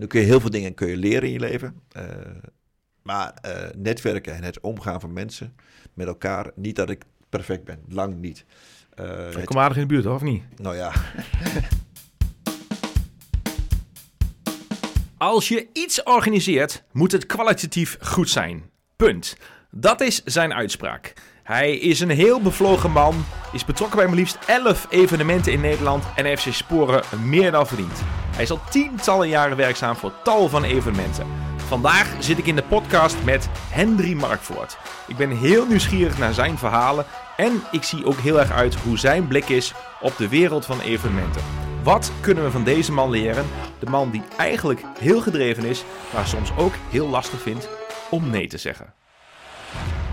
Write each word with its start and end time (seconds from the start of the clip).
Dan 0.00 0.08
kun 0.08 0.20
je 0.20 0.26
heel 0.26 0.40
veel 0.40 0.50
dingen 0.50 0.74
kun 0.74 0.88
je 0.88 0.96
leren 0.96 1.22
in 1.22 1.32
je 1.32 1.40
leven. 1.40 1.82
Uh, 1.96 2.02
maar 3.02 3.34
uh, 3.46 3.52
netwerken 3.76 4.34
en 4.34 4.42
het 4.42 4.60
omgaan 4.60 5.00
van 5.00 5.12
mensen 5.12 5.54
met 5.94 6.06
elkaar, 6.06 6.50
niet 6.54 6.76
dat 6.76 6.90
ik 6.90 7.04
perfect 7.28 7.64
ben, 7.64 7.78
lang 7.88 8.20
niet. 8.20 8.44
Uh, 9.00 9.36
ik 9.36 9.44
kom 9.44 9.58
aardig 9.58 9.76
in 9.76 9.82
de 9.82 9.88
buurt, 9.94 10.06
of 10.06 10.22
niet? 10.22 10.42
Nou 10.56 10.76
ja. 10.76 10.92
Als 15.18 15.48
je 15.48 15.68
iets 15.72 16.02
organiseert, 16.02 16.84
moet 16.92 17.12
het 17.12 17.26
kwalitatief 17.26 17.96
goed 18.00 18.28
zijn. 18.28 18.70
Punt. 18.96 19.36
Dat 19.70 20.00
is 20.00 20.24
zijn 20.24 20.54
uitspraak. 20.54 21.12
Hij 21.46 21.76
is 21.76 22.00
een 22.00 22.10
heel 22.10 22.40
bevlogen 22.40 22.90
man, 22.90 23.24
is 23.52 23.64
betrokken 23.64 23.96
bij 23.96 24.06
maar 24.06 24.16
liefst 24.16 24.38
11 24.46 24.86
evenementen 24.90 25.52
in 25.52 25.60
Nederland 25.60 26.04
en 26.14 26.24
heeft 26.24 26.42
zijn 26.42 26.54
sporen 26.54 27.02
meer 27.22 27.50
dan 27.50 27.66
verdiend. 27.66 28.02
Hij 28.34 28.42
is 28.42 28.50
al 28.50 28.60
tientallen 28.70 29.28
jaren 29.28 29.56
werkzaam 29.56 29.96
voor 29.96 30.12
tal 30.22 30.48
van 30.48 30.64
evenementen. 30.64 31.26
Vandaag 31.56 32.14
zit 32.18 32.38
ik 32.38 32.46
in 32.46 32.56
de 32.56 32.62
podcast 32.62 33.16
met 33.24 33.48
Henry 33.70 34.14
Markvoort. 34.14 34.78
Ik 35.06 35.16
ben 35.16 35.30
heel 35.30 35.66
nieuwsgierig 35.66 36.18
naar 36.18 36.34
zijn 36.34 36.58
verhalen 36.58 37.04
en 37.36 37.62
ik 37.72 37.82
zie 37.82 38.06
ook 38.06 38.18
heel 38.18 38.40
erg 38.40 38.52
uit 38.52 38.74
hoe 38.74 38.98
zijn 38.98 39.28
blik 39.28 39.48
is 39.48 39.74
op 40.00 40.16
de 40.16 40.28
wereld 40.28 40.64
van 40.64 40.80
evenementen. 40.80 41.42
Wat 41.82 42.12
kunnen 42.20 42.44
we 42.44 42.50
van 42.50 42.64
deze 42.64 42.92
man 42.92 43.10
leren? 43.10 43.46
De 43.78 43.90
man 43.90 44.10
die 44.10 44.22
eigenlijk 44.36 44.82
heel 44.98 45.20
gedreven 45.20 45.64
is, 45.64 45.84
maar 46.14 46.26
soms 46.26 46.50
ook 46.56 46.72
heel 46.90 47.08
lastig 47.08 47.40
vindt 47.40 47.68
om 48.10 48.30
nee 48.30 48.46
te 48.46 48.58
zeggen. 48.58 48.92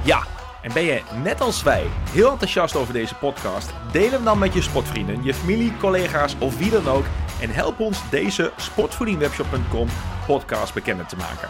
Ja, 0.04 0.24
en 0.64 0.74
ben 0.74 0.84
je 0.84 1.02
net 1.24 1.42
als 1.42 1.64
wij 1.64 1.86
heel 2.10 2.32
enthousiast 2.32 2.76
over 2.76 2.94
deze 2.94 3.16
podcast? 3.16 3.74
Deel 3.92 4.12
hem 4.12 4.24
dan 4.24 4.40
met 4.40 4.54
je 4.54 4.62
sportvrienden, 4.62 5.24
je 5.24 5.34
familie, 5.34 5.78
collega's 5.78 6.36
of 6.40 6.58
wie 6.58 6.70
dan 6.72 6.88
ook. 6.88 7.06
En 7.42 7.50
help 7.50 7.80
ons 7.80 8.10
deze 8.10 8.52
sportvoedingwebshop.com 8.56 9.88
podcast 10.26 10.74
bekender 10.74 11.06
te 11.06 11.16
maken. 11.16 11.50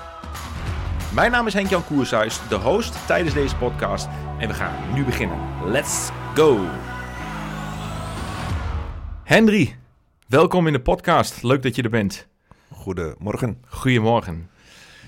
Mijn 1.14 1.32
naam 1.32 1.48
is 1.48 1.54
Henk-Jan 1.54 1.86
Koershuis, 1.86 2.40
de 2.50 2.56
host 2.56 3.08
tijdens 3.08 3.34
deze 3.34 3.56
podcast. 3.56 4.08
En 4.40 4.48
we 4.48 4.54
gaan 4.54 4.94
nu 4.94 5.04
beginnen. 5.04 5.38
Let's 5.66 6.10
go! 6.36 6.60
Henry, 9.24 9.76
welkom 10.28 10.68
in 10.68 10.74
de 10.74 10.82
podcast. 10.82 11.44
Leuk 11.44 11.64
dat 11.64 11.76
je 11.76 11.82
er 11.82 11.90
bent. 11.90 12.28
Goedemorgen. 12.72 13.64
Goedemorgen. 13.68 14.50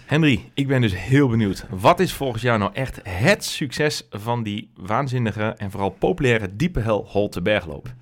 Henry, 0.05 0.51
ik 0.53 0.67
ben 0.67 0.81
dus 0.81 0.95
heel 0.95 1.27
benieuwd. 1.27 1.65
Wat 1.69 1.99
is 1.99 2.13
volgens 2.13 2.41
jou 2.41 2.59
nou 2.59 2.73
echt 2.73 2.99
het 3.03 3.43
succes 3.43 4.07
van 4.09 4.43
die 4.43 4.71
waanzinnige 4.75 5.43
en 5.43 5.71
vooral 5.71 5.89
populaire 5.89 6.55
diepe 6.55 6.79
hel 6.79 7.05
Holte 7.07 7.41
Bergloop? 7.41 7.93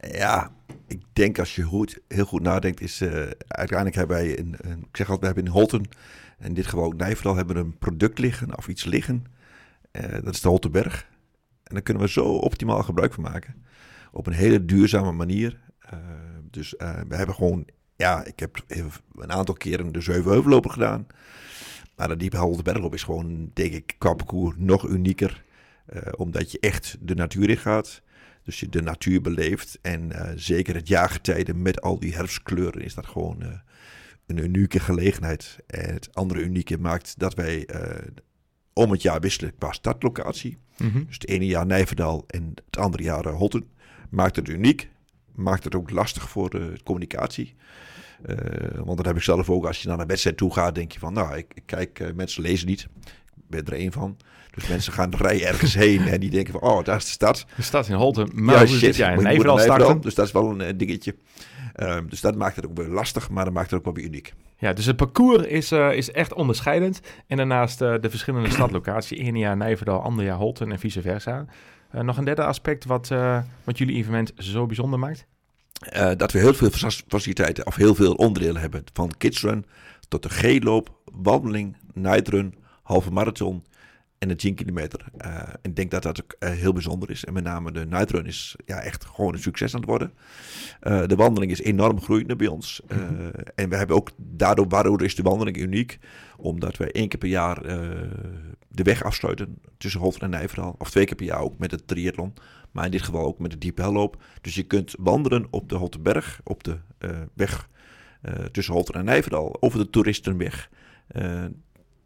Ja, 0.00 0.50
ik 0.86 1.02
denk 1.12 1.38
als 1.38 1.54
je 1.54 1.62
goed, 1.62 2.00
heel 2.08 2.24
goed 2.24 2.42
nadenkt, 2.42 2.80
is 2.80 3.00
uh, 3.00 3.10
uiteindelijk 3.48 3.96
hebben 3.96 4.16
wij, 4.16 4.38
een, 4.38 4.56
een, 4.58 4.78
ik 4.78 4.96
zeg 4.96 5.10
altijd, 5.10 5.20
we 5.20 5.26
hebben 5.26 5.44
in 5.44 5.50
Holten, 5.50 5.88
in 6.40 6.54
dit 6.54 6.66
geval 6.66 6.84
ook 6.84 6.96
Nijverdal, 6.96 7.36
hebben 7.36 7.56
we 7.56 7.62
een 7.62 7.78
product 7.78 8.18
liggen 8.18 8.56
of 8.56 8.68
iets 8.68 8.84
liggen. 8.84 9.24
Uh, 9.92 10.12
dat 10.12 10.34
is 10.34 10.40
de 10.40 10.48
Holtenberg. 10.48 11.08
En 11.62 11.74
daar 11.74 11.82
kunnen 11.82 12.02
we 12.02 12.08
zo 12.08 12.24
optimaal 12.24 12.82
gebruik 12.82 13.14
van 13.14 13.22
maken. 13.22 13.64
Op 14.12 14.26
een 14.26 14.32
hele 14.32 14.64
duurzame 14.64 15.12
manier. 15.12 15.60
Uh, 15.92 15.98
dus 16.50 16.74
we 17.08 17.16
hebben 17.16 17.34
gewoon 17.34 17.66
ja, 18.00 18.24
ik 18.24 18.38
heb 18.40 18.64
een 19.14 19.32
aantal 19.32 19.54
keren 19.54 19.92
de 19.92 20.00
Zevenheuvelloper 20.00 20.70
gedaan. 20.70 21.06
Maar 21.96 22.08
de 22.08 22.16
Diepe 22.16 22.36
Holtenbergloop 22.36 22.94
is 22.94 23.02
gewoon, 23.02 23.50
denk 23.54 23.72
ik, 23.72 23.94
qua 23.98 24.14
parcours 24.14 24.54
nog 24.58 24.88
unieker. 24.88 25.44
Uh, 25.92 26.02
omdat 26.16 26.52
je 26.52 26.60
echt 26.60 26.96
de 27.00 27.14
natuur 27.14 27.50
in 27.50 27.56
gaat. 27.56 28.02
Dus 28.42 28.60
je 28.60 28.68
de 28.68 28.82
natuur 28.82 29.20
beleeft. 29.20 29.78
En 29.82 30.10
uh, 30.12 30.30
zeker 30.36 30.74
het 30.74 30.88
jaargetijde 30.88 31.54
met 31.54 31.80
al 31.80 31.98
die 31.98 32.14
herfstkleuren 32.14 32.82
is 32.82 32.94
dat 32.94 33.06
gewoon 33.06 33.42
uh, 33.42 33.48
een 34.26 34.38
unieke 34.38 34.80
gelegenheid. 34.80 35.58
En 35.66 35.92
het 35.92 36.14
andere 36.14 36.40
unieke 36.42 36.78
maakt 36.78 37.18
dat 37.18 37.34
wij 37.34 37.68
om 38.72 38.90
het 38.90 39.02
jaar 39.02 39.20
wisselen 39.20 39.54
qua 39.58 39.72
startlocatie. 39.72 40.58
Mm 40.76 40.90
-hmm. 40.90 41.04
Dus 41.06 41.14
het 41.14 41.28
ene 41.28 41.46
jaar 41.46 41.66
Nijverdal 41.66 42.24
en 42.26 42.52
het 42.66 42.76
andere 42.76 43.02
jaar 43.02 43.28
Holten. 43.28 43.68
Maakt 44.10 44.36
het 44.36 44.48
uniek. 44.48 44.88
Maakt 45.40 45.64
het 45.64 45.74
ook 45.74 45.90
lastig 45.90 46.28
voor 46.28 46.50
de 46.50 46.72
communicatie. 46.84 47.54
Uh, 48.26 48.36
want 48.84 48.96
dat 48.96 49.06
heb 49.06 49.16
ik 49.16 49.22
zelf 49.22 49.50
ook. 49.50 49.66
Als 49.66 49.82
je 49.82 49.88
naar 49.88 49.98
een 49.98 50.06
wedstrijd 50.06 50.36
toe 50.36 50.52
gaat, 50.52 50.74
denk 50.74 50.92
je 50.92 50.98
van, 50.98 51.12
nou, 51.12 51.36
ik, 51.36 51.52
ik 51.54 51.62
kijk, 51.66 52.00
uh, 52.00 52.12
mensen 52.14 52.42
lezen 52.42 52.66
niet. 52.66 52.80
Ik 53.36 53.42
ben 53.46 53.66
er 53.66 53.72
één 53.72 53.92
van. 53.92 54.16
Dus 54.50 54.68
mensen 54.68 54.92
gaan 54.92 55.14
rijden 55.16 55.46
ergens 55.46 55.74
heen 55.84 56.08
en 56.08 56.20
die 56.20 56.30
denken 56.30 56.52
van, 56.52 56.62
oh, 56.62 56.84
daar 56.84 56.96
is 56.96 57.04
de 57.04 57.10
stad. 57.10 57.46
De 57.56 57.62
stad 57.62 57.88
in 57.88 57.94
Holten. 57.94 58.30
Maar 58.32 58.54
ja, 58.54 58.60
hoe 58.60 58.68
shit, 58.68 58.80
zit 58.80 58.96
jij 58.96 59.14
in 59.14 59.22
Nijverdal 59.22 59.58
starten? 59.58 60.00
Dus 60.00 60.14
dat 60.14 60.26
is 60.26 60.32
wel 60.32 60.50
een 60.50 60.60
uh, 60.60 60.68
dingetje. 60.76 61.14
Ehm, 61.74 62.06
dus 62.08 62.20
dat 62.20 62.36
maakt 62.36 62.56
het 62.56 62.66
ook 62.66 62.76
weer 62.76 62.88
lastig, 62.88 63.30
maar 63.30 63.44
dat 63.44 63.54
maakt 63.54 63.70
het 63.70 63.78
ook 63.78 63.84
wel 63.84 63.94
weer 63.94 64.04
uniek. 64.04 64.34
Ja, 64.56 64.72
dus 64.72 64.86
het 64.86 64.96
parcours 64.96 65.46
is, 65.46 65.72
is 65.72 66.10
echt 66.10 66.34
onderscheidend. 66.34 67.00
En 67.26 67.36
daarnaast 67.36 67.78
de 67.78 68.10
verschillende 68.10 68.50
stadlocaties. 68.58 69.18
Eén 69.18 69.36
jaar 69.36 69.56
Nijverdal, 69.56 70.02
ander 70.02 70.24
jaar 70.24 70.36
Holten 70.36 70.72
en 70.72 70.78
vice 70.78 71.00
versa. 71.00 71.46
nog 71.90 72.16
een 72.16 72.24
derde 72.24 72.44
aspect 72.44 72.84
wat, 72.84 73.08
wat 73.64 73.78
jullie 73.78 73.96
evenement 73.96 74.32
zo 74.36 74.66
bijzonder 74.66 74.98
maakt? 74.98 75.26
Uh, 75.96 76.10
dat 76.16 76.32
we 76.32 76.38
heel 76.38 76.54
veel 76.54 76.70
faciliteiten 77.08 77.66
of 77.66 77.74
heel 77.74 77.94
veel 77.94 78.14
onderdelen 78.14 78.60
hebben. 78.60 78.84
Van 78.92 79.12
kidsrun 79.18 79.64
tot 80.08 80.22
de 80.22 80.28
G-loop, 80.28 81.00
wandeling, 81.12 81.76
nightrun, 81.92 82.54
halve 82.82 83.10
marathon 83.10 83.64
en 84.18 84.28
de 84.28 84.36
10 84.36 84.54
kilometer. 84.54 85.04
Uh, 85.24 85.42
ik 85.62 85.76
denk 85.76 85.90
dat 85.90 86.02
dat 86.02 86.22
ook 86.22 86.36
uh, 86.38 86.50
heel 86.50 86.72
bijzonder 86.72 87.10
is. 87.10 87.24
En 87.24 87.32
met 87.32 87.44
name 87.44 87.72
de 87.72 87.86
nightrun 87.86 88.26
is 88.26 88.56
ja, 88.64 88.80
echt 88.80 89.04
gewoon 89.04 89.32
een 89.32 89.40
succes 89.40 89.74
aan 89.74 89.80
het 89.80 89.88
worden. 89.88 90.12
de 91.08 91.16
wandeling 91.16 91.52
is 91.52 91.60
enorm 91.60 92.00
groeiende 92.00 92.36
bij 92.36 92.46
ons. 92.46 92.80
Mm-hmm. 92.88 93.30
En 93.54 93.68
we 93.68 93.76
hebben 93.76 93.96
ook 93.96 94.10
daardoor, 94.16 94.68
waardoor 94.68 95.02
is 95.02 95.14
de 95.14 95.22
wandeling 95.22 95.56
uniek. 95.56 95.98
Omdat 96.36 96.76
we 96.76 96.92
één 96.92 97.08
keer 97.08 97.18
per 97.18 97.28
jaar 97.28 97.62
de 98.68 98.82
weg 98.82 99.04
afsluiten 99.04 99.58
tussen 99.78 100.00
Holten 100.00 100.20
en 100.20 100.30
Nijverdal. 100.30 100.74
Of 100.78 100.90
twee 100.90 101.04
keer 101.04 101.16
per 101.16 101.26
jaar 101.26 101.40
ook 101.40 101.58
met 101.58 101.70
het 101.70 101.86
triathlon. 101.86 102.34
Maar 102.70 102.84
in 102.84 102.90
dit 102.90 103.02
geval 103.02 103.24
ook 103.24 103.38
met 103.38 103.50
de 103.50 103.58
diepe 103.58 103.82
helloop. 103.82 104.22
Dus 104.40 104.54
je 104.54 104.62
kunt 104.62 104.94
wandelen 104.98 105.46
op 105.50 105.68
de 105.68 105.74
Holtenberg, 105.74 106.40
op 106.44 106.64
de 106.64 106.78
uh, 106.98 107.18
weg 107.34 107.68
uh, 108.22 108.34
tussen 108.34 108.74
Holten 108.74 108.94
en 108.94 109.04
Nijverdal, 109.04 109.56
over 109.60 109.78
de 109.78 109.90
toeristenweg. 109.90 110.70
Uh, 111.12 111.44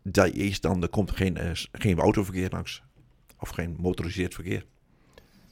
daar 0.03 0.29
is 0.29 0.61
dan, 0.61 0.83
er 0.83 0.89
komt 0.89 1.11
geen, 1.11 1.39
geen 1.73 1.99
autoverkeer 1.99 2.51
langs. 2.51 2.83
Of 3.39 3.49
geen 3.49 3.77
motoriseerd 3.79 4.35
verkeer. 4.35 4.65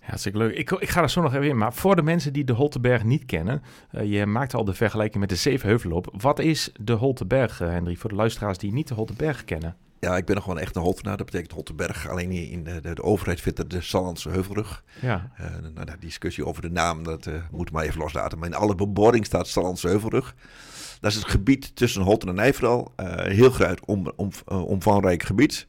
Ja, 0.01 0.09
hartstikke 0.09 0.39
leuk. 0.39 0.57
Ik, 0.57 0.71
ik 0.71 0.89
ga 0.89 1.03
er 1.03 1.11
zo 1.11 1.23
nog 1.23 1.35
even 1.35 1.49
in. 1.49 1.57
Maar 1.57 1.75
voor 1.75 1.97
de 1.97 2.03
mensen 2.03 2.33
die 2.33 2.45
de 2.45 2.53
Holtenberg 2.53 3.05
niet 3.05 3.25
kennen, 3.25 3.63
je 4.05 4.27
maakt 4.27 4.55
al 4.55 4.65
de 4.65 4.75
vergelijking 4.75 5.21
met 5.21 5.29
de 5.29 5.37
Zevenheuvelloop. 5.37 6.15
Wat 6.17 6.39
is 6.39 6.73
de 6.81 6.93
Holtenberg, 6.93 7.61
uh, 7.61 7.69
Henry, 7.69 7.97
voor 7.97 8.11
de 8.11 8.17
luisteraars 8.17 8.59
die 8.59 8.73
niet 8.73 8.89
de 8.89 8.95
Holtenberg 8.95 9.45
kennen? 9.45 9.77
Ja, 10.05 10.17
ik 10.17 10.25
ben 10.25 10.35
nog 10.35 10.45
gewoon 10.45 10.59
echt 10.59 10.77
een 10.77 10.83
Holtenaar. 10.83 11.17
Dat 11.17 11.27
betekent 11.27 11.53
Holtenberg. 11.53 12.09
Alleen 12.09 12.31
in 12.31 12.65
de, 12.65 12.81
de, 12.81 12.95
de 12.95 13.03
overheid 13.03 13.41
vindt 13.41 13.59
er 13.59 13.69
de 13.69 13.81
Sallandse 13.81 14.29
Heuvelrug. 14.29 14.85
Ja. 15.01 15.31
Uh, 15.41 15.47
nou, 15.75 15.87
de 15.87 15.97
discussie 16.01 16.47
over 16.47 16.63
de 16.63 16.71
naam, 16.71 17.03
dat 17.03 17.27
uh, 17.27 17.35
moet 17.51 17.73
maar 17.73 17.85
even 17.85 17.99
loslaten. 17.99 18.39
Maar 18.39 18.49
in 18.49 18.55
alle 18.55 18.75
bebording 18.75 19.27
staat 19.27 19.49
Sallandse 19.49 19.89
Heuvelrug. 19.89 20.35
Dat 21.01 21.11
is 21.11 21.17
het 21.17 21.29
gebied 21.29 21.77
tussen 21.77 22.03
Holten 22.03 22.29
en 22.29 22.35
Nijverdal. 22.35 22.93
Uh, 22.97 23.07
heel 23.17 23.51
groot, 23.51 23.85
om, 23.85 24.13
om, 24.17 24.31
omvangrijk 24.47 25.23
gebied. 25.23 25.67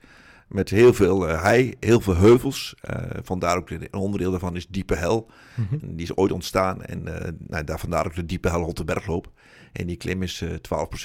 Met 0.48 0.70
heel 0.70 0.94
veel 0.94 1.22
hei, 1.28 1.76
heel 1.80 2.02
veel 2.02 2.16
heuvels. 2.16 2.76
vandaar 3.24 3.58
ook 3.58 3.70
een 3.70 3.94
onderdeel 3.94 4.32
daarvan 4.32 4.56
is 4.56 4.68
Diepe 4.68 4.96
Hel. 4.96 5.30
Mm 5.56 5.68
-hmm. 5.70 5.80
Die 5.96 6.06
is 6.06 6.16
ooit 6.16 6.32
ontstaan. 6.32 6.84
En 6.84 7.04
nou, 7.48 7.64
daar 7.64 7.80
vandaar 7.80 8.06
ook 8.06 8.16
de 8.16 8.26
Diepe 8.26 8.50
Hel 8.50 8.62
Holtenbergloop. 8.62 9.32
En 9.74 9.88
die 9.88 9.98
klim 9.98 10.24
is 10.24 10.42
uh, 10.42 10.50
12%. 10.50 10.56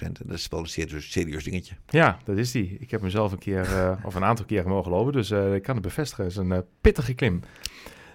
En 0.01 0.15
dat 0.25 0.37
is 0.37 0.49
wel 0.49 0.61
een 0.61 0.67
serieus, 0.67 1.11
serieus 1.11 1.45
dingetje. 1.45 1.75
Ja, 1.89 2.19
dat 2.25 2.37
is 2.37 2.51
die. 2.51 2.77
Ik 2.81 2.91
heb 2.91 3.01
mezelf 3.01 3.33
een 3.33 3.39
keer, 3.39 3.67
uh, 3.67 3.93
of 4.03 4.15
een 4.15 4.25
aantal 4.25 4.45
keer 4.45 4.69
mogen 4.69 4.91
lopen. 4.91 5.13
Dus 5.13 5.31
uh, 5.31 5.55
ik 5.55 5.63
kan 5.63 5.75
het 5.75 5.85
bevestigen. 5.85 6.25
Het 6.25 6.33
is 6.33 6.39
een 6.39 6.65
pittige 6.81 7.15
klim. 7.15 7.41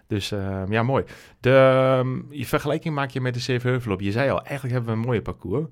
Dus 0.08 0.30
ja, 0.69 0.84
mooi. 0.84 1.03
De, 1.40 1.96
um, 2.00 2.28
je 2.30 2.46
vergelijking 2.46 2.96
maak 2.96 3.09
je 3.09 3.22
met 3.22 3.34
de 3.34 3.40
Zevenheuvelop. 3.40 4.02
Je 4.02 4.12
zei 4.12 4.30
al, 4.30 4.42
eigenlijk 4.42 4.74
hebben 4.74 4.94
we 4.94 5.00
een 5.00 5.06
mooie 5.06 5.22
parcours. 5.22 5.66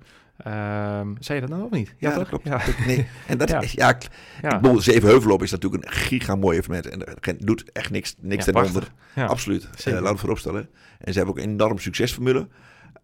Um, 0.47 1.15
zei 1.19 1.39
je 1.39 1.45
dat 1.47 1.49
nou 1.49 1.63
of 1.63 1.69
niet? 1.69 1.93
Ja, 1.97 2.09
ja 2.09 2.15
dat 2.15 2.27
klopt. 2.27 2.47
Ja. 2.47 2.61
Nee. 2.85 3.07
En 3.27 3.37
dat 3.37 3.49
ja. 3.51 3.61
is, 3.61 3.71
ja, 3.71 3.89
ik, 3.89 4.07
ja. 4.41 4.55
ik 4.55 4.61
bedoel, 4.61 4.81
Zevenheuvelop 4.81 5.43
is 5.43 5.51
natuurlijk 5.51 5.85
een 5.85 5.91
giga 5.91 6.35
mooi 6.35 6.57
evenement. 6.57 6.89
En 6.89 7.37
doet 7.37 7.71
echt 7.71 7.91
niks, 7.91 8.15
niks 8.19 8.45
ja, 8.45 8.51
ten 8.51 8.65
onder. 8.65 8.91
Absoluut. 9.15 9.69
Uh, 9.87 9.93
laten 9.93 10.13
we 10.13 10.17
vooropstellen. 10.17 10.69
En 10.99 11.13
ze 11.13 11.17
hebben 11.17 11.35
ook 11.35 11.43
een 11.43 11.49
enorm 11.49 11.79
succesformule. 11.79 12.47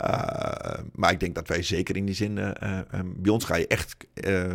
Uh, 0.06 0.80
maar 0.94 1.12
ik 1.12 1.20
denk 1.20 1.36
dat 1.36 1.48
wij 1.48 1.62
zeker 1.62 1.96
in 1.96 2.06
die 2.06 2.16
zin, 2.16 2.38
uh, 2.38 2.50
uh, 2.64 2.80
bij 3.16 3.32
ons 3.32 3.46
ga 3.46 3.56
je 3.56 3.68
echt 3.68 3.96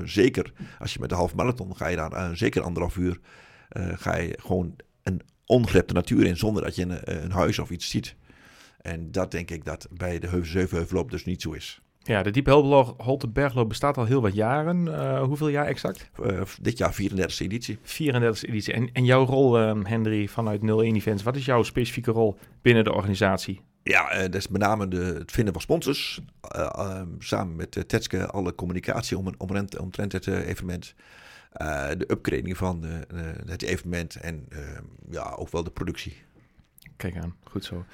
zeker, 0.05 0.53
als 0.79 0.93
je 0.93 1.01
met 1.01 1.09
de 1.09 1.15
half 1.15 1.35
marathon 1.35 1.77
ga 1.77 1.87
je 1.87 1.97
daar 1.97 2.37
zeker 2.37 2.63
anderhalf 2.63 2.97
uur, 2.97 3.19
ga 3.75 4.17
je 4.17 4.39
gewoon 4.41 4.77
een 5.03 5.23
ongerepte 5.47 5.95
natuur 5.95 6.27
in 6.27 6.37
zonder 6.37 6.63
dat 6.63 6.75
je 6.75 6.83
een, 6.83 7.25
een, 7.25 7.31
huis 7.31 7.59
of 7.59 7.71
iets 7.71 7.91
ziet. 7.91 8.17
En 8.81 9.13
dat 9.13 9.31
denk 9.31 9.51
ik 9.51 9.65
dat 9.65 9.89
bij 9.91 10.19
de 10.19 10.41
Zevenheuvelloop 10.43 11.11
dus 11.11 11.25
niet 11.25 11.43
zo 11.43 11.53
is. 11.53 11.81
Ja, 12.03 12.23
de 12.23 12.31
Diep 12.31 12.47
Holte 12.97 13.29
Bergloop 13.29 13.69
bestaat 13.69 13.97
al 13.97 14.05
heel 14.05 14.23
wat 14.23 14.35
jaren. 14.35 15.19
hoeveel 15.25 15.49
jaar 15.49 15.67
exact? 15.67 16.11
dit 16.61 16.79
jaar 16.79 16.95
34e 17.03 17.39
editie. 17.39 17.79
34e 17.79 18.49
editie. 18.49 18.73
En, 18.73 18.91
en 18.93 19.05
jouw 19.05 19.25
rol, 19.25 19.55
Henry, 19.85 20.29
vanuit 20.29 20.63
01 20.63 20.95
Events, 20.95 21.23
wat 21.23 21.37
is 21.37 21.45
jouw 21.45 21.63
specifieke 21.63 22.11
rol 22.11 22.37
binnen 22.63 22.85
de 22.85 22.93
organisatie? 22.93 23.61
Ja, 23.83 24.11
eh, 24.11 24.21
dat 24.21 24.35
is 24.35 24.49
met 24.49 24.61
name 24.61 24.89
de, 24.89 24.97
het 24.97 25.33
vinden 25.33 25.53
van 25.53 25.63
sponsors. 25.63 26.21
Eh, 26.41 26.71
ehm, 26.75 27.09
samen 27.19 27.57
met 27.57 27.77
uh, 27.77 27.83
Tetske 27.83 28.27
alle 28.27 28.55
communicatie 28.55 29.19
om, 29.19 29.35
omtrent, 29.39 29.79
omtrent 29.79 30.13
het 30.13 30.27
eh, 30.27 30.49
evenement. 30.49 30.95
Eh, 31.53 31.89
de 31.99 32.11
upgrading 32.11 32.57
van 32.57 32.85
eh, 32.85 32.97
eh, 32.97 33.37
het 33.47 33.63
evenement 33.63 34.17
en 34.17 34.47
ehm, 34.49 34.83
ja, 35.11 35.35
ook 35.37 35.51
wel 35.51 35.65
de 35.65 35.71
productie. 35.71 36.17
Kijk 36.97 37.17
aan, 37.17 37.35
goed 37.45 37.65
zo. 37.65 37.85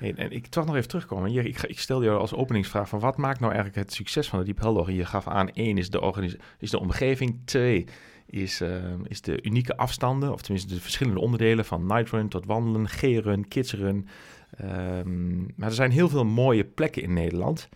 En 0.00 0.30
ik 0.30 0.46
toch 0.46 0.66
nog 0.66 0.76
even 0.76 0.88
terugkomen. 0.88 1.30
Hier, 1.30 1.46
ik, 1.46 1.62
ik 1.62 1.78
stel 1.78 2.02
jou 2.04 2.18
als 2.18 2.34
openingsvraag 2.34 2.88
van 2.88 3.00
wat 3.00 3.16
maakt 3.16 3.40
nou 3.40 3.52
eigenlijk 3.52 3.82
het 3.82 3.94
succes 3.94 4.28
van 4.28 4.44
de 4.44 4.54
Helder? 4.56 4.90
Je 4.90 5.04
gaf 5.04 5.26
aan, 5.26 5.50
één 5.50 5.78
is 5.78 5.90
de, 5.90 6.38
is 6.58 6.70
de 6.70 6.78
omgeving, 6.78 7.40
twee 7.44 7.86
is, 8.26 8.60
ehm, 8.60 9.00
is 9.04 9.20
de 9.20 9.42
unieke 9.42 9.76
afstanden, 9.76 10.32
of 10.32 10.42
tenminste 10.42 10.74
de 10.74 10.80
verschillende 10.80 11.20
onderdelen 11.20 11.64
van 11.64 11.86
nightrun 11.86 12.28
tot 12.28 12.46
wandelen, 12.46 12.88
G-run, 12.88 13.48
kidsrun. 13.48 14.08
Ehm, 14.56 15.38
maar 15.38 15.68
er 15.68 15.72
zijn 15.72 15.90
heel 15.90 16.08
veel 16.08 16.24
mooie 16.24 16.64
plekken 16.64 17.02
in 17.02 17.12
Nederland. 17.12 17.68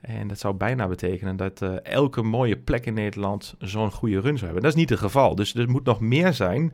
En 0.00 0.28
dat 0.28 0.38
zou 0.38 0.54
bijna 0.54 0.88
betekenen 0.88 1.36
dat 1.36 1.62
eh, 1.62 1.84
elke 1.84 2.22
mooie 2.22 2.56
plek 2.56 2.86
in 2.86 2.94
Nederland 2.94 3.54
zo'n 3.58 3.92
goede 3.92 4.20
run 4.20 4.38
zou 4.38 4.44
hebben. 4.44 4.62
Dat 4.62 4.72
is 4.72 4.78
niet 4.78 4.90
het 4.90 4.98
geval. 4.98 5.34
Dus 5.34 5.54
er 5.54 5.70
moet 5.70 5.84
nog 5.84 6.00
meer 6.00 6.32
zijn 6.32 6.72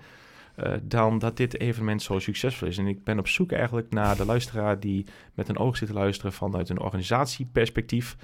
eh, 0.55 0.73
dan 0.83 1.19
dat 1.19 1.37
dit 1.37 1.61
evenement 1.61 2.03
zo 2.03 2.19
succesvol 2.19 2.69
is. 2.69 2.79
En 2.79 2.87
ik 2.87 3.05
ben 3.05 3.19
op 3.19 3.29
zoek 3.29 3.53
eigenlijk 3.53 3.91
naar 3.91 4.17
de 4.17 4.25
luisteraar 4.25 4.81
die 4.81 5.07
met 5.35 5.49
een 5.49 5.59
oog 5.59 5.77
zit 5.77 5.89
te 5.89 5.95
luisteren 5.95 6.33
vanuit 6.33 6.69
een 6.69 6.81
organisatieperspectief. 6.81 8.17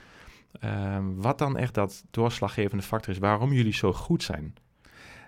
Ehm, 0.60 1.04
wat 1.14 1.38
dan 1.38 1.56
echt 1.56 1.74
dat 1.74 2.04
doorslaggevende 2.10 2.82
factor 2.82 3.12
is 3.12 3.18
waarom 3.18 3.52
jullie 3.52 3.74
zo 3.74 3.92
goed 3.92 4.22
zijn. 4.22 4.54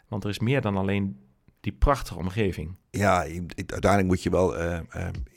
Want 0.09 0.25
er 0.25 0.31
is 0.31 0.39
meer 0.39 0.61
dan 0.61 0.77
alleen 0.77 1.17
die 1.61 1.73
prachtige 1.73 2.19
omgeving. 2.19 2.77
Ja, 2.91 3.19
uiteindelijk 3.56 4.06
moet 4.06 4.23
je 4.23 4.31
wel, 4.31 4.56
eh, 4.56 4.81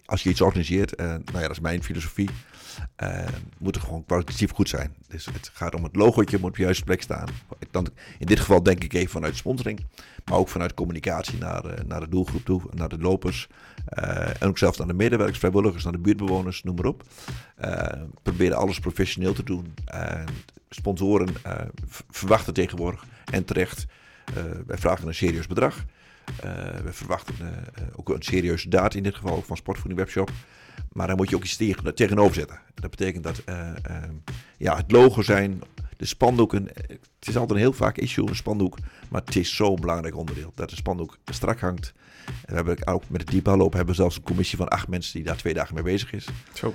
als 0.05 0.23
je 0.23 0.29
iets 0.29 0.41
organiseert, 0.41 0.95
eh, 0.95 1.05
nou 1.05 1.21
ja, 1.33 1.41
dat 1.41 1.51
is 1.51 1.59
mijn 1.59 1.83
filosofie, 1.83 2.29
eh, 2.95 3.27
moet 3.57 3.75
het 3.75 3.83
gewoon 3.83 4.05
kwalitatief 4.05 4.51
goed 4.51 4.69
zijn. 4.69 4.95
Dus 5.07 5.25
het 5.25 5.51
gaat 5.53 5.75
om 5.75 5.83
het 5.83 5.95
logootje, 5.95 6.37
moet 6.39 6.49
op 6.49 6.55
de 6.55 6.61
juiste 6.61 6.83
plek 6.83 7.01
staan. 7.01 7.27
Dan, 7.71 7.87
in 8.19 8.25
dit 8.25 8.39
geval 8.39 8.63
denk 8.63 8.83
ik 8.83 8.93
even 8.93 9.09
vanuit 9.09 9.35
sponsoring, 9.35 9.85
maar 10.25 10.37
ook 10.37 10.49
vanuit 10.49 10.73
communicatie 10.73 11.37
naar, 11.37 11.65
eh, 11.65 11.83
naar 11.85 11.99
de 11.99 12.09
doelgroep 12.09 12.45
toe, 12.45 12.61
naar 12.73 12.89
de 12.89 12.97
lopers. 12.97 13.47
en 14.39 14.47
ook 14.47 14.57
zelfs 14.57 14.77
naar 14.77 14.87
de 14.87 14.93
medewerkers, 14.93 15.39
vrijwilligers, 15.39 15.83
naar 15.83 15.93
de 15.93 15.99
buurtbewoners, 15.99 16.63
noem 16.63 16.75
maar 16.75 16.85
op. 16.85 17.03
Proberen 18.23 18.57
alles 18.57 18.79
professioneel 18.79 19.33
te 19.33 19.43
doen. 19.43 19.73
En 19.85 20.25
sponsoren 20.69 21.27
verwachten 22.09 22.53
tegenwoordig 22.53 23.05
en 23.31 23.45
terecht. 23.45 23.85
wij 24.67 24.77
vragen 24.77 25.07
een 25.07 25.15
serieus 25.15 25.47
bedrag. 25.47 25.85
Eh, 26.39 26.79
we 26.83 26.93
verwachten 26.93 27.35
eh, 27.39 27.83
ook 27.95 28.09
een 28.09 28.21
serieuze 28.21 28.69
daad 28.69 28.93
in 28.93 29.03
dit 29.03 29.15
geval 29.15 29.35
ook 29.35 29.45
van 29.45 29.57
Sportvoeding 29.57 29.99
Webshop. 29.99 30.31
Maar 30.91 31.07
dan 31.07 31.15
moet 31.15 31.29
je 31.29 31.35
ook 31.35 31.43
iets 31.43 31.55
tegen, 31.55 31.95
tegenover 31.95 32.35
zetten. 32.35 32.59
Dat 32.73 32.89
betekent 32.89 33.23
dat 33.23 33.41
eh, 33.45 33.71
ja, 34.57 34.75
het 34.75 34.91
logo 34.91 35.21
zijn, 35.21 35.61
de 35.97 36.05
spandoeken. 36.05 36.63
Het 37.19 37.27
is 37.27 37.37
altijd 37.37 37.51
een 37.51 37.65
heel 37.65 37.73
vaak 37.73 37.97
issue, 37.97 38.27
een 38.27 38.35
spandoek. 38.35 38.77
Maar 39.09 39.21
het 39.25 39.35
is 39.35 39.55
zo'n 39.55 39.79
belangrijk 39.79 40.15
onderdeel. 40.15 40.51
Dat 40.55 40.69
de 40.69 40.75
spandoek 40.75 41.17
strak 41.25 41.59
hangt. 41.59 41.93
En 42.25 42.33
we 42.45 42.55
hebben 42.55 42.87
ook 42.87 43.03
met 43.09 43.21
het 43.21 43.29
diepballopen 43.29 43.77
hebben 43.77 43.95
we 43.95 44.01
zelfs 44.01 44.15
een 44.15 44.23
commissie 44.23 44.57
van 44.57 44.67
acht 44.67 44.87
mensen 44.87 45.13
die 45.13 45.23
daar 45.23 45.37
twee 45.37 45.53
dagen 45.53 45.73
mee 45.75 45.83
bezig 45.83 46.13
is. 46.13 46.27
Zo. 46.53 46.73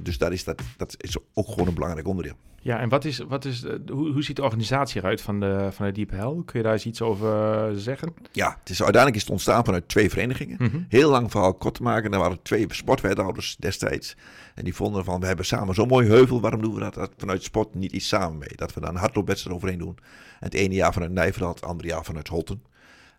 Dus 0.00 0.18
dat 0.18 0.32
is, 0.32 0.44
dat, 0.44 0.62
dat 0.76 0.94
is 0.98 1.16
ook 1.34 1.48
gewoon 1.48 1.68
een 1.68 1.74
belangrijk 1.74 2.06
onderdeel. 2.08 2.36
Ja, 2.66 2.80
en 2.80 2.88
wat 2.88 3.04
is, 3.04 3.18
wat 3.18 3.44
is, 3.44 3.64
eh, 3.64 3.74
hoe, 3.86 4.12
hoe 4.12 4.22
ziet 4.22 4.36
de 4.36 4.42
organisatie 4.42 5.00
eruit 5.00 5.20
van 5.20 5.40
de, 5.40 5.68
van 5.70 5.86
de 5.86 5.92
Deep 5.92 6.10
Hell? 6.10 6.42
Kun 6.44 6.58
je 6.58 6.62
daar 6.62 6.72
eens 6.72 6.86
iets 6.86 7.02
over 7.02 7.42
eh, 7.42 7.76
zeggen? 7.76 8.14
Ja, 8.32 8.56
het 8.60 8.70
is, 8.70 8.82
uiteindelijk 8.82 9.14
is 9.16 9.22
het 9.22 9.30
ontstaan 9.30 9.64
vanuit 9.64 9.88
twee 9.88 10.10
verenigingen. 10.10 10.56
Mhm. 10.60 10.80
Heel 10.88 11.10
lang 11.10 11.30
verhaal 11.30 11.54
kort 11.54 11.74
te 11.74 11.82
maken. 11.82 12.12
Er 12.12 12.18
waren 12.18 12.42
twee 12.42 12.66
sportwethouders 12.68 13.56
destijds. 13.56 14.16
En 14.54 14.64
die 14.64 14.74
vonden 14.74 15.04
van, 15.04 15.20
we 15.20 15.26
hebben 15.26 15.44
samen 15.44 15.74
zo'n 15.74 15.88
mooi 15.88 16.08
heuvel. 16.08 16.40
Waarom 16.40 16.62
doen 16.62 16.74
we 16.74 16.80
dat, 16.80 16.94
dat 16.94 17.12
vanuit 17.16 17.42
sport 17.42 17.74
niet 17.74 17.92
iets 17.92 18.08
samen 18.08 18.38
mee? 18.38 18.56
Dat 18.56 18.74
we 18.74 18.80
daar 18.80 18.90
een 18.90 18.96
hardloopwedstrijd 18.96 19.56
overheen 19.56 19.78
doen. 19.78 19.96
En 20.40 20.46
het 20.46 20.54
ene 20.54 20.74
jaar 20.74 20.92
vanuit 20.92 21.12
Nijverdal, 21.12 21.54
het 21.54 21.64
andere 21.64 21.88
jaar 21.88 22.04
vanuit 22.04 22.28
Holten. 22.28 22.62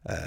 Eh, 0.03 0.17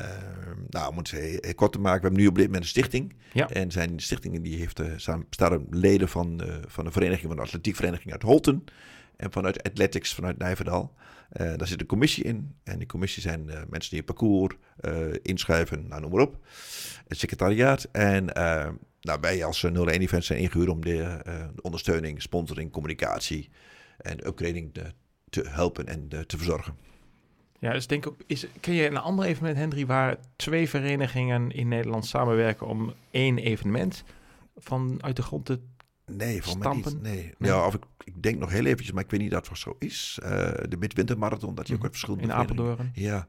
nou, 0.69 0.91
om 0.91 0.97
het 0.97 1.11
heel, 1.11 1.55
kort 1.55 1.73
te 1.73 1.81
maken, 1.81 2.01
we 2.01 2.07
hebben 2.07 2.21
nu 2.21 2.29
op 2.29 2.37
dit 2.37 2.47
moment 2.47 2.63
een 2.63 2.69
stichting. 2.69 3.15
Ja. 3.33 3.49
En 3.49 3.71
zijn 3.71 4.01
stichting 4.01 4.43
die 4.43 4.59
heeft, 4.59 4.81
eh, 4.81 4.87
staan, 5.31 5.67
leden 5.71 6.09
van, 6.09 6.43
van 6.67 6.85
de 6.85 6.91
vereniging, 6.91 7.27
van 7.27 7.37
de 7.37 7.43
atletiekvereniging 7.43 8.13
uit 8.13 8.23
Holten. 8.23 8.65
En 9.21 9.33
vanuit 9.33 9.63
Athletics 9.63 10.15
vanuit 10.15 10.39
Nijverdal. 10.39 10.95
Eh, 11.31 11.55
daar 11.57 11.67
zit 11.67 11.81
een 11.81 11.87
commissie 11.87 12.25
in. 12.25 12.55
En 12.65 12.79
die 12.79 12.87
commissie 12.87 13.23
zijn 13.23 13.49
eh, 13.49 13.61
mensen 13.69 13.91
die 13.91 13.99
een 13.99 14.05
parcours 14.05 14.55
eh, 14.77 14.93
inschrijven, 15.23 15.89
nou, 15.89 16.01
noem 16.01 16.11
maar 16.11 16.23
op. 16.23 16.39
Het 17.09 17.19
secretariaat. 17.19 17.89
En 17.93 18.25
nou, 19.01 19.21
wij 19.21 19.45
als 19.45 19.65
eh, 19.65 19.71
01 19.73 20.01
Events 20.01 20.27
zijn 20.27 20.39
ingehuurd 20.39 20.69
om 20.69 20.81
de, 20.81 21.21
de 21.55 21.63
ondersteuning, 21.63 22.23
sponsoring, 22.23 22.71
communicatie 22.71 23.49
en 23.99 24.27
upgrading 24.27 24.75
te, 25.31 25.43
helpen 25.49 25.87
en 25.87 26.09
te 26.09 26.37
verzorgen. 26.37 26.75
Ja, 27.59 27.73
dus 27.73 27.87
denk 27.87 28.07
ook, 28.07 28.17
is, 28.27 28.47
ken 28.61 28.75
je 28.75 28.87
een 28.87 28.97
ander 28.97 29.25
evenement, 29.25 29.57
Henry, 29.57 29.87
waar 29.87 30.17
twee 30.37 30.69
verenigingen 30.69 31.51
in 31.51 31.69
Nederland 31.69 32.07
samenwerken 32.07 32.67
om 32.67 32.95
één 33.11 33.39
evenement 33.39 34.05
vanuit 34.57 35.17
de 35.17 35.23
grond 35.23 35.47
te... 35.47 35.61
Nee, 36.17 36.43
voor 36.43 36.59
mij 36.59 36.75
niet. 36.75 37.03
Nee. 37.03 37.35
Nee. 37.39 37.51
Ja, 37.51 37.67
of 37.67 37.75
ik, 37.75 37.83
ik 38.05 38.23
denk 38.23 38.39
nog 38.39 38.51
heel 38.51 38.65
eventjes, 38.65 38.93
maar 38.93 39.05
ik 39.05 39.11
weet 39.11 39.21
niet 39.21 39.31
dat 39.31 39.49
het 39.49 39.59
zo 39.59 39.77
is. 39.79 40.19
Eh, 40.23 40.31
de 40.69 40.77
Midwintermarathon, 40.79 41.55
dat 41.55 41.65
die 41.67 41.75
ook 41.75 41.81
Mhm. 41.83 41.91
uit 41.91 41.99
verschillende 41.99 42.23
in 42.25 42.33
Apeldoorn? 42.33 42.91
Ja, 42.95 43.29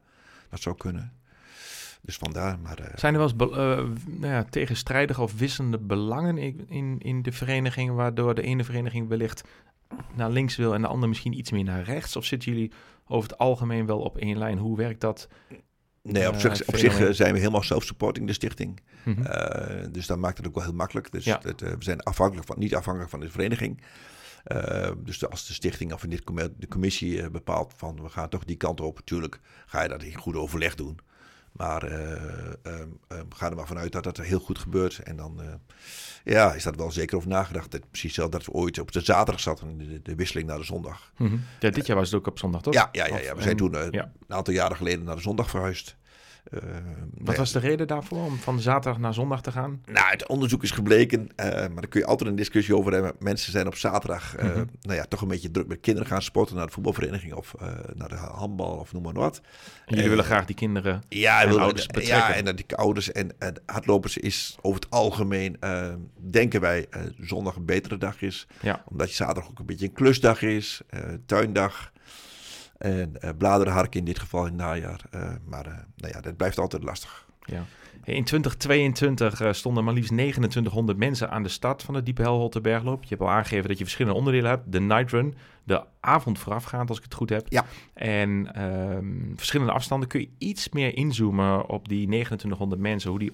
dat 0.50 0.60
zou 0.60 0.76
kunnen. 0.76 1.12
Dus 2.00 2.16
vandaar, 2.16 2.58
maar... 2.58 2.78
eh, 2.78 2.96
Zijn 2.98 3.12
er 3.12 3.18
wel 3.18 3.28
eens 3.28 3.36
be- 3.36 3.50
eh, 3.50 4.10
nou 4.20 4.32
ja, 4.32 4.44
tegenstrijdige 4.44 5.22
of 5.22 5.38
wisselende 5.38 5.78
belangen 5.78 6.38
in, 6.38 6.64
in, 6.68 6.96
in 6.98 7.22
de 7.22 7.32
vereniging, 7.32 7.94
waardoor 7.94 8.34
de 8.34 8.42
ene 8.42 8.64
vereniging 8.64 9.08
wellicht 9.08 9.42
naar 10.14 10.30
links 10.30 10.56
wil 10.56 10.74
en 10.74 10.80
de 10.80 10.86
andere 10.88 11.06
misschien 11.08 11.38
iets 11.38 11.50
meer 11.50 11.64
naar 11.64 11.82
rechts? 11.82 12.16
Of 12.16 12.24
zitten 12.24 12.52
jullie 12.52 12.72
over 13.06 13.30
het 13.30 13.38
algemeen 13.38 13.86
wel 13.86 14.00
op 14.00 14.16
één 14.18 14.38
lijn? 14.38 14.58
Hoe 14.58 14.76
werkt 14.76 15.00
dat? 15.00 15.28
Nee, 16.02 16.28
op 16.28 16.34
eh, 16.34 16.40
zich, 16.40 16.66
op 16.68 16.76
zich 16.76 17.00
eh, 17.00 17.08
zijn 17.10 17.32
we 17.32 17.38
helemaal 17.38 17.62
self-supporting, 17.62 18.26
de 18.26 18.32
stichting. 18.32 18.80
Mhm. 19.04 19.22
Eh, 19.26 19.86
dus 19.90 20.06
dat 20.06 20.18
maakt 20.18 20.36
het 20.36 20.46
ook 20.46 20.54
wel 20.54 20.64
heel 20.64 20.72
makkelijk. 20.72 21.12
Dus 21.12 21.24
Ja. 21.24 21.40
we 21.56 21.76
zijn 21.78 22.00
afhankelijk 22.02 22.46
van, 22.46 22.58
niet 22.58 22.74
afhankelijk 22.74 23.10
van 23.10 23.20
de 23.20 23.30
vereniging. 23.30 23.82
Dus 25.04 25.18
de- 25.18 25.28
als 25.28 25.46
de 25.46 25.52
stichting 25.52 25.92
of 25.92 26.02
in 26.04 26.10
dit 26.10 26.22
de 26.58 26.68
commissie 26.68 27.30
bepaalt 27.30 27.72
van 27.76 28.02
we 28.02 28.08
gaan 28.08 28.28
toch 28.28 28.44
die 28.44 28.56
kant 28.56 28.80
op, 28.80 28.96
natuurlijk 28.96 29.40
ga 29.66 29.82
je 29.82 29.88
dat 29.88 30.02
in 30.02 30.14
goed 30.14 30.36
overleg 30.36 30.74
doen. 30.74 30.98
Maar 31.52 31.82
eh, 31.82 32.12
ehm, 32.62 32.88
ehm, 33.08 33.24
ga 33.28 33.50
er 33.50 33.56
maar 33.56 33.66
vanuit 33.66 33.92
dat 33.92 34.04
dat 34.04 34.16
heel 34.16 34.38
goed 34.38 34.58
gebeurt. 34.58 34.98
En 34.98 35.16
dan 35.16 35.42
eh, 35.42 35.48
ja, 36.24 36.52
is 36.54 36.62
dat 36.62 36.76
wel 36.76 36.90
zeker 36.90 37.16
over 37.16 37.28
nagedacht. 37.28 37.70
Dat, 37.70 37.90
precies 37.90 38.14
zelf 38.14 38.30
dat 38.30 38.44
we 38.44 38.52
ooit 38.52 38.78
op 38.78 38.92
de 38.92 39.00
zaterdag 39.00 39.40
zaten, 39.42 39.78
de, 39.78 40.02
de 40.02 40.14
wisseling 40.14 40.48
naar 40.48 40.58
de 40.58 40.64
zondag. 40.64 41.12
Mhm. 41.16 41.36
Ja, 41.60 41.70
dit 41.70 41.86
jaar 41.86 41.96
was 41.96 42.10
het 42.10 42.20
ook 42.20 42.26
op 42.26 42.38
zondag, 42.38 42.62
toch? 42.62 42.74
Ja, 42.74 42.88
ja, 42.92 43.06
ja, 43.06 43.18
ja, 43.18 43.34
we 43.34 43.40
zijn 43.42 43.50
en- 43.50 43.56
toen 43.56 43.74
eh, 43.74 43.84
een 43.90 44.10
aantal 44.28 44.54
jaren 44.54 44.76
geleden 44.76 45.04
naar 45.04 45.16
de 45.16 45.22
zondag 45.22 45.50
verhuisd. 45.50 45.96
Eh, 46.44 46.58
Wat 47.18 47.36
was 47.36 47.52
de 47.52 47.58
reden 47.58 47.86
daarvoor 47.86 48.24
om 48.24 48.36
van 48.36 48.60
zaterdag 48.60 49.00
naar 49.00 49.14
zondag 49.14 49.42
te 49.42 49.52
gaan? 49.52 49.82
Nou, 49.92 50.10
het 50.10 50.28
onderzoek 50.28 50.62
is 50.62 50.70
gebleken, 50.70 51.28
eh, 51.36 51.46
maar 51.50 51.74
daar 51.74 51.88
kun 51.88 52.00
je 52.00 52.06
altijd 52.06 52.30
een 52.30 52.36
discussie 52.36 52.76
over 52.76 52.92
hebben. 52.92 53.12
Mensen 53.18 53.52
zijn 53.52 53.66
op 53.66 53.74
zaterdag 53.76 54.36
eh, 54.36 54.44
Mhm. 54.48 54.64
nou 54.80 54.96
ja, 54.98 55.04
toch 55.04 55.20
een 55.22 55.28
beetje 55.28 55.50
druk 55.50 55.66
met 55.66 55.80
kinderen 55.80 56.08
gaan 56.08 56.22
sporten 56.22 56.56
naar 56.56 56.66
de 56.66 56.72
voetbalvereniging 56.72 57.34
of 57.34 57.54
eh, 57.60 57.68
naar 57.94 58.08
de 58.08 58.14
handbal 58.14 58.76
of 58.76 58.92
noem 58.92 59.02
maar 59.02 59.12
wat. 59.12 59.40
En 59.86 59.94
jullie 59.94 60.08
willen 60.10 60.24
graag 60.24 60.44
die 60.44 60.54
kinderen. 60.56 61.02
Ja, 61.08 61.42
En 61.42 61.48
wil- 61.48 61.60
ouders 61.60 61.86
ja, 62.00 62.34
en 62.34 62.44
dat 62.44 62.56
die 62.56 62.76
ouders 62.76 63.12
en, 63.12 63.30
en 63.38 63.54
hardlopers 63.66 64.16
is 64.18 64.56
over 64.60 64.80
het 64.80 64.90
algemeen, 64.90 65.56
denken 66.30 66.60
wij, 66.60 66.86
zondag 67.20 67.56
een 67.56 67.64
betere 67.64 67.98
dag 67.98 68.22
is. 68.22 68.46
Ja. 68.60 68.82
Omdat 68.88 69.08
je 69.08 69.14
zaterdag 69.14 69.50
ook 69.50 69.58
een 69.58 69.66
beetje 69.66 69.86
een 69.86 69.92
klusdag 69.92 70.42
is, 70.42 70.80
tuindag. 71.26 71.91
En 72.82 73.20
eh 73.20 73.30
bladerenhark 73.38 73.94
in 73.94 74.04
dit 74.04 74.18
geval 74.18 74.40
in 74.40 74.46
het 74.46 74.56
najaar. 74.56 75.00
Eh, 75.10 75.30
maar 75.44 75.66
eh, 75.66 75.72
nou 75.96 76.12
ja, 76.12 76.20
dat 76.20 76.36
blijft 76.36 76.58
altijd 76.58 76.82
lastig. 76.82 77.26
Ja. 77.44 77.64
In 78.04 78.24
2022 78.24 79.40
eh, 79.40 79.52
stonden 79.52 79.84
maar 79.84 79.94
liefst 79.94 80.10
2900 80.10 80.98
mensen 80.98 81.30
aan 81.30 81.42
de 81.42 81.48
start 81.48 81.82
van 81.82 81.94
de 81.94 82.02
Diepe 82.02 82.22
Helholte 82.22 82.60
Bergloop. 82.60 83.02
Je 83.02 83.08
hebt 83.08 83.20
al 83.20 83.30
aangegeven 83.30 83.68
dat 83.68 83.78
je 83.78 83.84
verschillende 83.84 84.18
onderdelen 84.18 84.50
hebt. 84.50 84.72
De 84.72 84.80
night 84.80 85.10
run, 85.10 85.34
de 85.64 85.84
avond 86.00 86.38
voorafgaand 86.38 86.88
als 86.88 86.98
ik 86.98 87.04
het 87.04 87.14
goed 87.14 87.30
heb. 87.30 87.46
Ja. 87.48 87.64
En 87.94 88.54
ehm, 88.54 89.36
verschillende 89.36 89.72
afstanden. 89.72 90.08
Kun 90.08 90.20
je 90.20 90.28
iets 90.38 90.68
meer 90.68 90.96
inzoomen 90.96 91.68
op 91.68 91.88
die 91.88 92.06
2900 92.06 92.80
mensen, 92.80 93.10
hoe 93.10 93.18
die 93.18 93.32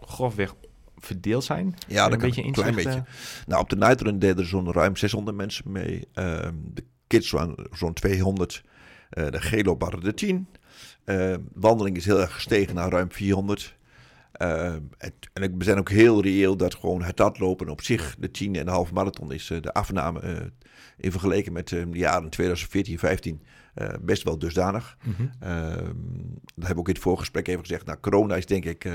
grofweg 0.00 0.54
verdeeld 0.96 1.44
zijn? 1.44 1.74
Ja, 1.88 2.04
een 2.04 2.10
dat 2.10 2.18
kan 2.18 2.28
beetje 2.28 2.44
een 2.44 2.52
klein 2.52 2.74
beetje. 2.74 3.04
Nou, 3.46 3.62
op 3.62 3.70
de 3.70 3.76
Nightrun 3.76 4.18
deden 4.18 4.38
er 4.38 4.46
zo'n 4.46 4.72
ruim 4.72 4.96
600 4.96 5.36
mensen 5.36 5.72
mee. 5.72 6.08
Ehm, 6.12 6.54
de 6.74 6.84
kids 7.06 7.28
zo'n 7.28 7.56
zo'n 7.72 7.92
200. 7.92 8.62
Eh, 9.12 9.26
de 9.30 9.74
waren 9.78 10.02
er 10.02 10.14
10. 10.14 10.46
Ehm, 11.04 11.40
wandeling 11.54 11.96
is 11.96 12.04
heel 12.04 12.20
erg 12.20 12.34
gestegen 12.34 12.74
naar 12.74 12.90
ruim 12.90 13.12
400. 13.12 13.76
Ehm, 14.32 14.80
het- 14.98 15.28
en 15.32 15.42
ik- 15.42 15.54
we 15.58 15.64
zijn 15.64 15.78
ook 15.78 15.90
heel 15.90 16.22
reëel 16.22 16.56
dat 16.56 16.74
gewoon 16.74 17.02
het 17.02 17.18
hardlopen 17.18 17.68
op 17.68 17.82
zich, 17.82 18.16
de 18.18 18.30
10 18.30 18.56
en 18.56 18.64
de 18.64 18.70
halve 18.70 18.92
marathon, 18.92 19.32
is 19.32 19.50
eh, 19.50 19.60
de 19.60 19.72
afname 19.72 20.20
eh, 20.20 20.36
in 20.96 21.10
vergelijking 21.10 21.54
met 21.54 21.72
eh, 21.72 21.82
de 21.90 21.98
jaren 21.98 22.30
2014, 22.30 22.98
15 22.98 23.42
eh, 23.74 23.88
best 24.00 24.22
wel 24.22 24.38
dusdanig. 24.38 24.96
Mhm. 25.02 25.22
Ehm 25.40 25.94
dat 26.54 26.66
hebben 26.66 26.74
we 26.74 26.80
ook 26.80 26.88
in 26.88 26.94
het 26.94 27.02
voorgesprek 27.02 27.48
even 27.48 27.60
gezegd. 27.60 27.86
Nou, 27.86 27.98
corona 28.00 28.36
is 28.36 28.46
denk 28.46 28.64
ik 28.64 28.84
eh, 28.84 28.94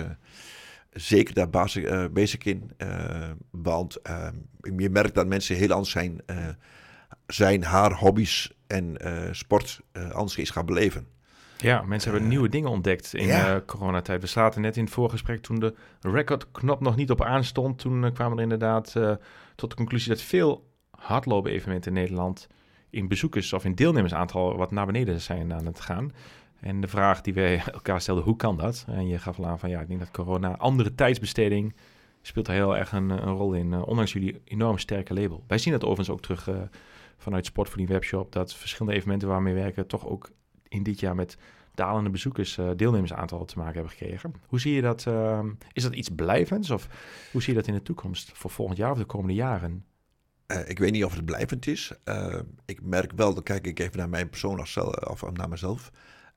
zeker 0.91 1.33
daar 1.33 1.49
basic, 1.49 1.89
uh, 1.91 2.05
basic 2.13 2.45
in. 2.45 2.71
Want 3.51 3.97
uh, 4.09 4.27
je 4.77 4.89
merkt 4.89 5.15
dat 5.15 5.27
mensen 5.27 5.55
heel 5.55 5.71
anders 5.71 5.91
zijn, 5.91 6.21
zijn 7.27 7.63
haar 7.63 7.93
hobby's 7.93 8.56
en 8.67 8.97
sport 9.31 9.81
anders 10.11 10.37
is 10.37 10.49
gaan 10.49 10.65
beleven. 10.65 11.07
Ja, 11.57 11.81
mensen 11.81 12.11
hebben 12.11 12.29
nieuwe 12.29 12.49
dingen 12.49 12.69
ontdekt 12.69 13.13
in 13.13 13.27
ja. 13.27 13.61
coronatijd. 13.65 14.21
We 14.21 14.27
zaten 14.27 14.61
net 14.61 14.77
in 14.77 14.83
het 14.83 14.93
voorgesprek 14.93 15.41
toen 15.41 15.59
de 15.59 15.73
recordknop 16.01 16.79
nog 16.79 16.95
niet 16.95 17.11
op 17.11 17.21
aanstond. 17.23 17.79
Toen 17.79 18.13
kwamen 18.13 18.35
we 18.35 18.43
er 18.43 18.51
inderdaad 18.51 18.95
tot 19.55 19.69
de 19.69 19.75
conclusie 19.75 20.09
dat 20.09 20.21
veel 20.21 20.69
hardlopen 20.89 21.51
evenementen 21.51 21.95
in 21.95 22.01
Nederland 22.01 22.47
in 22.89 23.07
bezoekers 23.07 23.53
of 23.53 23.65
in 23.65 23.75
deelnemersaantal 23.75 24.57
wat 24.57 24.71
naar 24.71 24.85
beneden 24.85 25.21
zijn 25.21 25.53
aan 25.53 25.65
het 25.65 25.79
gaan. 25.79 26.11
En 26.59 26.81
de 26.81 26.87
vraag 26.87 27.21
die 27.21 27.33
wij 27.33 27.61
elkaar 27.73 28.01
stelden, 28.01 28.23
hoe 28.23 28.35
kan 28.35 28.57
dat? 28.57 28.85
En 28.87 29.07
je 29.07 29.19
gaf 29.19 29.37
al 29.37 29.45
aan 29.45 29.59
van 29.59 29.69
ja, 29.69 29.79
ik 29.79 29.87
denk 29.87 29.99
dat 29.99 30.11
corona, 30.11 30.57
andere 30.57 30.95
tijdsbesteding 30.95 31.75
speelt 32.21 32.47
er 32.47 32.53
heel 32.53 32.77
erg 32.77 32.91
een, 32.91 33.09
een 33.09 33.35
rol 33.35 33.53
in, 33.53 33.71
uh, 33.71 33.87
ondanks 33.87 34.13
jullie 34.13 34.41
enorm 34.43 34.77
sterke 34.77 35.13
label. 35.13 35.43
Wij 35.47 35.57
zien 35.57 35.73
het 35.73 35.83
overigens 35.83 36.09
ook 36.09 36.21
terug 36.21 36.47
uh, 36.47 36.55
vanuit 37.17 37.45
Sportvoeding 37.45 37.89
Webshop, 37.89 38.31
dat 38.31 38.53
verschillende 38.53 38.97
evenementen 38.97 39.27
waarmee 39.27 39.53
we 39.53 39.59
werken 39.59 39.87
toch 39.87 40.07
ook 40.07 40.31
in 40.67 40.83
dit 40.83 40.99
jaar 40.99 41.15
met 41.15 41.37
dalende 41.73 42.09
bezoekers, 42.09 42.57
uh, 42.57 42.69
deelnemersaantal 42.75 43.45
te 43.45 43.57
maken 43.57 43.73
hebben 43.73 43.91
gekregen. 43.91 44.33
Hoe 44.47 44.59
zie 44.59 44.73
je 44.73 44.81
dat? 44.81 45.07
is 45.73 45.83
dat 45.83 45.95
iets 45.95 46.09
blijvends 46.15 46.69
of 46.69 46.87
hoe 47.31 47.41
zie 47.41 47.53
je 47.53 47.59
dat 47.59 47.67
in 47.67 47.73
de 47.73 47.81
toekomst 47.81 48.31
voor 48.33 48.51
volgend 48.51 48.77
jaar 48.77 48.91
of 48.91 48.97
de 48.97 49.05
komende 49.05 49.33
jaren? 49.33 49.85
ik 50.65 50.79
weet 50.79 50.91
niet 50.91 51.05
of 51.05 51.13
het 51.13 51.25
blijvend 51.25 51.67
is. 51.67 51.91
ik 52.65 52.81
merk 52.81 53.11
wel, 53.15 53.33
dan 53.33 53.43
kijk 53.43 53.67
ik 53.67 53.79
even 53.79 53.97
naar 53.97 54.09
mijn 54.09 54.29
persoon 54.29 54.59
of, 54.59 55.23
of 55.23 55.31
naar 55.31 55.49
mezelf. 55.49 55.91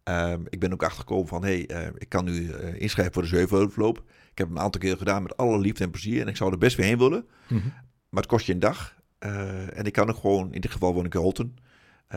Um, 0.05 0.47
ik 0.49 0.61
ben 0.61 0.73
ook 0.73 0.83
achtergekomen 0.83 1.27
van, 1.27 1.45
hé, 1.45 1.65
hey, 1.67 1.93
ik 1.99 2.09
kan 2.09 2.25
nu 2.25 2.53
inschrijven 2.57 3.13
voor 3.13 3.23
de 3.23 3.29
Zeuvelloop. 3.29 3.99
Ik 4.31 4.39
heb 4.39 4.47
hem 4.47 4.57
een 4.57 4.63
aantal 4.63 4.81
keer 4.81 4.97
gedaan 4.97 5.23
met 5.23 5.37
alle 5.37 5.59
liefde 5.59 5.85
en 5.85 5.91
plezier. 5.91 6.21
En 6.21 6.29
ik 6.29 6.37
zou 6.37 6.53
er 6.53 6.59
best 6.59 6.77
weer 6.77 6.87
heen 6.87 6.99
willen. 6.99 7.29
Mm 7.49 7.59
-hmm. 7.59 7.73
Maar 8.09 8.23
het 8.23 8.31
kost 8.31 8.47
je 8.47 8.53
een 8.53 8.59
dag. 8.59 8.95
Uh, 9.27 9.79
en 9.79 9.85
ik 9.85 9.93
kan 9.93 10.09
ook 10.09 10.17
gewoon, 10.17 10.53
in 10.53 10.61
dit 10.61 10.71
geval 10.71 10.95
woon 10.95 11.05
ik 11.05 11.15
in 11.15 11.21
Holten. 11.21 11.57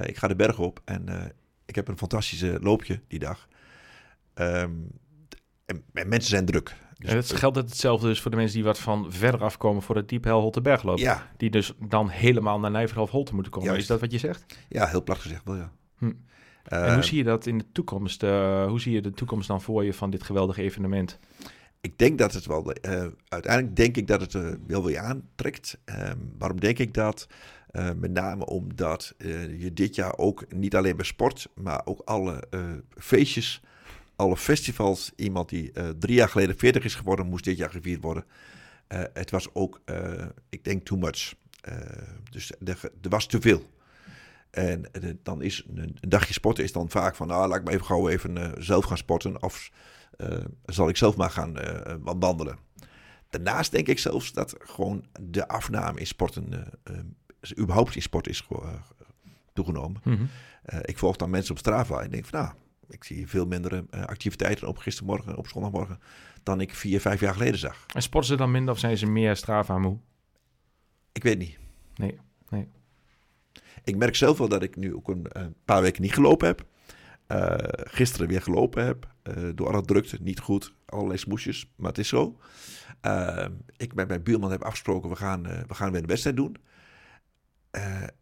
ik 0.02 0.18
ga 0.18 0.28
de 0.28 0.36
berg 0.36 0.60
op 0.60 0.82
en 0.86 1.34
ik 1.66 1.76
heb 1.76 1.88
een 1.88 1.98
fantastische 1.98 2.58
loopje 2.62 3.02
die 3.08 3.20
dag. 3.20 3.48
Um, 4.36 4.88
en, 5.66 5.84
en, 5.94 6.08
mensen 6.08 6.30
zijn 6.30 6.46
druk. 6.46 6.76
Dus 6.98 7.10
en 7.10 7.16
het 7.16 7.32
geldt 7.32 7.56
het 7.56 7.70
hetzelfde 7.70 8.08
dus 8.08 8.22
voor 8.22 8.32
de 8.32 8.38
mensen 8.38 8.56
die 8.56 8.66
wat 8.66 8.80
van 8.80 9.12
verder 9.12 9.44
afkomen 9.44 9.82
voor 9.82 9.96
het 9.96 10.10
Diep 10.10 10.24
Hel 10.24 10.42
Holtenbergloop. 10.42 10.98
Ja. 10.98 11.32
Die 11.38 11.50
dus 11.50 11.74
dan 11.80 12.10
helemaal 12.10 12.60
naar 12.60 12.72
Nijverhof 12.72 13.10
Holten 13.10 13.34
moeten 13.34 13.52
komen. 13.52 13.70
Juist. 13.70 13.84
Is 13.84 13.90
dat 13.90 14.00
wat 14.00 14.12
je 14.12 14.18
zegt? 14.18 14.46
Ja, 14.70 14.88
heel 14.88 15.04
plat 15.04 15.20
gezegd 15.20 15.42
wel, 15.44 15.56
ja. 15.56 15.72
Hm 15.98 16.12
en 16.64 16.84
hoe 16.84 17.02
eh, 17.02 17.02
zie 17.02 17.18
je 17.18 17.24
dat 17.24 17.46
in 17.46 17.58
de 17.58 17.66
toekomst? 17.72 18.22
Hoe 18.22 18.80
zie 18.80 18.94
je 18.94 19.02
de 19.02 19.12
toekomst 19.12 19.48
dan 19.48 19.62
voor 19.62 19.84
je 19.84 19.94
van 19.94 20.10
dit 20.10 20.24
geweldige 20.24 20.62
evenement? 20.62 21.20
Ik 21.84 21.98
denk 21.98 22.18
dat 22.18 22.34
het 22.34 22.46
wel, 22.46 22.74
uh, 22.82 23.06
uiteindelijk 23.28 23.76
denk 23.76 23.98
ik 23.98 24.08
dat 24.08 24.22
het 24.22 24.34
uh, 24.34 24.50
wel 24.68 24.84
weer 24.84 25.00
aantrekt. 25.00 25.78
Ehm, 25.86 26.18
waarom 26.38 26.60
denk 26.60 26.80
ik 26.80 26.94
dat? 26.94 27.28
met 27.96 28.12
name 28.12 28.46
omdat 28.46 29.14
je 29.58 29.72
dit 29.74 29.96
jaar 29.96 30.18
ook 30.18 30.54
niet 30.54 30.76
alleen 30.76 30.96
bij 30.96 31.06
sport, 31.06 31.50
maar 31.56 31.82
ook 31.86 32.02
alle 32.06 32.44
feestjes, 32.98 33.62
alle 34.16 34.38
festivals. 34.38 35.12
Iemand 35.16 35.50
die 35.50 35.72
drie 35.98 36.16
jaar 36.16 36.30
geleden 36.30 36.58
40 36.58 36.84
is 36.84 36.96
geworden, 36.96 37.26
moest 37.26 37.44
dit 37.44 37.58
jaar 37.58 37.70
gevierd 37.70 38.02
worden. 38.02 38.26
het 39.14 39.32
was 39.32 39.54
ook, 39.54 39.82
ik 40.50 40.64
denk, 40.64 40.86
too 40.86 40.98
much. 40.98 41.34
dus 42.32 42.52
er, 42.66 42.80
was 43.02 43.28
te 43.28 43.42
veel. 43.42 43.64
En 44.52 44.84
dan 45.24 45.42
is 45.42 45.66
een, 45.76 45.98
dagje 46.08 46.34
sporten 46.34 46.64
is 46.64 46.72
dan 46.72 46.90
vaak 46.90 47.16
van, 47.16 47.28
nou, 47.28 47.48
laat 47.48 47.58
ik 47.58 47.64
maar 47.64 47.74
even 47.74 47.86
gauw 47.86 48.10
even 48.10 48.64
zelf 48.64 48.86
gaan 48.86 48.98
sporten. 48.98 49.44
Of 49.44 49.72
zal 50.66 50.90
ik 50.90 50.98
zelf 50.98 51.16
maar 51.16 51.30
gaan 51.30 51.58
uh, 51.58 51.96
wandelen. 52.02 52.58
Daarnaast 53.30 53.72
denk 53.72 53.88
ik 53.88 54.00
zelfs 54.00 54.34
dat 54.34 54.56
gewoon 54.60 55.06
de 55.22 55.48
afname 55.48 56.00
in 56.00 56.08
sporten, 56.08 56.72
überhaupt 57.60 57.96
in 57.96 58.02
sport 58.02 58.28
is 58.28 58.48
toegenomen. 59.54 60.02
Mm 60.04 60.16
-hmm. 60.16 60.30
ik 60.82 60.98
volg 60.98 61.16
dan 61.16 61.30
mensen 61.30 61.52
op 61.52 61.60
Strava 61.60 62.02
en 62.02 62.10
denk 62.10 62.26
van, 62.26 62.40
nou, 62.40 62.54
ik 62.88 63.04
zie 63.04 63.28
veel 63.28 63.46
minder 63.46 63.84
activiteiten 63.90 64.68
op 64.68 64.78
gistermorgen, 64.78 65.38
op 65.38 65.48
zondagmorgen, 65.48 66.00
dan 66.44 66.62
ik 66.62 66.76
vier, 66.76 67.02
vijf 67.02 67.20
jaar 67.20 67.34
geleden 67.34 67.60
zag. 67.60 67.86
En 67.94 68.02
sporten 68.02 68.30
ze 68.30 68.38
dan 68.38 68.52
minder 68.52 68.74
of 68.74 68.80
zijn 68.80 68.98
ze 68.98 69.06
meer 69.06 69.36
Strava 69.36 69.78
moe? 69.78 69.98
Ik 71.12 71.24
weet 71.24 71.38
niet. 71.38 71.58
Nee, 71.96 72.20
nee. 72.50 72.68
Ik 73.84 73.96
merk 73.96 74.16
zelf 74.16 74.38
wel 74.38 74.48
dat 74.48 74.64
ik 74.64 74.76
nu 74.76 74.96
ook 74.96 75.08
een, 75.08 75.28
paar 75.66 75.82
weken 75.82 76.02
niet 76.02 76.14
gelopen 76.14 76.48
heb. 76.48 76.66
Uh, 77.28 77.56
gisteren 77.68 78.28
weer 78.28 78.42
gelopen 78.42 78.86
heb. 78.86 79.13
Uh, 79.24 79.50
door 79.56 79.68
alle 79.68 79.82
drukte, 79.82 80.18
niet 80.22 80.40
goed. 80.40 80.74
Allerlei 80.86 81.18
smoesjes, 81.18 81.72
maar 81.76 81.90
het 81.90 81.98
is 81.98 82.08
zo. 82.08 82.38
Uh, 83.06 83.46
ik 83.78 83.94
met 83.94 84.08
mijn 84.08 84.24
buurman 84.24 84.52
heb 84.52 84.64
afgesproken, 84.64 85.10
we 85.10 85.16
gaan, 85.16 85.44
we 85.44 85.74
gaan 85.74 85.92
weer 85.92 86.02
een 86.02 86.08
wedstrijd 86.08 86.36
doen. 86.36 86.56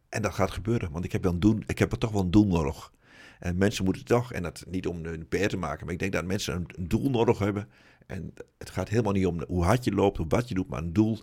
en 0.10 0.22
dat 0.22 0.34
gaat 0.34 0.52
gebeuren, 0.52 0.92
want 0.92 1.06
ik 1.06 1.12
heb, 1.12 1.24
wel 1.24 1.60
ik 1.66 1.80
heb 1.80 1.92
er 1.92 1.98
toch 1.98 2.12
wel 2.12 2.22
een 2.22 2.32
doel 2.32 2.48
nodig. 2.48 2.92
En 3.40 3.58
mensen 3.58 3.86
moeten 3.86 4.06
toch, 4.06 4.34
en 4.34 4.44
dat 4.44 4.64
niet 4.68 4.88
om 4.88 5.06
een 5.06 5.28
PR 5.28 5.48
te 5.48 5.58
maken, 5.58 5.86
maar 5.86 5.94
ik 5.94 6.00
denk 6.00 6.12
dat 6.12 6.26
mensen 6.26 6.56
een, 6.56 6.88
doel 6.88 7.10
nodig 7.10 7.40
hebben. 7.40 7.68
En 8.08 8.34
het 8.58 8.70
gaat 8.70 8.90
helemaal 8.90 9.14
niet 9.14 9.26
om 9.26 9.44
hoe 9.48 9.64
hard 9.64 9.84
je 9.84 9.92
loopt, 9.92 10.20
of 10.20 10.26
wat 10.30 10.48
je 10.48 10.56
doet, 10.56 10.70
maar 10.70 10.82
een 10.82 10.94
doel 10.94 11.20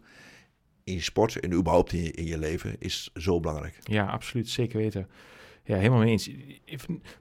in 0.84 1.02
sport 1.02 1.40
en 1.40 1.52
überhaupt 1.52 1.92
in 1.92 2.24
je 2.24 2.38
leven 2.38 2.76
is 2.78 3.10
zo 3.14 3.40
belangrijk. 3.40 3.78
Ja, 3.82 4.06
absoluut. 4.06 4.48
Zeker 4.48 4.78
weten. 4.78 5.08
Ja, 5.68 5.76
helemaal 5.76 5.98
mee 5.98 6.10
eens. 6.10 6.30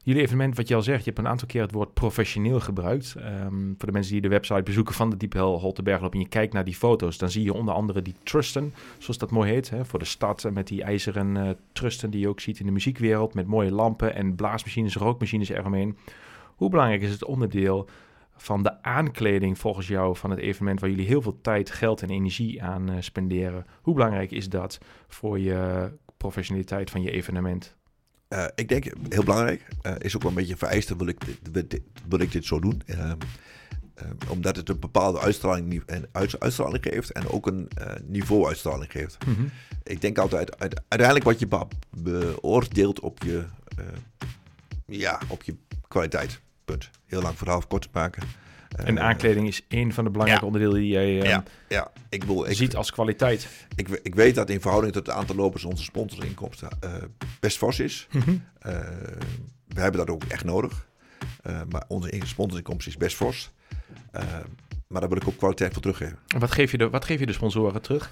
Jullie 0.03 0.21
evenement, 0.21 0.55
wat 0.55 0.67
je 0.67 0.75
al 0.75 0.81
zegt, 0.81 0.99
je 0.99 1.05
hebt 1.05 1.17
een 1.17 1.27
aantal 1.27 1.47
keer 1.47 1.61
het 1.61 1.71
woord 1.71 1.93
professioneel 1.93 2.59
gebruikt. 2.59 3.15
Um, 3.17 3.75
voor 3.77 3.87
de 3.87 3.93
mensen 3.93 4.11
die 4.11 4.21
de 4.21 4.27
website 4.27 4.63
bezoeken 4.63 4.93
van 4.93 5.09
de 5.09 5.17
Diepel 5.17 5.59
Holtenbergloop 5.59 6.13
en 6.13 6.19
je 6.19 6.27
kijkt 6.27 6.53
naar 6.53 6.63
die 6.63 6.75
foto's, 6.75 7.17
dan 7.17 7.29
zie 7.29 7.43
je 7.43 7.53
onder 7.53 7.73
andere 7.73 8.01
die 8.01 8.15
trusten, 8.23 8.73
zoals 8.97 9.17
dat 9.17 9.31
mooi 9.31 9.51
heet, 9.51 9.69
hè, 9.69 9.85
voor 9.85 9.99
de 9.99 10.05
stad. 10.05 10.49
Met 10.53 10.67
die 10.67 10.83
ijzeren 10.83 11.35
uh, 11.35 11.49
trusten 11.71 12.09
die 12.09 12.19
je 12.19 12.27
ook 12.27 12.39
ziet 12.39 12.59
in 12.59 12.65
de 12.65 12.71
muziekwereld, 12.71 13.33
met 13.33 13.47
mooie 13.47 13.71
lampen 13.71 14.15
en 14.15 14.35
blaasmachines, 14.35 14.95
rookmachines 14.95 15.49
eromheen. 15.49 15.97
Hoe 16.55 16.69
belangrijk 16.69 17.01
is 17.01 17.11
het 17.11 17.25
onderdeel 17.25 17.89
van 18.35 18.63
de 18.63 18.83
aankleding 18.83 19.57
volgens 19.57 19.87
jou 19.87 20.15
van 20.15 20.29
het 20.29 20.39
evenement 20.39 20.79
waar 20.79 20.89
jullie 20.89 21.07
heel 21.07 21.21
veel 21.21 21.39
tijd, 21.41 21.71
geld 21.71 22.01
en 22.01 22.09
energie 22.09 22.63
aan 22.63 22.91
uh, 22.91 22.95
spenderen. 22.99 23.65
Hoe 23.81 23.93
belangrijk 23.93 24.31
is 24.31 24.49
dat 24.49 24.79
voor 25.07 25.39
je 25.39 25.89
professionaliteit 26.17 26.89
van 26.89 27.01
je 27.01 27.11
evenement? 27.11 27.75
Uh, 28.29 28.45
ik 28.55 28.69
denk 28.69 28.83
heel 29.09 29.23
belangrijk. 29.23 29.67
Uh, 29.83 29.93
is 29.97 30.15
ook 30.15 30.21
wel 30.21 30.31
een 30.31 30.37
beetje 30.37 30.57
vereist. 30.57 30.95
Wil 30.95 31.07
ik 31.07 31.19
dit, 31.51 31.81
wil 32.07 32.19
ik 32.19 32.31
dit 32.31 32.45
zo 32.45 32.59
doen? 32.59 32.81
Ehm, 32.85 33.15
ehm, 33.93 34.13
omdat 34.27 34.55
het 34.55 34.69
een 34.69 34.79
bepaalde 34.79 35.19
uitstraling, 35.19 35.83
en 35.85 36.09
uitstraling 36.11 36.83
geeft 36.83 37.11
en 37.11 37.29
ook 37.29 37.47
een 37.47 37.69
niveau 38.03 38.47
uitstraling 38.47 38.91
geeft. 38.91 39.25
Mm 39.25 39.35
-hmm. 39.35 39.51
Ik 39.83 40.01
denk 40.01 40.17
altijd, 40.17 40.59
uiteindelijk 40.59 41.23
wat 41.23 41.39
je 41.39 41.47
beoordeelt 41.97 42.99
op 42.99 43.23
je, 43.23 43.45
ja, 44.85 45.19
op 45.27 45.43
je 45.43 45.55
kwaliteit. 45.87 46.39
Punt. 46.65 46.89
Heel 47.05 47.21
lang 47.21 47.37
verhaal 47.37 47.63
kort 47.67 47.81
te 47.81 47.89
maken. 47.91 48.23
En 48.85 48.97
eh, 48.97 49.03
aankleding 49.03 49.47
is 49.47 49.61
een 49.67 49.93
van 49.93 50.03
de 50.03 50.09
belangrijke 50.09 50.45
onderdelen 50.45 50.79
die 50.79 50.91
jij 50.91 51.13
ja, 51.13 51.43
ja. 51.67 51.91
Ik 52.09 52.19
bedoel, 52.19 52.49
ik, 52.49 52.55
ziet 52.55 52.75
als 52.75 52.91
kwaliteit. 52.91 53.47
Ik, 53.75 53.89
ik 54.03 54.15
weet 54.15 54.35
dat 54.35 54.49
in 54.49 54.61
verhouding 54.61 54.93
tot 54.93 55.05
het 55.05 55.15
aantal 55.15 55.35
lopers 55.35 55.63
onze 55.65 55.83
sponsorinkomsten 55.83 56.69
uh, 56.83 56.93
best 57.39 57.57
fors 57.57 57.79
is. 57.79 58.07
Mhm. 58.11 58.35
Eh, 58.59 58.71
we 59.67 59.81
hebben 59.81 60.05
dat 60.05 60.09
ook 60.09 60.23
echt 60.23 60.43
nodig. 60.43 60.87
maar 61.69 61.83
onze 61.87 62.21
sponsorinkomsten 62.25 62.91
is 62.91 62.97
best 62.97 63.15
fors. 63.15 63.51
maar 64.87 65.01
daar 65.01 65.09
wil 65.09 65.17
ik 65.17 65.27
ook 65.27 65.37
kwaliteit 65.37 65.73
voor 65.73 65.81
teruggeven. 65.81 66.17
wat 66.39 66.51
geef 66.51 66.71
je 66.71 66.77
de, 66.77 66.89
wat 66.89 67.05
geef 67.05 67.19
je 67.19 67.25
de 67.25 67.33
sponsoren 67.33 67.81
terug? 67.81 68.11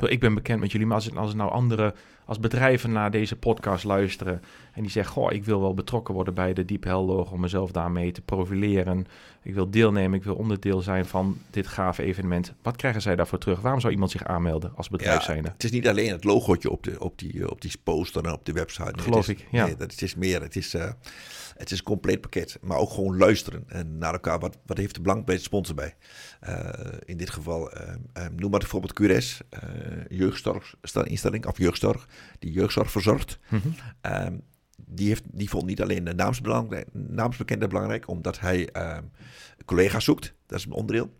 Ik 0.00 0.20
ben 0.20 0.34
bekend 0.34 0.60
met 0.60 0.72
jullie, 0.72 0.86
maar 0.86 0.96
als 0.96 1.04
het, 1.04 1.16
als 1.16 1.28
het 1.28 1.36
nou 1.36 1.50
andere 1.50 1.94
als 2.30 2.40
bedrijven 2.40 2.92
naar 2.92 3.10
deze 3.10 3.36
podcast 3.36 3.84
luisteren 3.84 4.42
en 4.72 4.82
die 4.82 4.90
zeggen, 4.90 5.12
goh, 5.12 5.32
ik 5.32 5.44
wil 5.44 5.60
wel 5.60 5.74
betrokken 5.74 6.14
worden 6.14 6.34
bij 6.34 6.52
de 6.52 6.64
Deep 6.64 6.84
Hell 6.84 6.92
logo 6.92 7.34
om 7.34 7.40
mezelf 7.40 7.70
daarmee 7.70 8.12
te 8.12 8.20
profileren. 8.20 9.06
Ik 9.42 9.54
wil 9.54 9.70
deelnemen, 9.70 10.18
ik 10.18 10.24
wil 10.24 10.34
onderdeel 10.34 10.80
zijn 10.80 11.06
van 11.06 11.38
dit 11.50 11.66
gave 11.66 12.02
evenement. 12.02 12.52
Wat 12.62 12.76
krijgen 12.76 13.02
zij 13.02 13.16
daarvoor 13.16 13.38
terug? 13.38 13.60
Waarom 13.60 13.80
zou 13.80 13.92
iemand 13.92 14.10
zich 14.10 14.24
aanmelden 14.24 14.72
als 14.76 14.88
bedrijf 14.88 15.26
ja, 15.26 15.34
Het 15.34 15.64
is 15.64 15.70
niet 15.70 15.88
alleen 15.88 16.10
het 16.10 16.24
logootje 16.24 16.70
op, 16.70 16.82
de, 16.82 17.00
op, 17.00 17.18
die, 17.18 17.50
op 17.50 17.60
die 17.60 17.72
poster 17.82 18.24
en 18.24 18.32
op 18.32 18.44
de 18.44 18.52
website. 18.52 18.98
Geloof 18.98 19.28
ik, 19.28 19.46
ja. 19.50 19.64
Nee, 19.64 19.76
dat, 19.76 19.90
het 19.90 20.02
is 20.02 20.14
meer, 20.14 20.42
het 20.42 20.56
is, 20.56 20.74
uh, 20.74 20.90
het 21.56 21.70
is 21.70 21.78
een 21.78 21.84
compleet 21.84 22.20
pakket. 22.20 22.58
Maar 22.60 22.78
ook 22.78 22.90
gewoon 22.90 23.16
luisteren 23.16 23.64
en 23.68 23.98
naar 23.98 24.12
elkaar, 24.12 24.38
wat, 24.38 24.56
wat 24.66 24.76
heeft 24.76 24.94
de 24.94 25.00
belang 25.00 25.24
bij 25.24 25.34
de 25.34 25.42
sponsor 25.42 25.74
bij? 25.74 25.94
Uh, 26.48 26.68
in 27.04 27.16
dit 27.16 27.30
geval, 27.30 27.70
uh, 27.76 27.94
noem 28.36 28.50
maar 28.50 28.60
bijvoorbeeld 28.60 29.00
QRS, 29.00 29.29
jeugdzorginstelling 30.08 31.46
of 31.46 31.58
jeugdzorg 31.58 32.08
die 32.38 32.52
jeugdzorg 32.52 32.90
verzorgt. 32.90 33.38
Mm 33.48 33.60
-hmm. 33.60 34.42
die, 34.76 35.08
heeft, 35.08 35.22
die 35.26 35.48
vond 35.48 35.66
niet 35.66 35.82
alleen 35.82 36.04
de 36.04 36.14
naamsbekendheid 36.92 37.70
belangrijk, 37.70 38.08
omdat 38.08 38.40
hij 38.40 38.68
um, 38.96 39.10
collega's 39.64 40.04
zoekt. 40.04 40.34
Dat 40.46 40.58
is 40.58 40.64
een 40.64 40.72
onderdeel. 40.72 41.14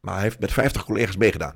Maar 0.00 0.14
hij 0.14 0.22
heeft 0.22 0.40
met 0.40 0.52
50 0.52 0.84
collega's 0.84 1.16
meegedaan. 1.16 1.54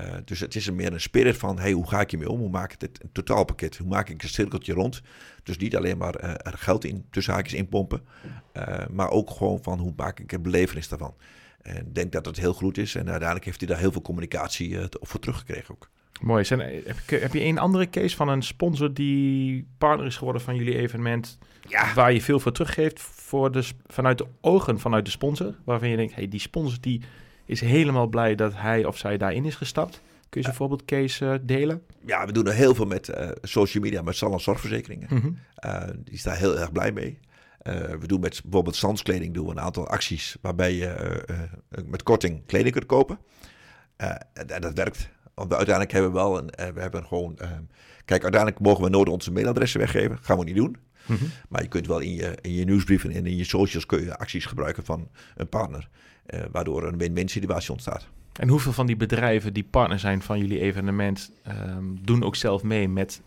Uh, 0.00 0.14
dus 0.24 0.40
het 0.40 0.54
is 0.54 0.70
meer 0.70 0.92
een 0.92 1.00
spirit 1.00 1.36
van, 1.36 1.58
hey, 1.58 1.72
hoe 1.72 1.88
ga 1.88 2.00
ik 2.00 2.10
hiermee 2.10 2.30
om? 2.30 2.38
Hoe 2.38 2.50
maak 2.50 2.72
ik 2.72 2.80
het 2.80 3.02
een 3.02 3.12
totaalpakket? 3.12 3.76
Hoe 3.76 3.88
maak 3.88 4.08
ik 4.08 4.22
een 4.22 4.28
cirkeltje 4.28 4.72
rond? 4.72 5.02
Dus 5.42 5.56
niet 5.56 5.76
alleen 5.76 5.98
maar 5.98 6.24
uh, 6.24 6.30
er 6.30 6.58
geld 6.58 6.84
in, 6.84 7.06
tussen 7.10 7.34
haakjes 7.34 7.58
inpompen. 7.58 8.02
Uh, 8.56 8.86
maar 8.90 9.10
ook 9.10 9.30
gewoon 9.30 9.62
van, 9.62 9.78
hoe 9.78 9.92
maak 9.96 10.20
ik 10.20 10.32
een 10.32 10.42
belevenis 10.42 10.88
daarvan? 10.88 11.14
En 11.64 11.92
denk 11.92 12.12
dat 12.12 12.26
het 12.26 12.36
heel 12.36 12.54
goed 12.54 12.78
is. 12.78 12.94
En 12.94 13.08
uiteindelijk 13.08 13.44
heeft 13.44 13.60
hij 13.60 13.68
daar 13.68 13.78
heel 13.78 13.92
veel 13.92 14.02
communicatie 14.02 14.68
uh, 14.68 14.84
voor 14.90 15.20
teruggekregen 15.20 15.74
ook. 15.74 15.90
Mooi. 16.20 16.44
Zijn, 16.44 16.60
heb, 16.60 16.96
je, 17.08 17.16
heb 17.16 17.32
je 17.32 17.44
een 17.44 17.58
andere 17.58 17.90
case 17.90 18.16
van 18.16 18.28
een 18.28 18.42
sponsor 18.42 18.94
die 18.94 19.66
partner 19.78 20.06
is 20.06 20.16
geworden 20.16 20.42
van 20.42 20.56
jullie 20.56 20.76
evenement? 20.76 21.38
Ja. 21.68 21.94
Waar 21.94 22.12
je 22.12 22.22
veel 22.22 22.40
voor 22.40 22.52
teruggeeft 22.52 23.00
voor 23.00 23.52
de, 23.52 23.68
vanuit 23.86 24.18
de 24.18 24.26
ogen 24.40 24.80
vanuit 24.80 25.04
de 25.04 25.10
sponsor? 25.10 25.54
Waarvan 25.64 25.88
je 25.88 25.96
denkt, 25.96 26.14
hey, 26.14 26.28
die 26.28 26.40
sponsor 26.40 26.80
die 26.80 27.02
is 27.44 27.60
helemaal 27.60 28.06
blij 28.06 28.34
dat 28.34 28.52
hij 28.56 28.84
of 28.84 28.98
zij 28.98 29.16
daarin 29.16 29.44
is 29.44 29.54
gestapt. 29.54 30.00
Kun 30.28 30.42
je 30.42 30.52
ze 30.52 30.62
een 30.62 30.84
case 30.84 31.24
uh, 31.24 31.34
delen? 31.42 31.82
Ja, 32.06 32.26
we 32.26 32.32
doen 32.32 32.46
er 32.46 32.52
heel 32.52 32.74
veel 32.74 32.86
met 32.86 33.08
uh, 33.08 33.28
social 33.42 33.82
media, 33.82 34.02
met 34.02 34.16
Salon 34.16 34.40
Zorgverzekeringen. 34.40 35.08
Mhm. 35.10 35.30
die 35.96 36.14
is 36.14 36.22
daar 36.22 36.36
heel 36.36 36.58
erg 36.58 36.72
blij 36.72 36.92
mee. 36.92 37.18
We 38.00 38.06
doen 38.06 38.20
met 38.20 38.40
bijvoorbeeld 38.42 38.76
Sanskleding 38.76 39.34
doen 39.34 39.44
we 39.44 39.50
een 39.50 39.60
aantal 39.60 39.88
acties 39.88 40.36
waarbij 40.40 40.74
je 40.74 41.22
met 41.86 42.02
korting 42.02 42.46
kleding 42.46 42.72
kunt 42.72 42.86
kopen. 42.86 43.18
en 43.96 44.60
dat 44.60 44.74
werkt. 44.74 45.08
Want 45.34 45.48
we 45.48 45.56
uiteindelijk 45.56 45.94
hebben 45.94 46.12
we 46.12 46.18
wel 46.18 46.38
een, 46.38 46.74
we 46.74 46.80
hebben 46.80 47.04
gewoon. 47.06 47.38
kijk, 48.04 48.22
uiteindelijk 48.22 48.60
mogen 48.60 48.84
we 48.84 48.90
nooit 48.90 49.08
onze 49.08 49.32
mailadressen 49.32 49.80
weggeven. 49.80 50.18
Gaan 50.22 50.38
we 50.38 50.44
niet 50.44 50.56
doen. 50.56 50.76
Mhm. 51.06 51.24
Maar 51.48 51.62
je 51.62 51.68
kunt 51.68 51.86
wel 51.86 51.98
in 51.98 52.14
je, 52.14 52.38
in 52.40 52.52
je 52.52 52.64
nieuwsbrief 52.64 53.04
en 53.04 53.26
in 53.26 53.36
je 53.36 53.44
socials 53.44 53.86
kun 53.86 54.00
je 54.00 54.16
acties 54.16 54.46
gebruiken 54.46 54.84
van 54.84 55.08
een 55.36 55.48
partner. 55.48 55.88
waardoor 56.52 56.84
een 56.84 56.98
win-win 56.98 57.28
situatie 57.28 57.70
ontstaat. 57.70 58.08
En 58.40 58.48
hoeveel 58.48 58.72
van 58.72 58.86
die 58.86 58.96
bedrijven 58.96 59.52
die 59.52 59.66
partner 59.70 59.98
zijn 59.98 60.22
van 60.22 60.38
jullie 60.38 60.60
evenement, 60.60 61.30
ehm, 61.42 61.84
doen 62.02 62.22
ook 62.22 62.36
zelf 62.36 62.62
mee 62.62 62.88
met 62.88 63.22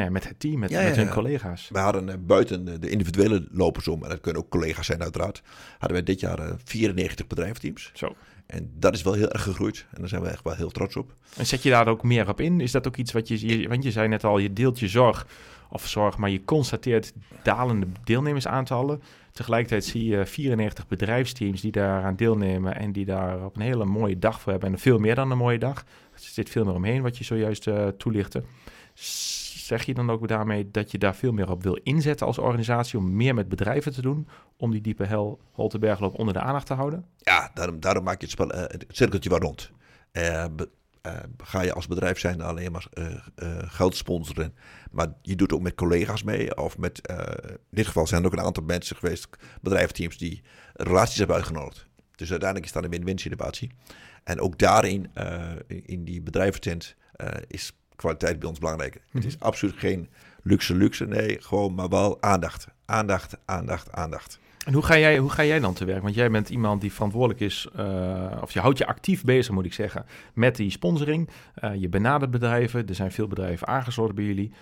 ja, 0.00 0.10
met 0.10 0.28
het 0.28 0.40
team, 0.40 0.58
met, 0.58 0.70
met 0.70 0.96
hun 0.96 1.08
collega's? 1.08 1.68
We 1.72 1.78
hadden 1.78 2.08
uh, 2.08 2.14
buiten 2.18 2.80
de 2.80 2.90
individuele 2.90 3.46
lopers 3.50 3.88
om, 3.88 4.02
en 4.02 4.08
dat 4.08 4.20
kunnen 4.20 4.42
ook 4.42 4.48
collega's 4.48 4.86
zijn 4.86 5.02
uiteraard, 5.02 5.42
hadden 5.78 5.98
we 5.98 6.04
dit 6.04 6.20
jaar 6.20 6.38
94 6.64 7.24
eh, 7.24 7.28
bedrijfsteams. 7.28 7.90
Zo. 7.94 8.14
En 8.46 8.70
dat 8.78 8.94
is 8.94 9.02
wel 9.02 9.12
heel 9.12 9.30
erg 9.30 9.42
gegroeid. 9.42 9.86
En 9.90 10.00
daar 10.00 10.08
zijn 10.08 10.22
we 10.22 10.28
echt 10.28 10.44
wel 10.44 10.54
heel 10.54 10.70
trots 10.70 10.96
op. 10.96 11.14
En 11.36 11.46
zet 11.46 11.62
je 11.62 11.70
daar 11.70 11.88
ook 11.88 12.02
meer 12.02 12.28
op 12.28 12.40
in? 12.40 12.60
Is 12.60 12.70
dat 12.70 12.86
ook 12.86 12.96
iets 12.96 13.12
wat 13.12 13.28
je, 13.28 13.68
want 13.68 13.82
je 13.82 13.90
zei 13.90 14.08
net 14.08 14.24
al, 14.24 14.38
je 14.38 14.52
deelt 14.52 14.78
je 14.78 14.88
zorg 14.88 15.26
of 15.70 15.88
zorg, 15.88 16.16
maar 16.16 16.30
je 16.30 16.44
constateert 16.44 17.12
dalende 17.42 17.86
deelnemersaantallen. 18.04 19.02
Tegelijkertijd 19.32 19.84
zie 19.84 20.04
je 20.04 20.26
94 20.26 20.86
bedrijfsteams 20.86 21.60
die 21.60 21.72
daaraan 21.72 22.16
deelnemen 22.16 22.76
en 22.76 22.92
die 22.92 23.04
daar 23.04 23.44
op 23.44 23.56
een 23.56 23.62
hele 23.62 23.84
mooie 23.84 24.18
dag 24.18 24.40
voor 24.40 24.52
hebben. 24.52 24.72
En 24.72 24.78
veel 24.78 24.98
meer 24.98 25.14
dan 25.14 25.30
een 25.30 25.38
mooie 25.38 25.58
dag. 25.58 25.78
Er 26.12 26.20
zit 26.20 26.50
veel 26.50 26.64
meer 26.64 26.74
omheen 26.74 27.02
wat 27.02 27.18
je 27.18 27.24
zojuist 27.24 27.66
uh, 27.66 27.86
toelichtte. 27.86 28.42
Zeg 29.62 29.84
je 29.84 29.94
dan 29.94 30.10
ook 30.10 30.28
daarmee 30.28 30.70
dat 30.70 30.90
je 30.90 30.98
daar 30.98 31.14
veel 31.14 31.32
meer 31.32 31.50
op 31.50 31.62
wil 31.62 31.78
inzetten 31.82 32.26
als 32.26 32.38
organisatie 32.38 32.98
om 32.98 33.16
meer 33.16 33.34
met 33.34 33.48
bedrijven 33.48 33.92
te 33.92 34.02
doen, 34.02 34.28
om 34.56 34.70
die 34.70 34.80
diepe 34.80 35.04
hel 35.04 35.40
Holtenbergloop 35.52 36.18
onder 36.18 36.34
de 36.34 36.40
aandacht 36.40 36.66
te 36.66 36.74
houden? 36.74 37.06
Ja, 37.16 37.50
daarom, 37.54 37.80
daarom 37.80 38.04
maak 38.04 38.20
je 38.20 38.26
het, 38.26 38.30
spel, 38.30 38.48
het 38.48 38.84
cirkeltje 38.88 39.30
wel 39.30 39.38
rond. 39.38 39.70
Uh, 40.12 40.44
uh, 41.06 41.12
ga 41.36 41.60
je 41.60 41.72
als 41.72 41.86
bedrijf 41.86 42.18
zijn 42.18 42.40
alleen 42.40 42.72
maar 42.72 42.86
geld 43.66 43.96
sponsoren. 43.96 44.54
Maar 44.90 45.12
je 45.22 45.36
doet 45.36 45.52
ook 45.52 45.62
met 45.62 45.74
collega's 45.74 46.22
mee. 46.22 46.56
Of 46.56 46.78
met, 46.78 47.08
in 47.48 47.58
dit 47.70 47.86
geval 47.86 48.06
zijn 48.06 48.20
er 48.20 48.26
ook 48.26 48.32
een 48.32 48.44
aantal 48.44 48.64
mensen 48.64 48.96
geweest, 48.96 49.28
bedrijfsteams, 49.60 50.18
die 50.18 50.42
relaties 50.72 51.18
hebben 51.18 51.36
uitgenodigd. 51.36 51.86
Dus 52.14 52.30
uiteindelijk 52.30 52.68
is 52.68 52.74
dat 52.74 52.84
een 52.84 52.90
win-win 52.90 53.18
situatie. 53.18 53.70
En 54.24 54.40
ook 54.40 54.58
daarin, 54.58 55.10
in 55.66 56.04
die 56.04 56.22
bedrijventent, 56.22 56.96
is 57.46 57.72
kwaliteit 58.02 58.38
bij 58.38 58.48
ons 58.48 58.58
belangrijk. 58.58 58.94
Het 58.94 59.02
Mhm. 59.12 59.26
is 59.26 59.40
absoluut 59.40 59.74
geen 59.78 60.08
luxe 60.42 60.74
luxe, 60.74 61.06
nee, 61.06 61.36
gewoon 61.40 61.74
maar 61.74 61.88
wel 61.88 62.22
aandacht. 62.22 62.66
Aandacht, 62.86 63.36
aandacht, 63.44 63.92
aandacht. 63.92 64.40
En 64.66 64.72
hoe 64.72 64.82
ga, 64.82 64.98
jij, 64.98 65.18
hoe 65.18 65.30
ga 65.30 65.44
jij 65.44 65.60
dan 65.60 65.74
te 65.74 65.84
werk? 65.84 66.02
Want 66.02 66.14
jij 66.14 66.30
bent 66.30 66.48
iemand 66.48 66.80
die 66.80 66.92
verantwoordelijk 66.92 67.40
is, 67.40 67.68
uh, 67.76 68.38
of 68.40 68.52
je 68.52 68.60
houdt 68.60 68.78
je 68.78 68.86
actief 68.86 69.24
bezig, 69.24 69.54
moet 69.54 69.64
ik 69.64 69.72
zeggen, 69.72 70.04
met 70.34 70.56
die 70.56 70.70
sponsoring. 70.70 71.28
Uh, 71.64 71.74
je 71.74 71.88
benadert 71.88 72.30
bedrijven, 72.30 72.88
er 72.88 72.94
zijn 72.94 73.12
veel 73.12 73.26
bedrijven 73.28 73.66
aangesloten 73.66 74.14
bij 74.14 74.24
jullie. 74.24 74.52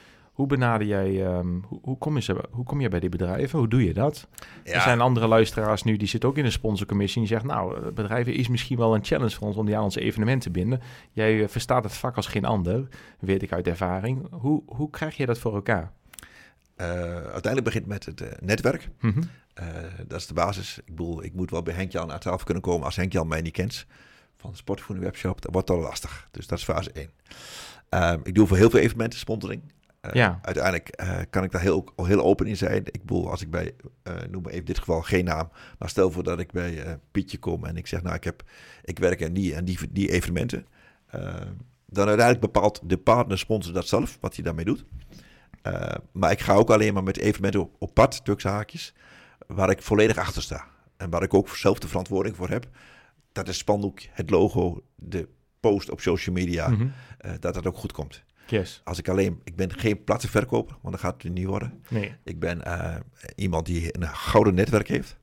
Hoe 0.41 0.49
benader 0.49 0.87
jij, 0.87 1.27
um, 1.27 1.65
hoe, 1.67 1.79
hoe, 1.83 1.99
kom 1.99 2.19
je, 2.19 2.45
hoe 2.51 2.65
kom 2.65 2.81
je 2.81 2.89
bij 2.89 3.01
die 3.01 3.09
bedrijven? 3.09 3.59
Hoe 3.59 3.69
doe 3.69 3.85
je 3.85 3.95
dat? 3.95 4.29
Ja. 4.65 4.73
Er 4.73 4.81
zijn 4.81 5.01
andere 5.01 5.27
luisteraars 5.27 5.83
nu, 5.83 5.97
die 5.97 6.09
zitten 6.09 6.29
ook 6.29 6.37
in 6.37 6.45
de 6.45 6.51
sponsorcommissie. 6.51 7.23
En 7.23 7.29
die 7.29 7.37
zeggen, 7.37 7.57
nou, 7.57 7.91
bedrijven 7.93 8.35
is 8.35 8.49
misschien 8.49 8.77
wel 8.77 8.95
een 8.95 9.05
challenge 9.05 9.35
voor 9.35 9.47
ons 9.47 9.57
om 9.57 9.67
die 9.67 9.77
aan 9.77 9.83
ons 9.83 9.97
evenement 9.97 10.43
te 10.43 10.51
binden. 10.51 10.81
Jij 11.13 11.35
uh, 11.35 11.49
verstaat 11.49 11.85
het 11.85 11.93
vak 11.93 12.17
als 12.17 12.27
geen 12.27 12.45
ander, 12.45 12.89
weet 13.19 13.43
ik 13.43 13.53
uit 13.53 13.67
ervaring. 13.67 14.27
Hoe, 14.31 14.63
hoe 14.67 14.91
krijg 14.91 15.17
je 15.17 15.27
dat 15.27 15.39
voor 15.39 15.55
elkaar? 15.55 15.93
Uh, 16.77 16.87
uiteindelijk 17.15 17.65
begint 17.65 17.87
met 17.87 18.05
het 18.05 18.21
uh, 18.21 18.29
netwerk. 18.41 18.89
Mm 19.01 19.13
-hmm. 19.13 19.23
uh, 19.61 19.67
dat 20.07 20.21
is 20.21 20.27
de 20.27 20.35
basis. 20.35 20.79
Ik 20.79 20.85
bedoel, 20.87 21.25
ik 21.25 21.35
moet 21.35 21.51
wel 21.51 21.63
bij 21.63 21.75
Henk 21.75 21.93
Jan 21.93 22.13
aan 22.13 22.19
tafel 22.19 22.45
kunnen 22.45 22.63
komen. 22.63 22.85
Als 22.85 22.97
Henk 22.97 23.13
Jan 23.13 23.29
mij 23.29 23.41
niet 23.41 23.53
kent 23.53 23.87
van 24.37 24.51
de 24.51 24.57
Sportvoeding 24.57 25.07
Webshop, 25.07 25.43
dat 25.43 25.53
wordt 25.53 25.71
al 25.71 25.79
lastig. 25.79 26.29
Dus 26.31 26.47
dat 26.47 26.59
is 26.59 26.65
fase 26.65 26.91
1. 26.93 27.11
Ehm, 27.89 28.21
ik 28.23 28.35
doe 28.35 28.47
voor 28.47 28.57
heel 28.57 28.71
veel 28.71 28.81
evenementen 28.81 29.19
sponsoring. 29.19 29.63
Ja. 30.13 30.39
Uiteindelijk 30.43 31.03
kan 31.31 31.45
ik 31.45 31.51
daar 31.51 31.61
heel, 31.61 31.93
heel 31.97 32.23
open 32.23 32.47
in 32.47 32.57
zijn. 32.57 32.83
Ik 32.85 33.01
bedoel, 33.01 33.31
als 33.31 33.43
ik 33.43 33.51
bij, 33.51 33.75
noem 34.31 34.43
maar 34.43 34.51
even 34.51 34.59
in 34.59 34.65
dit 34.65 34.79
geval 34.79 35.03
geen 35.03 35.25
naam, 35.25 35.51
maar 35.79 35.89
stel 35.89 36.11
voor 36.11 36.23
dat 36.23 36.39
ik 36.39 36.53
bij 36.53 36.99
Pietje 37.11 37.39
kom 37.39 37.65
en 37.65 37.77
ik 37.77 37.87
zeg, 37.87 38.03
nou, 38.03 38.15
ik, 38.15 38.25
heb, 38.25 38.43
ik 38.85 38.99
werk 38.99 39.25
aan 39.25 39.33
die 39.33 39.55
en 39.55 39.65
die, 39.65 39.79
die 39.91 40.11
evenementen. 40.11 40.67
Dan 41.87 42.07
uiteindelijk 42.07 42.41
bepaalt 42.41 42.81
de 42.85 42.99
partner 42.99 43.39
sponsor 43.39 43.73
dat 43.73 43.89
zelf, 43.89 44.19
wat 44.21 44.35
hij 44.35 44.45
daarmee 44.45 44.65
doet. 44.65 44.85
Maar 46.13 46.31
ik 46.31 46.41
ga 46.41 46.55
ook 46.55 46.71
alleen 46.71 46.95
maar 46.95 47.03
met 47.03 47.19
evenementen 47.19 47.61
op, 47.61 47.77
op 47.79 47.95
pad, 47.95 48.25
tussen 48.25 48.51
haakjes, 48.51 48.95
waar 49.47 49.71
ik 49.71 49.83
volledig 49.83 50.19
achter 50.19 50.43
sta. 50.43 50.65
En 50.97 51.11
waar 51.11 51.23
ik 51.23 51.35
ook 51.35 51.49
zelf 51.49 51.79
de 51.79 51.89
verantwoording 51.89 52.37
voor 52.37 52.49
heb. 52.49 52.69
Dat 53.33 53.47
het 53.47 53.57
spandoek, 53.57 54.01
het 54.11 54.31
logo, 54.31 54.83
de 54.95 55.29
post 55.61 55.91
op 55.91 56.01
social 56.01 56.35
media, 56.35 56.69
mm 56.69 56.77
-hmm. 56.77 56.93
uh, 57.27 57.33
dat 57.41 57.55
dat 57.55 57.67
ook 57.67 57.77
goed 57.77 57.93
komt. 57.93 58.23
Yes. 58.51 58.81
Als 58.85 58.99
ik 58.99 59.09
alleen, 59.09 59.41
ik 59.45 59.57
ben 59.57 59.79
geen 59.79 60.05
platte 60.05 60.29
verkoper, 60.29 60.77
want 60.81 60.95
dan 60.95 60.99
gaat 61.05 61.23
het 61.23 61.33
niet 61.33 61.47
worden. 61.47 61.83
Nee. 61.89 62.15
Ik 62.25 62.39
ben 62.39 62.61
uh, 62.67 62.97
iemand 63.37 63.67
die 63.67 63.97
een 64.01 64.09
gouden 64.09 64.55
netwerk 64.55 64.89
heeft. 64.89 65.17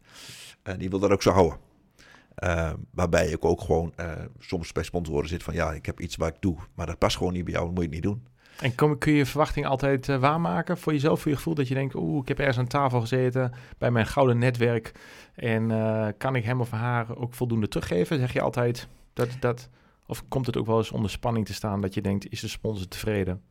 En 0.63 0.79
die 0.79 0.89
wil 0.89 0.99
dat 0.99 1.11
ook 1.11 1.21
zo 1.21 1.31
houden. 1.31 1.57
Uh, 2.43 2.73
waarbij 2.91 3.27
ik 3.27 3.45
ook 3.45 3.61
gewoon 3.61 3.93
soms 4.39 4.71
bij 4.71 4.83
sponsoren 4.83 5.29
zit 5.29 5.43
van 5.43 5.53
ja, 5.53 5.71
ik 5.71 5.85
heb 5.85 5.99
iets 5.99 6.15
waar 6.15 6.29
ik 6.29 6.35
doe, 6.41 6.57
maar 6.73 6.85
dat 6.85 6.97
past 6.97 7.17
gewoon 7.17 7.33
niet 7.33 7.43
bij 7.43 7.53
jou, 7.53 7.65
dat 7.65 7.75
moet 7.75 7.83
je 7.83 7.89
niet 7.89 8.03
doen. 8.03 8.27
En 8.61 8.75
kom, 8.75 8.97
kun 8.97 9.11
je 9.11 9.17
je 9.17 9.25
verwachting 9.25 9.65
altijd 9.65 10.07
uh, 10.07 10.17
waarmaken 10.17 10.77
voor 10.77 10.93
jezelf, 10.93 11.21
voor 11.21 11.31
je 11.31 11.37
gevoel 11.37 11.55
dat 11.55 11.67
je 11.67 11.73
denkt, 11.73 11.95
oeh, 11.95 12.21
ik 12.21 12.27
heb 12.27 12.39
ergens 12.39 12.57
aan 12.57 12.67
tafel 12.67 12.99
gezeten 12.99 13.53
bij 13.77 13.91
mijn 13.91 14.05
gouden 14.05 14.37
netwerk 14.37 14.91
en 15.35 15.67
kan 16.17 16.35
ik 16.35 16.43
hem 16.43 16.61
of 16.61 16.71
haar 16.71 17.17
ook 17.17 17.33
voldoende 17.33 17.67
teruggeven? 17.67 18.19
Zeg 18.19 18.33
je 18.33 18.41
altijd 18.41 18.87
dat 19.13 19.29
dat, 19.39 19.69
of 20.07 20.27
komt 20.27 20.45
het 20.45 20.57
ook 20.57 20.65
wel 20.65 20.77
eens 20.77 20.91
onder 20.91 21.11
spanning 21.11 21.45
te 21.45 21.53
staan 21.53 21.81
dat 21.81 21.93
je 21.93 22.01
denkt, 22.01 22.31
is 22.31 22.39
de 22.39 22.47
sponsor 22.47 22.87
tevreden? 22.87 23.41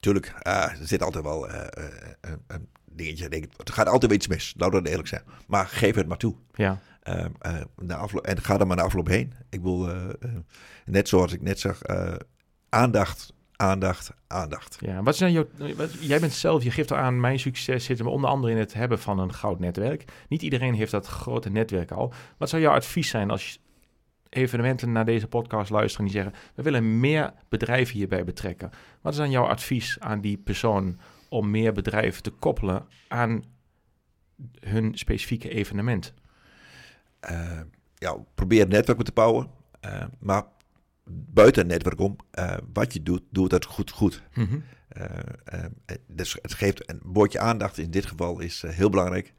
Tuurlijk, 0.00 0.34
uh, 0.46 0.52
er 0.52 0.86
zit 0.86 1.02
altijd 1.02 1.24
wel 1.24 1.48
een 1.50 2.68
dingetje, 2.84 3.28
denk 3.28 3.44
ik, 3.44 3.68
er 3.68 3.72
gaat 3.72 3.88
altijd 3.88 4.12
iets 4.12 4.28
mis, 4.28 4.54
laten 4.56 4.82
we 4.82 4.88
eerlijk 4.88 5.08
zijn. 5.08 5.22
Maar 5.46 5.66
geef 5.66 5.94
het 5.94 6.08
maar 6.08 6.16
toe. 6.16 6.34
Ja. 6.54 6.80
na 7.76 7.96
afloop, 7.96 8.24
en 8.26 8.42
ga 8.42 8.58
er 8.58 8.66
maar 8.66 8.76
naar 8.76 8.84
afloop 8.84 9.06
heen. 9.06 9.32
Ik 9.48 9.62
bedoel, 9.62 9.88
net 10.84 11.08
zoals 11.08 11.32
ik 11.32 11.42
net 11.42 11.60
zag, 11.60 11.80
aandacht 12.68 13.32
aandacht, 13.60 14.10
aandacht. 14.26 14.76
Ja, 14.80 15.02
wat 15.02 15.16
zijn 15.16 15.32
jouw, 15.32 15.46
wat, 15.76 15.92
jij 16.00 16.20
bent 16.20 16.32
zelf, 16.32 16.62
je 16.62 16.70
geeft 16.70 16.92
aan, 16.92 17.20
mijn 17.20 17.38
succes 17.38 17.84
zit 17.84 17.98
hem 17.98 18.06
onder 18.06 18.30
andere 18.30 18.52
in 18.52 18.58
het 18.58 18.72
hebben 18.72 18.98
van 18.98 19.18
een 19.18 19.34
goud 19.34 19.58
netwerk. 19.58 20.04
Niet 20.28 20.42
iedereen 20.42 20.74
heeft 20.74 20.90
dat 20.90 21.06
grote 21.06 21.50
netwerk 21.50 21.90
al. 21.90 22.12
Wat 22.38 22.48
zou 22.48 22.62
jouw 22.62 22.74
advies 22.74 23.08
zijn 23.08 23.30
als 23.30 23.58
evenementen 24.30 24.92
naar 24.92 25.04
deze 25.04 25.26
podcast 25.26 25.70
luisteren 25.70 26.06
en 26.06 26.12
die 26.12 26.22
zeggen, 26.22 26.40
we 26.54 26.62
willen 26.62 27.00
meer 27.00 27.32
bedrijven 27.48 27.96
hierbij 27.96 28.24
betrekken. 28.24 28.70
Wat 29.00 29.12
is 29.12 29.18
dan 29.18 29.30
jouw 29.30 29.44
advies 29.44 30.00
aan 30.00 30.20
die 30.20 30.36
persoon 30.36 30.98
om 31.28 31.50
meer 31.50 31.72
bedrijven 31.72 32.22
te 32.22 32.30
koppelen 32.30 32.86
aan 33.08 33.44
hun 34.60 34.98
specifieke 34.98 35.48
evenement? 35.48 36.14
Uh, 37.30 37.60
ja, 37.94 38.16
probeer 38.34 38.68
netwerken 38.68 39.04
te 39.04 39.12
bouwen, 39.12 39.50
uh, 39.84 40.04
maar 40.18 40.44
buiten 41.10 41.62
het 41.62 41.70
netwerk 41.72 42.00
om, 42.00 42.16
uh, 42.38 42.54
wat 42.72 42.92
je 42.92 43.02
doet, 43.02 43.22
doe 43.30 43.48
dat 43.48 43.64
goed 43.64 43.90
goed. 43.90 44.22
Mm 44.34 44.46
-hmm. 44.46 44.64
uh, 44.96 45.04
uh, 45.54 45.96
dus 46.06 46.38
het 46.42 46.54
geeft 46.54 46.90
een 46.90 47.00
woordje 47.02 47.38
aandacht 47.38 47.78
in 47.78 47.90
dit 47.90 48.06
geval 48.06 48.40
is 48.40 48.64
heel 48.66 48.90
belangrijk. 48.90 49.34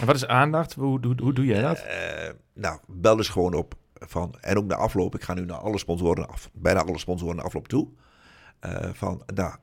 En 0.00 0.06
wat 0.06 0.14
is 0.14 0.26
aandacht? 0.26 0.74
Hoe, 0.74 1.06
hoe, 1.06 1.14
hoe 1.22 1.32
doe 1.32 1.44
jij 1.44 1.60
dat? 1.60 1.84
nou, 2.52 2.80
bel 2.86 3.16
dus 3.16 3.28
gewoon 3.28 3.54
op 3.54 3.74
van, 3.98 4.34
en 4.40 4.56
ook 4.56 4.64
na 4.66 4.74
afloop, 4.74 5.14
ik 5.14 5.22
ga 5.22 5.34
nu 5.34 5.44
naar 5.44 5.56
alle 5.58 5.78
sponsoren 5.78 6.28
af, 6.28 6.50
bijna 6.52 6.80
alle 6.80 6.98
sponsoren 6.98 7.40
afloop 7.40 7.68
toe. 7.68 7.88
van, 8.92 9.22
nou, 9.34 9.54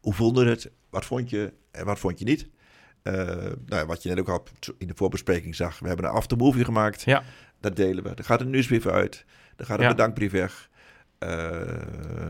hoe 0.00 0.12
voelde 0.14 0.46
het? 0.48 0.70
Wat 0.90 1.04
vond 1.04 1.30
je 1.30 1.52
en 1.70 1.84
wat 1.84 1.98
vond 1.98 2.18
je 2.18 2.24
niet? 2.24 2.48
nou, 3.66 3.86
wat 3.86 4.02
je 4.02 4.08
net 4.08 4.18
ook 4.18 4.28
al 4.28 4.42
in 4.78 4.86
de 4.86 4.94
voorbespreking 4.96 5.54
zag, 5.54 5.78
we 5.78 5.86
hebben 5.88 6.06
een 6.06 6.10
aftermovie 6.10 6.64
gemaakt. 6.64 7.02
Ja. 7.02 7.22
Dat 7.60 7.76
delen 7.76 8.04
we. 8.04 8.10
Er 8.14 8.24
gaat 8.24 8.40
een 8.40 8.50
nieuwsbrief 8.50 8.86
uit. 8.86 9.24
Er 9.56 9.64
gaat 9.66 9.78
een 9.78 9.84
Ja. 9.84 9.90
bedankbrief 9.90 10.32
weg. 10.32 10.68
Eh, 11.18 11.28
Ja, 11.28 11.66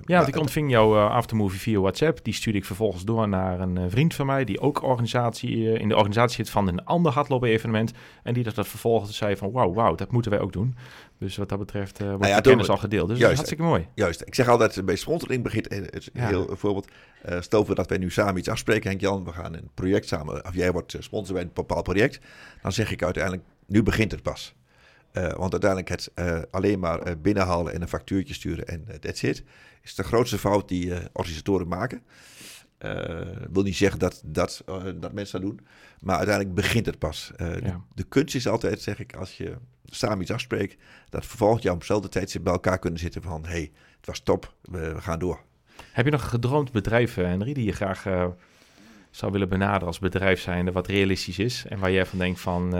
maar 0.06 0.16
want 0.16 0.28
ik 0.28 0.36
ontving 0.36 0.70
jouw 0.70 0.96
eh, 0.96 1.10
aftermovie 1.10 1.60
via 1.60 1.78
WhatsApp. 1.80 2.24
Die 2.24 2.34
stuurde 2.34 2.58
ik 2.58 2.64
vervolgens 2.64 3.04
door 3.04 3.28
naar 3.28 3.60
een 3.60 3.76
eh, 3.76 3.84
vriend 3.88 4.14
van 4.14 4.26
mij... 4.26 4.44
die 4.44 4.60
ook 4.60 4.82
organisatie, 4.82 5.72
eh, 5.72 5.80
in 5.80 5.88
de 5.88 5.94
organisatie 5.96 6.36
zit 6.36 6.50
van 6.50 6.68
een 6.68 6.84
ander 6.84 7.12
hardlopen-evenement. 7.12 7.92
En 8.22 8.34
die 8.34 8.42
dat, 8.44 8.54
dat 8.54 8.68
vervolgens 8.68 9.16
zei 9.16 9.36
van... 9.36 9.50
wauw, 9.52 9.72
wauw, 9.72 9.94
dat 9.94 10.12
moeten 10.12 10.30
wij 10.30 10.40
ook 10.40 10.52
doen. 10.52 10.76
Dus 11.20 11.36
wat 11.36 11.48
dat 11.48 11.58
betreft 11.58 12.00
eh 12.00 12.08
wordt 12.08 12.26
ja, 12.26 12.40
de 12.40 12.48
kennis 12.48 12.68
al 12.68 12.76
gedeeld. 12.76 13.08
Dus 13.08 13.18
dat 13.18 13.28
is 13.28 13.34
hartstikke 13.34 13.62
mooi. 13.64 13.88
Juist. 13.94 14.20
Ik 14.20 14.34
zeg 14.34 14.48
altijd 14.48 14.84
bij 14.84 14.96
sponsoring 14.96 15.42
begint 15.42 15.70
het 15.70 16.10
Ja. 16.12 16.26
heel 16.26 16.56
voorbeeld. 16.56 16.88
Eh, 17.22 17.40
stel 17.40 17.64
voor 17.64 17.74
dat 17.74 17.88
wij 17.88 17.98
nu 17.98 18.10
samen 18.10 18.36
iets 18.36 18.48
afspreken, 18.48 18.88
Henk 18.88 19.00
Jan, 19.00 19.24
we 19.24 19.32
gaan 19.32 19.54
een 19.54 19.70
project 19.74 20.08
samen, 20.08 20.44
of 20.44 20.54
jij 20.54 20.72
wordt 20.72 20.94
eh, 20.94 21.00
sponsor 21.00 21.34
bij 21.34 21.42
een 21.42 21.50
bepaald 21.54 21.82
project, 21.84 22.20
dan 22.62 22.72
zeg 22.72 22.92
ik 22.92 23.02
uiteindelijk, 23.02 23.44
nu 23.66 23.82
begint 23.82 24.12
het 24.12 24.22
pas. 24.22 24.54
Want 25.12 25.52
uiteindelijk 25.52 25.88
het 25.88 26.10
alleen 26.50 26.78
maar 26.78 27.20
binnenhalen 27.20 27.72
en 27.72 27.82
een 27.82 27.88
factuurtje 27.88 28.34
sturen 28.34 28.66
en 28.66 28.84
eh, 28.88 28.94
that's 28.94 29.22
it, 29.22 29.44
is 29.82 29.94
de 29.94 30.02
grootste 30.02 30.38
fout 30.38 30.68
die 30.68 30.92
organisatoren 31.12 31.68
maken. 31.68 32.02
Eh 32.80 33.30
wil 33.52 33.62
niet 33.62 33.76
zeggen 33.76 33.98
dat, 33.98 34.22
dat, 34.24 34.62
eh, 34.66 34.84
dat 34.94 35.12
mensen 35.12 35.40
dat 35.40 35.50
doen, 35.50 35.66
maar 36.00 36.16
uiteindelijk 36.16 36.54
begint 36.54 36.86
het 36.86 36.98
pas. 36.98 37.32
Eh, 37.36 37.74
de, 37.94 38.02
kunst 38.04 38.34
is 38.34 38.48
altijd, 38.48 38.80
zeg 38.80 38.98
ik, 38.98 39.14
als 39.14 39.36
je 39.36 39.56
samen 39.84 40.20
iets 40.20 40.32
afspreekt, 40.32 40.82
dat 41.08 41.26
vervolgens 41.26 41.62
jou 41.62 41.74
op 41.74 41.80
dezelfde 41.80 42.08
tijd 42.08 42.42
bij 42.42 42.52
elkaar 42.52 42.78
kunnen 42.78 43.00
zitten 43.00 43.22
van, 43.22 43.44
hey, 43.44 43.72
het 43.96 44.06
was 44.06 44.20
top, 44.20 44.54
we, 44.62 44.92
we 44.94 45.00
gaan 45.00 45.18
door. 45.18 45.40
Heb 45.92 46.04
je 46.04 46.10
nog 46.10 46.28
gedroomd 46.28 46.72
bedrijf, 46.72 47.16
eh, 47.16 47.24
Henry... 47.24 47.52
die 47.52 47.64
je 47.64 47.72
graag 47.72 48.02
zou 49.10 49.32
willen 49.32 49.48
benaderen 49.48 49.86
als 49.86 49.98
bedrijf 49.98 50.40
zijnde... 50.40 50.72
wat 50.72 50.86
realistisch 50.86 51.38
is 51.38 51.64
en 51.68 51.78
waar 51.78 51.92
jij 51.92 52.06
van 52.06 52.18
denkt 52.18 52.40
van... 52.40 52.70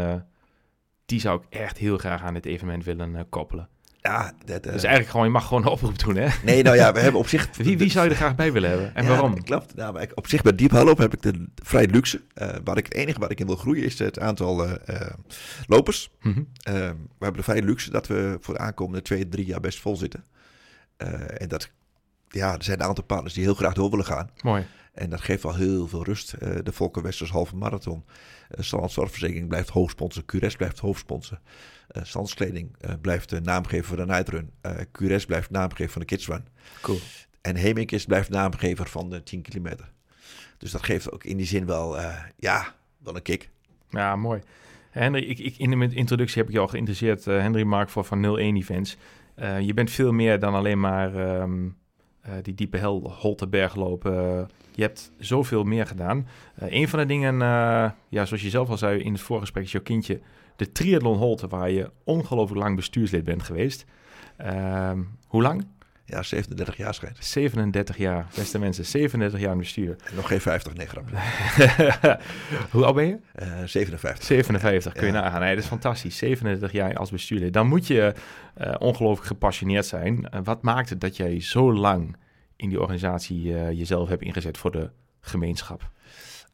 die 1.05 1.21
zou 1.21 1.41
ik 1.41 1.47
echt 1.49 1.79
heel 1.79 1.99
graag 1.99 2.23
aan 2.23 2.35
dit 2.35 2.47
evenement 2.47 2.85
willen 2.85 3.29
koppelen. 3.29 3.69
Ja, 4.03 4.33
dat, 4.45 4.67
eh, 4.67 4.73
Dus 4.73 4.83
eigenlijk 4.83 5.09
gewoon, 5.11 5.27
je 5.27 5.33
mag 5.33 5.47
gewoon 5.47 5.63
een 5.63 5.69
oproep 5.69 5.99
doen, 5.99 6.17
hè? 6.17 6.29
nee, 6.45 6.63
nou 6.63 6.77
ja, 6.77 6.93
we 6.93 7.01
hebben 7.01 7.21
op 7.21 7.29
zich... 7.35 7.57
Wie, 7.57 7.79
wie 7.79 7.91
zou 7.91 8.05
je 8.05 8.11
er 8.11 8.17
graag 8.17 8.35
bij 8.35 8.53
willen 8.53 8.71
hebben 8.71 8.95
en 8.95 9.03
Ja, 9.05 9.09
waarom? 9.11 9.43
Klopt. 9.43 9.75
Nou, 9.75 9.93
maar 9.93 10.09
op 10.15 10.27
zich 10.27 10.43
bij 10.43 10.55
Diep 10.55 10.71
Hallop 10.71 10.99
heb 10.99 11.15
ik 11.15 11.23
de 11.23 11.47
vrij 11.63 11.87
luxe. 11.87 12.21
Eh 12.35 12.49
waar 12.65 12.77
ik 12.77 12.85
het 12.85 12.95
enige 12.95 13.19
waar 13.19 13.31
ik 13.31 13.41
in 13.41 13.47
wil 13.47 13.57
groeien 13.57 13.85
is 13.85 13.99
het 13.99 14.19
aantal 14.19 14.65
eh, 14.67 15.01
eh, 15.01 15.11
lopers. 15.67 16.11
Mhm. 16.21 16.39
Eh, 16.63 16.75
we 16.75 17.25
hebben 17.25 17.37
de 17.37 17.43
vrij 17.43 17.63
luxe 17.63 17.91
dat 17.91 18.07
we 18.07 18.37
voor 18.41 18.55
de 18.55 18.61
aankomende 18.61 19.03
twee, 19.03 19.29
drie 19.29 19.47
jaar 19.47 19.61
best 19.61 19.79
vol 19.81 19.97
zitten. 19.97 20.25
Eh, 20.97 21.41
en 21.41 21.49
dat, 21.49 21.71
ja, 22.29 22.55
er 22.57 22.63
zijn 22.65 22.81
een 22.81 22.87
aantal 22.87 23.05
partners 23.05 23.35
die 23.35 23.45
heel 23.45 23.55
graag 23.55 23.73
door 23.75 23.91
willen 23.91 24.05
gaan. 24.05 24.31
Mooi. 24.43 24.67
En 24.93 25.11
dat 25.11 25.21
geeft 25.21 25.43
wel 25.43 25.55
heel 25.55 25.89
veel 25.89 26.05
rust. 26.05 26.33
Eh, 26.33 26.51
de 26.63 26.73
Volker 26.73 27.03
Westers 27.03 27.31
halve 27.31 27.57
marathon. 27.57 28.05
Uh, 28.59 28.87
Zorgverzekering 28.89 29.49
blijft 29.49 29.69
hoofdsponsor. 29.69 30.25
Cures 30.25 30.57
blijft 30.57 30.79
hoofdsponsor. 30.79 31.41
Uh, 31.97 32.03
Standskleding 32.05 32.77
eh, 32.81 32.95
blijft 33.01 33.29
de 33.29 33.41
naamgever 33.41 33.85
van 33.97 33.97
de 33.97 34.13
Nightrun. 34.13 34.51
Uh, 34.67 34.73
Cures 34.93 35.25
blijft 35.27 35.51
naamgever 35.51 35.91
van 35.93 36.01
de 36.01 36.07
Kidsrun. 36.07 36.45
Cool. 36.81 36.99
En 37.41 37.57
Hemingis 37.57 38.05
blijft 38.05 38.29
naamgever 38.29 38.89
van 38.89 39.11
de 39.11 39.23
10 39.23 39.43
kilometer. 39.43 39.91
Dus 40.59 40.71
dat 40.71 40.83
geeft 40.85 41.13
ook 41.13 41.25
in 41.25 41.37
die 41.37 41.47
zin 41.47 41.67
wel, 41.67 41.99
eh, 41.99 42.15
ja, 42.37 42.75
wel 42.99 43.17
een 43.17 43.23
kick. 43.23 43.51
Ja, 43.89 44.17
mooi. 44.17 44.41
Henry, 44.91 45.23
ik, 45.23 45.39
ik, 45.39 45.57
in 45.57 45.71
de 45.79 45.95
introductie 45.95 46.39
heb 46.39 46.47
ik 46.49 46.53
je 46.55 46.61
al 46.61 46.69
geïnteresseerd. 46.69 47.27
eh, 47.27 47.39
Henry 47.41 47.63
Mark 47.63 47.89
voor 47.89 48.05
van 48.05 48.25
01 48.25 48.57
Events. 48.57 48.97
Eh, 49.35 49.61
je 49.61 49.75
bent 49.75 49.91
veel 49.91 50.13
meer 50.13 50.39
dan 50.39 50.55
alleen 50.55 50.81
maar 50.81 51.15
ehm, 51.17 51.69
eh, 52.21 52.33
die 52.43 52.55
diepe 52.55 52.77
hel, 52.77 53.13
Holterberg 53.21 53.75
lopen. 53.75 54.13
Eh, 54.19 54.43
je 54.75 54.83
hebt 54.83 55.13
zoveel 55.19 55.65
meer 55.65 55.87
gedaan. 55.87 56.27
Eh, 56.55 56.73
een 56.73 56.89
van 56.89 56.99
de 56.99 57.07
dingen, 57.07 57.35
eh, 57.43 57.91
ja, 58.09 58.25
zoals 58.25 58.43
je 58.43 58.51
zelf 58.51 58.69
al 58.69 58.79
zei 58.79 59.01
in 59.01 59.13
het 59.13 59.21
voorgesprek, 59.23 59.65
is 59.65 59.73
jouw 59.73 59.83
kindje 59.83 60.21
de 60.57 60.73
Triathlon 60.73 61.17
Holte, 61.19 61.49
waar 61.49 61.71
je 61.71 61.91
ongelooflijk 62.05 62.61
lang 62.61 62.77
bestuurslid 62.77 63.25
bent 63.25 63.43
geweest. 63.43 63.85
Ehm, 64.37 65.01
hoe 65.27 65.43
lang? 65.43 65.67
Ja, 66.05 66.23
37 66.23 66.77
jaar 66.77 66.95
schijnt. 66.95 67.25
37 67.25 67.97
jaar, 67.97 68.27
beste 68.35 68.59
mensen, 68.59 68.85
37 68.87 69.41
jaar 69.41 69.53
in 69.53 69.59
bestuur. 69.59 69.97
En 70.05 70.15
nog 70.17 70.27
geen 70.27 70.41
50, 70.41 70.75
nee 70.75 70.87
grapje. 70.87 71.17
hoe 72.71 72.85
oud 72.85 72.95
ben 72.95 73.07
je? 73.07 73.19
Uh, 73.43 73.63
57. 73.65 74.25
57, 74.25 74.93
kun 74.93 75.07
je 75.07 75.13
Ja. 75.13 75.21
nagaan. 75.21 75.41
Nee, 75.41 75.55
dat 75.55 75.63
is 75.63 75.69
fantastisch. 75.69 76.17
37 76.17 76.73
jaar 76.73 76.95
als 76.95 77.11
bestuurder. 77.11 77.53
Dan 77.53 77.67
moet 77.67 77.87
je 77.87 78.15
uh, 78.61 78.75
ongelooflijk 78.79 79.27
gepassioneerd 79.27 79.87
zijn. 79.87 80.29
Uh, 80.35 80.41
wat 80.45 80.63
maakt 80.63 80.89
het 80.89 81.01
dat 81.01 81.17
jij 81.17 81.41
zo 81.41 81.73
lang 81.75 82.17
in 82.57 82.69
die 82.69 82.81
organisatie 82.81 83.45
uh, 83.45 83.71
jezelf 83.73 84.09
hebt 84.09 84.23
ingezet 84.23 84.59
voor 84.59 84.71
de 84.71 84.91
gemeenschap? 85.21 85.91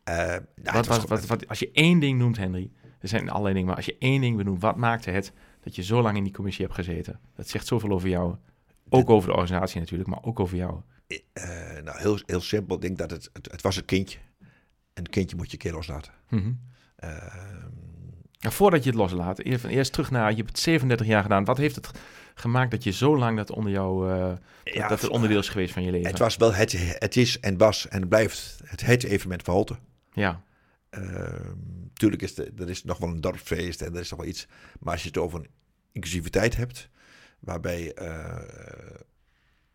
Nou, 0.04 0.40
wat, 0.62 0.86
was, 0.86 1.04
wat, 1.04 1.26
wat, 1.26 1.48
als 1.48 1.58
je 1.58 1.70
één 1.72 1.98
ding 1.98 2.18
noemt, 2.18 2.36
Henry, 2.36 2.70
er 2.98 3.08
zijn 3.08 3.30
allerlei 3.30 3.52
dingen, 3.52 3.68
maar 3.68 3.76
als 3.76 3.86
je 3.86 3.96
één 3.98 4.20
ding 4.20 4.36
benoemt, 4.36 4.60
wat 4.60 4.76
maakte 4.76 5.10
het 5.10 5.32
dat 5.60 5.76
je 5.76 5.82
zo 5.82 6.02
lang 6.02 6.16
in 6.16 6.24
die 6.24 6.32
commissie 6.32 6.64
hebt 6.64 6.76
gezeten? 6.76 7.20
Dat 7.34 7.48
zegt 7.48 7.66
zoveel 7.66 7.90
over 7.90 8.08
jou. 8.08 8.36
Ook 8.88 9.10
over 9.10 9.28
de 9.28 9.36
organisatie 9.36 9.80
natuurlijk, 9.80 10.08
maar 10.08 10.22
ook 10.22 10.40
over 10.40 10.56
jou. 10.56 10.80
Uh, 11.08 11.82
nou, 11.84 11.98
heel, 11.98 12.18
heel 12.26 12.40
simpel. 12.40 12.76
Ik 12.76 12.82
denk 12.82 12.98
dat 12.98 13.10
het, 13.10 13.30
het, 13.32 13.50
het 13.50 13.62
was 13.62 13.76
een 13.76 13.84
kindje. 13.84 14.18
En 14.92 15.04
een 15.04 15.10
kindje 15.10 15.36
moet 15.36 15.46
je 15.46 15.52
een 15.52 15.58
keer 15.58 15.72
loslaten. 15.72 16.12
Mm 16.28 16.38
-hmm. 16.38 16.60
uh, 17.04 17.10
nou, 18.38 18.54
voordat 18.54 18.84
je 18.84 18.90
het 18.90 18.98
loslaat, 18.98 19.38
eerst, 19.38 19.64
eerst 19.64 19.92
terug 19.92 20.10
naar, 20.10 20.30
je 20.30 20.36
hebt 20.36 20.48
het 20.48 20.58
37 20.58 21.06
jaar 21.06 21.22
gedaan. 21.22 21.44
Wat 21.44 21.56
heeft 21.56 21.74
het 21.74 21.90
gemaakt 22.34 22.70
dat 22.70 22.84
je 22.84 22.92
zo 22.92 23.18
lang 23.18 23.36
dat 23.36 23.50
onder 23.50 23.72
jou, 23.72 24.10
uh, 24.10 24.32
ja, 24.64 24.88
dat 24.88 25.00
het 25.00 25.10
onderdeel 25.10 25.38
is 25.38 25.48
geweest 25.48 25.72
van 25.72 25.82
je 25.82 25.90
leven? 25.90 26.10
Het 26.10 26.18
was 26.18 26.36
wel, 26.36 26.54
het, 26.54 26.98
het 26.98 27.16
is 27.16 27.40
en 27.40 27.56
was 27.56 27.88
en 27.88 28.08
blijft 28.08 28.60
het, 28.64 28.86
het 28.86 29.04
evenement 29.04 29.42
van 29.42 29.54
Holte. 29.54 29.76
Ja. 30.12 30.42
Uh, 30.90 31.50
tuurlijk 31.92 32.22
is 32.22 32.34
de, 32.34 32.52
er 32.58 32.70
is 32.70 32.84
nog 32.84 32.98
wel 32.98 33.08
een 33.08 33.20
dorpsfeest 33.20 33.82
en 33.82 33.94
er 33.94 34.00
is 34.00 34.10
nog 34.10 34.20
wel 34.20 34.28
iets. 34.28 34.46
Maar 34.80 34.92
als 34.92 35.02
je 35.02 35.08
het 35.08 35.18
over 35.18 35.46
inclusiviteit 35.92 36.56
hebt, 36.56 36.88
waarbij... 37.38 37.96
Uh, 38.02 38.34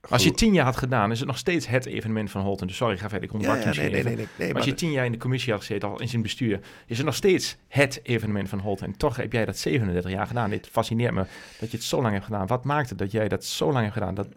als 0.09 0.23
je 0.23 0.31
tien 0.31 0.53
jaar 0.53 0.65
had 0.65 0.77
gedaan, 0.77 1.11
is 1.11 1.19
het 1.19 1.27
nog 1.27 1.37
steeds 1.37 1.67
het 1.67 1.85
evenement 1.85 2.31
van 2.31 2.41
Holten. 2.41 2.67
Dus 2.67 2.75
sorry, 2.75 2.97
ga 2.97 3.09
verder. 3.09 3.27
Ik 3.27 3.33
onderbrak 3.33 3.63
ja, 3.63 3.81
nee, 3.81 4.03
nee, 4.03 4.03
nee, 4.03 4.27
nee, 4.37 4.53
als 4.53 4.65
je 4.65 4.73
tien 4.73 4.91
jaar 4.91 5.05
in 5.05 5.11
de 5.11 5.17
commissie 5.17 5.51
had 5.51 5.61
gezeten, 5.61 5.89
al 5.89 6.01
in 6.01 6.07
zijn 6.07 6.21
bestuur, 6.21 6.59
is 6.85 6.97
het 6.97 7.05
nog 7.05 7.15
steeds 7.15 7.57
het 7.67 7.99
evenement 8.03 8.49
van 8.49 8.59
Holten. 8.59 8.85
En 8.85 8.97
toch 8.97 9.15
heb 9.15 9.31
jij 9.31 9.45
dat 9.45 9.57
37 9.57 10.11
jaar 10.11 10.27
gedaan. 10.27 10.49
Dit 10.49 10.67
fascineert 10.71 11.13
me 11.13 11.25
dat 11.59 11.71
je 11.71 11.77
het 11.77 11.85
zo 11.85 12.01
lang 12.01 12.13
hebt 12.13 12.25
gedaan. 12.25 12.47
Wat 12.47 12.63
maakte 12.63 12.95
dat 12.95 13.11
jij 13.11 13.27
dat 13.27 13.45
zo 13.45 13.71
lang 13.71 13.81
hebt 13.81 13.93
gedaan? 13.93 14.15
Dat... 14.15 14.27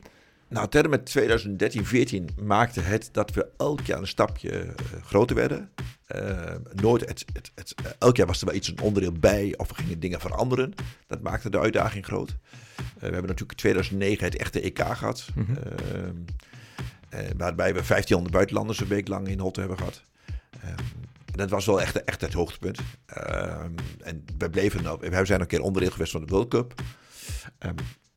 Nou, 0.55 0.69
terwijl 0.69 0.95
met 0.95 1.07
2013, 1.07 1.87
14 1.87 2.29
maakte 2.43 2.81
het 2.81 3.09
dat 3.13 3.31
we 3.31 3.47
elk 3.57 3.81
jaar 3.81 3.99
een 3.99 4.07
stapje 4.07 4.65
uh, 4.65 4.71
groter 5.05 5.37
werden. 5.37 5.71
Uh, 6.15 6.55
nooit 6.73 7.09
het, 7.09 7.25
het, 7.33 7.53
het, 7.55 7.75
uh, 7.85 7.91
elk 7.99 8.17
jaar 8.17 8.27
was 8.27 8.41
er 8.41 8.47
wel 8.47 8.55
iets 8.55 8.69
een 8.69 8.81
onderdeel 8.81 9.13
bij 9.13 9.55
of 9.57 9.69
we 9.69 9.75
gingen 9.75 10.01
dingen 10.01 10.21
veranderen. 10.21 10.75
Dat 11.07 11.21
maakte 11.21 11.51
de 11.51 11.59
uitdaging 11.59 12.05
groot. 12.05 12.29
Uh, 12.31 12.37
we 12.77 13.01
hebben 13.01 13.21
natuurlijk 13.21 13.51
in 13.51 13.57
2009 13.57 14.25
het 14.25 14.37
echte 14.37 14.61
EK 14.61 14.79
gehad. 14.79 15.27
Mm 15.35 15.47
Mhm. 15.47 17.37
waarbij 17.37 17.75
we 17.75 17.83
1500 17.87 18.35
buitenlanders 18.35 18.81
een 18.81 18.87
week 18.89 19.09
lang 19.09 19.29
in 19.29 19.39
Holte 19.39 19.61
hebben 19.61 19.79
gehad. 19.79 20.03
Ehm, 20.61 20.75
dat 21.33 21.51
was 21.51 21.67
wel 21.67 21.81
echt, 21.81 22.05
echt 22.05 22.21
het 22.21 22.33
hoogtepunt. 22.33 22.81
Ehm, 23.07 23.71
en 24.03 24.25
we 24.39 24.51
bleven, 24.51 24.99
we 25.01 25.25
zijn 25.25 25.41
een 25.41 25.47
keer 25.47 25.63
onderdeel 25.63 25.91
geweest 25.91 26.13
van 26.13 26.21
de 26.21 26.27
World 26.27 26.49
Cup. 26.49 26.75
Ehm, 27.59 27.75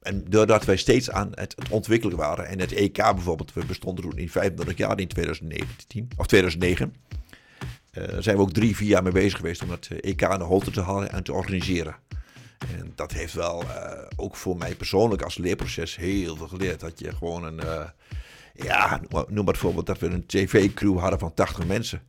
en 0.07 0.25
doordat 0.27 0.65
wij 0.65 0.77
steeds 0.77 1.11
aan 1.11 1.31
het, 1.35 1.53
het, 1.55 1.69
ontwikkelen 1.69 2.17
waren. 2.17 2.47
En 2.47 2.59
het 2.59 2.71
EK 2.71 2.95
bijvoorbeeld, 2.95 3.53
we 3.53 3.65
bestonden 3.65 4.03
toen 4.03 4.17
in 4.17 4.29
35 4.29 4.77
jaar 4.77 4.99
in 4.99 5.07
2019, 5.07 6.09
of 6.17 6.27
2009. 6.27 6.95
Uh, 7.91 8.03
zijn 8.19 8.35
we 8.35 8.41
ook 8.41 8.51
drie, 8.51 8.75
vier 8.75 8.87
jaar 8.87 9.03
mee 9.03 9.11
bezig 9.11 9.35
geweest 9.35 9.63
om 9.63 9.69
het 9.69 9.87
EK 10.01 10.21
naar 10.21 10.39
Holte 10.39 10.71
te 10.71 10.81
halen 10.81 11.11
en 11.11 11.23
te 11.23 11.33
organiseren. 11.33 11.95
En 12.57 12.91
dat 12.95 13.11
heeft 13.11 13.33
wel 13.33 13.63
uh, 13.63 13.69
ook 14.15 14.35
voor 14.35 14.57
mij 14.57 14.75
persoonlijk 14.75 15.21
als 15.21 15.37
leerproces 15.37 15.95
heel 15.95 16.35
veel 16.35 16.47
geleerd. 16.47 16.79
Dat 16.79 16.99
je 16.99 17.15
gewoon 17.15 17.43
een, 17.43 17.59
uh, 17.63 17.85
ja, 18.53 19.01
noem 19.09 19.27
maar 19.29 19.43
bijvoorbeeld 19.43 19.85
dat 19.85 19.99
we 19.99 20.07
een 20.07 20.25
tv-crew 20.25 20.99
hadden 20.99 21.19
van 21.19 21.33
80 21.33 21.65
mensen. 21.65 22.01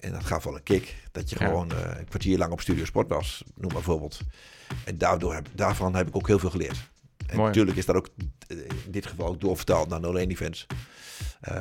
En 0.00 0.12
dat 0.12 0.24
gaf 0.24 0.44
wel 0.44 0.54
een 0.54 0.62
kick. 0.62 0.94
Dat 1.12 1.30
je 1.30 1.36
ja. 1.38 1.46
gewoon 1.46 1.72
uh, 1.72 1.98
een 1.98 2.08
kwartier 2.08 2.38
lang 2.38 2.52
op 2.52 2.60
Studio 2.60 2.84
Sport 2.84 3.08
was, 3.08 3.42
noem 3.46 3.72
maar 3.72 3.82
bijvoorbeeld. 3.82 4.20
En 4.84 4.98
daardoor 4.98 5.34
heb, 5.34 5.48
daarvan 5.54 5.94
heb 5.94 6.08
ik 6.08 6.16
ook 6.16 6.26
heel 6.26 6.38
veel 6.38 6.50
geleerd. 6.50 6.88
En 7.26 7.36
Mooi. 7.36 7.48
natuurlijk 7.48 7.76
is 7.76 7.86
dat 7.86 7.96
ook 7.96 8.08
in 8.48 8.90
dit 8.90 9.06
geval 9.06 9.26
ook 9.26 9.40
doorvertaald 9.40 9.88
naar 9.88 10.00
01 10.02 10.30
events. 10.30 10.66
Uh, 11.48 11.54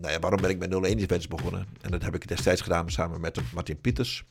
nou 0.00 0.12
ja, 0.12 0.18
waarom 0.18 0.40
ben 0.40 0.50
ik 0.50 0.58
met 0.58 0.72
01 0.72 0.98
events 0.98 1.28
begonnen? 1.28 1.66
En 1.80 1.90
dat 1.90 2.02
heb 2.02 2.14
ik 2.14 2.28
destijds 2.28 2.60
gedaan 2.60 2.90
samen 2.90 3.20
met 3.20 3.40
Martin 3.54 3.80
Pieters. 3.80 4.24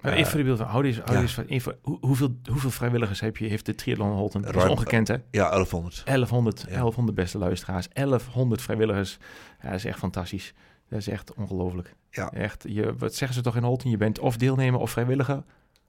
Maar 0.00 0.12
even 0.12 0.30
voor 0.30 0.38
de 0.38 0.44
beeld 0.44 0.58
van, 0.58 0.66
hou 0.66 0.82
deze, 0.82 1.00
hou 1.00 1.14
ja. 1.14 1.20
deze 1.20 1.46
even, 1.46 1.78
hoe, 1.82 1.98
hoeveel, 2.00 2.36
hoeveel 2.50 2.70
vrijwilligers 2.70 3.20
heb 3.20 3.36
je, 3.36 3.46
heeft 3.46 3.66
de 3.66 3.74
Triathlon 3.74 4.10
Holten? 4.10 4.42
Dat 4.42 4.56
is 4.56 4.64
ongekend, 4.64 5.08
hè? 5.08 5.14
Ja, 5.30 5.48
1100. 5.48 6.02
1100, 6.04 6.60
ja. 6.60 6.66
1100 6.66 7.16
beste 7.16 7.38
luisteraars. 7.38 7.88
1100 7.88 8.62
vrijwilligers. 8.62 9.18
Ja, 9.62 9.68
dat 9.68 9.78
is 9.78 9.84
echt 9.84 9.98
fantastisch. 9.98 10.54
Dat 10.88 10.98
is 10.98 11.08
echt 11.08 11.34
ongelooflijk. 11.34 11.94
Ja. 12.10 12.30
Echt, 12.32 12.64
je, 12.68 12.94
wat 12.96 13.14
zeggen 13.14 13.36
ze 13.36 13.42
toch 13.42 13.56
in 13.56 13.62
Holten? 13.62 13.90
Je 13.90 13.96
bent 13.96 14.18
of 14.18 14.36
deelnemer 14.36 14.80
of 14.80 14.90
vrijwilliger. 14.90 15.42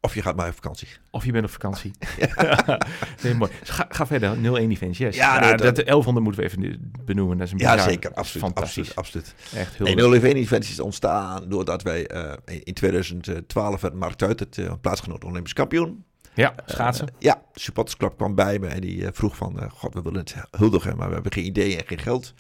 Of 0.04 0.16
je 0.16 0.22
gaat 0.22 0.36
maar 0.36 0.48
op 0.48 0.54
vakantie. 0.54 0.88
Of 1.10 1.26
je 1.26 1.32
bent 1.32 1.46
op 1.46 1.52
vakantie. 1.52 1.92
Ja. 2.18 2.78
nee, 3.24 3.34
mooi. 3.34 3.52
Dus 3.60 3.70
ga, 3.70 3.86
ga 3.90 4.06
verder. 4.06 4.56
01 4.56 4.72
events, 4.72 4.98
yes. 4.98 5.16
Ja, 5.16 5.40
nee, 5.40 5.50
dat, 5.50 5.76
dat 5.76 5.86
1100 5.86 6.26
moeten 6.26 6.44
we 6.44 6.50
even 6.50 6.92
benoemen. 7.06 7.38
Dat 7.38 7.48
is 7.48 7.54
een 7.54 7.60
ja, 7.60 7.78
zeker. 7.78 8.14
Absoluut. 8.14 8.44
Fantastisch. 8.44 8.96
Absoluut. 8.96 9.36
absoluut. 9.36 9.66
Echt 9.66 9.78
heel 9.78 10.10
nee, 10.10 10.22
01 10.22 10.36
events 10.36 10.70
is 10.70 10.80
ontstaan 10.80 11.50
doordat 11.50 11.82
wij 11.82 12.12
uh, 12.14 12.34
in 12.64 12.74
2012 12.74 13.82
werd 13.82 13.94
Mark 13.94 14.14
Tuit 14.14 14.40
het 14.40 14.58
uh, 14.58 14.74
plaatsgenoten 14.82 15.30
Olympisch 15.30 15.54
kampioen. 15.54 16.04
Ja, 16.34 16.56
schaatsen. 16.66 17.08
Uh, 17.08 17.14
ja, 17.20 17.42
de 17.54 17.60
supportersclub 17.60 18.18
kwam 18.18 18.36
bij 18.36 18.60
me 18.60 18.68
en 18.68 18.82
die 18.82 19.08
vroeg 19.12 19.36
van... 19.36 19.72
God, 19.72 19.94
we 19.94 20.02
willen 20.02 20.20
het 20.20 20.36
huldigen, 20.58 20.98
maar 20.98 21.08
we 21.08 21.14
hebben 21.14 21.32
geen 21.32 21.46
ideeën 21.46 21.80
en 21.80 21.88
geen 21.88 22.00
geld. 22.00 22.34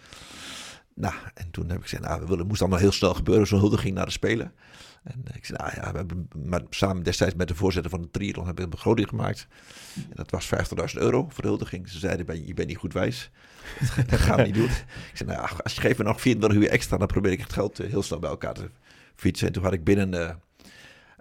Nou, 0.95 1.13
en 1.34 1.52
toen 1.52 1.69
heb 1.69 1.78
ik 1.78 1.84
gezegd, 1.84 2.04
nou, 2.04 2.21
we 2.21 2.28
willen, 2.28 2.47
moest 2.47 2.62
allemaal 2.62 2.80
heel 2.80 2.91
snel 2.91 3.13
gebeuren, 3.13 3.47
zo'n 3.47 3.60
huldiging 3.60 3.95
naar 3.95 4.06
de 4.06 4.12
Spelen. 4.12 4.54
En 5.03 5.23
ik 5.33 5.45
zei, 5.45 5.57
nou 5.57 5.71
ja, 5.75 5.91
we 5.91 5.97
hebben 5.97 6.27
maar 6.45 6.61
samen 6.69 7.03
destijds 7.03 7.35
met 7.35 7.47
de 7.47 7.55
voorzitter 7.55 7.91
van 7.91 8.01
de 8.01 8.09
triathlon 8.11 8.45
hebben 8.45 8.65
we 8.65 8.71
een 8.71 8.77
begroting 8.77 9.09
gemaakt. 9.09 9.47
En 9.95 10.15
dat 10.15 10.31
was 10.31 10.49
50.000 10.95 11.01
euro 11.01 11.27
voor 11.29 11.41
de 11.41 11.47
huldiging. 11.47 11.89
Ze 11.89 11.99
zeiden, 11.99 12.45
je 12.45 12.53
bent 12.53 12.67
niet 12.67 12.77
goed 12.77 12.93
wijs. 12.93 13.31
dat 14.07 14.19
gaan 14.19 14.37
we 14.37 14.43
niet 14.43 14.53
doen. 14.53 14.69
Ik 14.69 15.11
zei, 15.13 15.29
nou 15.29 15.41
ja, 15.41 15.55
als 15.63 15.75
je 15.75 15.81
geeft 15.81 15.97
me 15.97 16.03
nog 16.03 16.21
24 16.21 16.59
uur 16.59 16.69
extra, 16.69 16.97
dan 16.97 17.07
probeer 17.07 17.31
ik 17.31 17.39
het 17.39 17.53
geld 17.53 17.77
heel 17.77 18.03
snel 18.03 18.19
bij 18.19 18.29
elkaar 18.29 18.53
te 18.53 18.69
fietsen. 19.15 19.47
En 19.47 19.53
toen 19.53 19.63
had 19.63 19.73
ik 19.73 19.83
binnen 19.83 20.13
uh, 20.13 20.29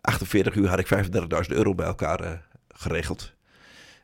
48 0.01 0.55
uur 0.55 0.69
had 0.69 0.79
ik 0.79 0.89
35.000 0.95 1.57
euro 1.57 1.75
bij 1.75 1.87
elkaar 1.87 2.25
uh, 2.25 2.33
geregeld. 2.69 3.33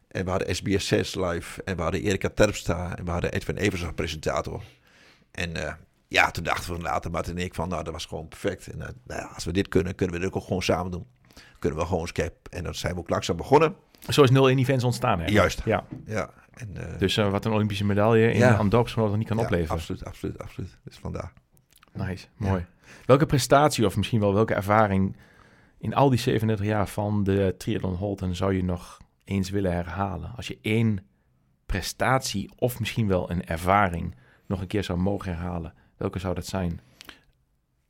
En 0.08 0.24
we 0.24 0.30
hadden 0.30 0.54
SBS 0.56 0.86
6 0.86 1.14
live. 1.14 1.62
En 1.62 1.76
we 1.76 1.82
hadden 1.82 2.02
Erika 2.02 2.28
Terpstra. 2.28 2.96
En 2.96 3.04
we 3.04 3.10
hadden 3.10 3.32
Edwin 3.32 3.56
Evers 3.56 3.84
als 3.84 3.92
presentator. 3.94 4.62
En 5.30 5.56
uh, 5.56 5.72
ja, 6.08 6.30
toen 6.30 6.44
dachten 6.44 6.74
we 6.74 6.82
later, 6.82 7.10
Martin 7.10 7.38
en 7.38 7.44
ik, 7.44 7.54
van 7.54 7.68
nou, 7.68 7.84
dat 7.84 7.92
was 7.92 8.04
gewoon 8.04 8.28
perfect. 8.28 8.66
En 8.66 8.78
uh, 8.78 8.86
nou 9.06 9.20
ja, 9.20 9.26
als 9.34 9.44
we 9.44 9.52
dit 9.52 9.68
kunnen, 9.68 9.94
kunnen 9.94 10.16
we 10.16 10.22
dit 10.22 10.32
ook 10.34 10.42
gewoon 10.42 10.62
samen 10.62 10.90
doen. 10.90 11.06
Kunnen 11.58 11.78
we 11.78 11.84
gewoon 11.84 12.00
eens 12.00 12.12
cap. 12.12 12.32
En 12.50 12.64
dan 12.64 12.74
zijn 12.74 12.94
we 12.94 13.00
ook 13.00 13.10
langzaam 13.10 13.36
begonnen. 13.36 13.74
Zo 14.08 14.22
is 14.22 14.30
0 14.30 14.48
in 14.48 14.58
events 14.58 14.84
ontstaan, 14.84 15.20
hè? 15.20 15.26
Juist. 15.26 15.62
Ja. 15.64 15.84
ja. 16.06 16.30
En, 16.50 16.70
uh, 16.76 16.98
dus 16.98 17.16
wat 17.16 17.44
een 17.44 17.52
Olympische 17.52 17.84
medaille 17.84 18.32
in 18.32 18.38
ja. 18.38 18.56
aan 18.56 18.68
dorpsgenoten 18.68 19.18
niet 19.18 19.28
kan 19.28 19.36
ja, 19.36 19.42
opleveren. 19.42 19.76
absoluut, 19.76 20.04
absoluut, 20.04 20.38
absoluut. 20.38 20.78
Dus 20.84 20.96
vandaar. 20.96 21.32
Nice, 21.92 22.26
mooi. 22.36 22.66
Welke 23.06 23.26
prestatie 23.26 23.86
of 23.86 23.96
misschien 23.96 24.20
wel 24.20 24.34
welke 24.34 24.54
ervaring 24.54 25.16
in 25.78 25.94
al 25.94 26.10
die 26.10 26.18
37 26.18 26.66
jaar 26.66 26.88
van 26.88 27.24
de 27.24 27.54
triathlon 27.58 27.94
Holten 27.94 28.36
zou 28.36 28.54
je 28.54 28.64
nog 28.64 28.98
eens 29.24 29.50
willen 29.50 29.72
herhalen? 29.72 30.32
Als 30.36 30.46
je 30.46 30.58
één 30.62 31.06
prestatie 31.66 32.50
of 32.56 32.78
misschien 32.78 33.08
wel 33.08 33.30
een 33.30 33.46
ervaring 33.46 34.14
nog 34.46 34.60
een 34.60 34.66
keer 34.66 34.84
zou 34.84 34.98
mogen 34.98 35.36
herhalen, 35.36 35.74
welke 35.96 36.18
zou 36.18 36.34
dat 36.34 36.46
zijn? 36.46 36.80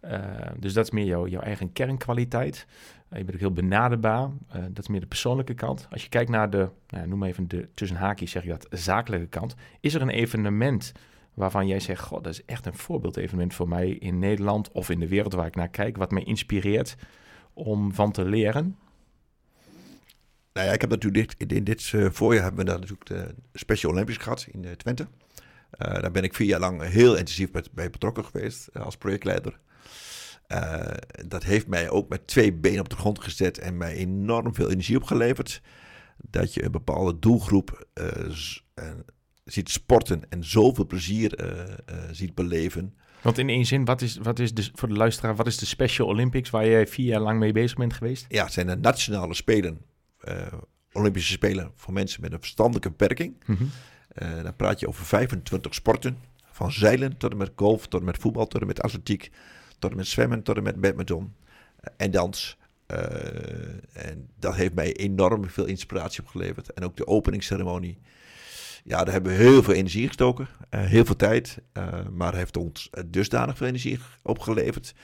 Eh, 0.00 0.20
dus 0.58 0.72
dat 0.72 0.84
is 0.84 0.90
meer 0.90 1.04
jouw, 1.04 1.26
jouw 1.26 1.40
eigen 1.40 1.72
kernkwaliteit. 1.72 2.66
Eh, 3.08 3.18
je 3.18 3.24
bent 3.24 3.34
ook 3.34 3.40
heel 3.40 3.52
benaderbaar. 3.52 4.28
Eh, 4.48 4.62
dat 4.70 4.78
is 4.78 4.88
meer 4.88 5.00
de 5.00 5.06
persoonlijke 5.06 5.54
kant. 5.54 5.86
Als 5.90 6.02
je 6.02 6.08
kijkt 6.08 6.30
naar 6.30 6.50
de, 6.50 6.68
nou, 6.88 7.08
noem 7.08 7.18
maar 7.18 7.28
even 7.28 7.48
de 7.48 7.68
tussen 7.74 7.96
haakjes 7.96 8.30
zeg 8.30 8.42
je 8.42 8.48
dat, 8.48 8.66
zakelijke 8.70 9.26
kant. 9.26 9.54
Is 9.80 9.94
er 9.94 10.02
een 10.02 10.08
evenement 10.08 10.92
waarvan 11.34 11.66
jij 11.66 11.80
zegt, 11.80 12.02
god, 12.02 12.24
dat 12.24 12.32
is 12.32 12.44
echt 12.44 12.66
een 12.66 12.74
voorbeeldevenement 12.74 13.54
voor 13.54 13.68
mij 13.68 13.88
in 13.88 14.18
Nederland 14.18 14.72
of 14.72 14.90
in 14.90 15.00
de 15.00 15.08
wereld 15.08 15.32
waar 15.32 15.46
ik 15.46 15.56
naar 15.56 15.68
kijk, 15.68 15.96
wat 15.96 16.10
mij 16.10 16.22
inspireert 16.22 16.96
om 17.60 17.94
van 17.94 18.12
te 18.12 18.24
leren? 18.24 18.76
Nou 20.52 20.66
ja, 20.66 20.72
ik 20.72 20.80
heb 20.80 20.90
natuurlijk 20.90 21.38
dit, 21.38 21.52
in 21.52 21.64
dit 21.64 21.90
eh, 21.94 22.06
voorjaar 22.10 22.42
hebben 22.42 22.64
we 22.64 22.70
daar 22.70 22.80
natuurlijk 22.80 23.06
de 23.06 23.34
Special 23.52 23.92
Olympics 23.92 24.18
gehad 24.18 24.46
in 24.50 24.64
eh, 24.64 24.72
Twente. 24.72 25.06
Eh, 25.70 26.00
daar 26.00 26.10
ben 26.10 26.22
ik 26.22 26.34
vier 26.34 26.46
jaar 26.46 26.60
lang 26.60 26.82
heel 26.82 27.16
intensief 27.16 27.52
met, 27.52 27.72
bij 27.72 27.90
betrokken 27.90 28.24
geweest 28.24 28.78
als 28.78 28.96
projectleider. 28.96 29.58
Dat 31.26 31.44
heeft 31.44 31.66
mij 31.66 31.90
ook 31.90 32.08
met 32.08 32.26
twee 32.26 32.52
benen 32.52 32.80
op 32.80 32.88
de 32.88 32.96
grond 32.96 33.22
gezet 33.22 33.58
en 33.58 33.76
mij 33.76 33.94
enorm 33.94 34.54
veel 34.54 34.70
energie 34.70 34.96
opgeleverd. 34.96 35.62
Dat 36.16 36.54
je 36.54 36.64
een 36.64 36.70
bepaalde 36.70 37.18
doelgroep 37.18 37.86
ziet 39.44 39.70
sporten 39.70 40.22
en 40.28 40.44
zoveel 40.44 40.86
plezier 40.86 41.38
ziet 42.10 42.34
beleven. 42.34 42.94
Want 43.22 43.38
in 43.38 43.48
één 43.48 43.66
zin, 43.66 43.84
wat 43.84 44.02
is, 44.02 44.16
wat 44.16 44.38
is 44.38 44.54
de, 44.54 44.70
voor 44.74 44.88
de 44.88 44.94
luisteraar, 44.94 45.36
wat 45.36 45.46
is 45.46 45.58
de 45.58 45.66
Special 45.66 46.08
Olympics 46.08 46.50
waar 46.50 46.66
jij 46.66 46.86
vier 46.86 47.06
jaar 47.06 47.20
lang 47.20 47.38
mee 47.38 47.52
bezig 47.52 47.76
bent 47.76 47.92
geweest? 47.92 48.26
Ja, 48.28 48.44
het 48.44 48.52
zijn 48.52 48.66
de 48.66 48.76
nationale 48.76 49.34
spelen, 49.34 49.80
eh, 50.20 50.46
Olympische 50.92 51.32
Spelen 51.32 51.72
voor 51.74 51.92
mensen 51.92 52.20
met 52.20 52.32
een 52.32 52.38
verstandelijke 52.38 52.88
beperking. 52.88 53.34
Eh, 54.08 54.42
dan 54.42 54.56
praat 54.56 54.80
je 54.80 54.88
over 54.88 55.04
25 55.04 55.74
sporten. 55.74 56.18
Van 56.50 56.72
zeilen 56.72 57.16
tot 57.16 57.30
en 57.30 57.36
met 57.36 57.52
golf, 57.54 57.86
tot 57.86 58.00
en 58.00 58.06
met 58.06 58.18
voetbal, 58.18 58.46
tot 58.46 58.60
en 58.60 58.66
met 58.66 58.82
atletiek, 58.82 59.30
tot 59.78 59.90
en 59.90 59.96
met 59.96 60.06
zwemmen, 60.06 60.42
tot 60.42 60.56
en 60.56 60.62
met 60.62 60.80
badminton 60.80 61.34
eh, 61.80 61.92
en 61.96 62.10
dans. 62.10 62.58
En 63.92 64.28
dat 64.38 64.54
heeft 64.54 64.74
mij 64.74 64.96
enorm 64.96 65.48
veel 65.48 65.64
inspiratie 65.64 66.22
opgeleverd. 66.22 66.72
En 66.72 66.84
ook 66.84 66.96
de 66.96 67.06
openingsceremonie. 67.06 67.98
Ja, 68.84 69.04
daar 69.04 69.12
hebben 69.12 69.32
we 69.36 69.42
heel 69.42 69.62
veel 69.62 69.74
energie 69.74 70.06
gestoken. 70.06 70.48
eh, 70.68 70.80
heel 70.80 71.04
veel 71.04 71.16
tijd. 71.16 71.58
eh, 71.72 72.06
maar 72.12 72.34
heeft 72.34 72.56
ons 72.56 72.88
eh, 72.90 73.02
dusdanig 73.06 73.56
veel 73.56 73.66
energie 73.66 73.98
opgeleverd. 74.22 74.94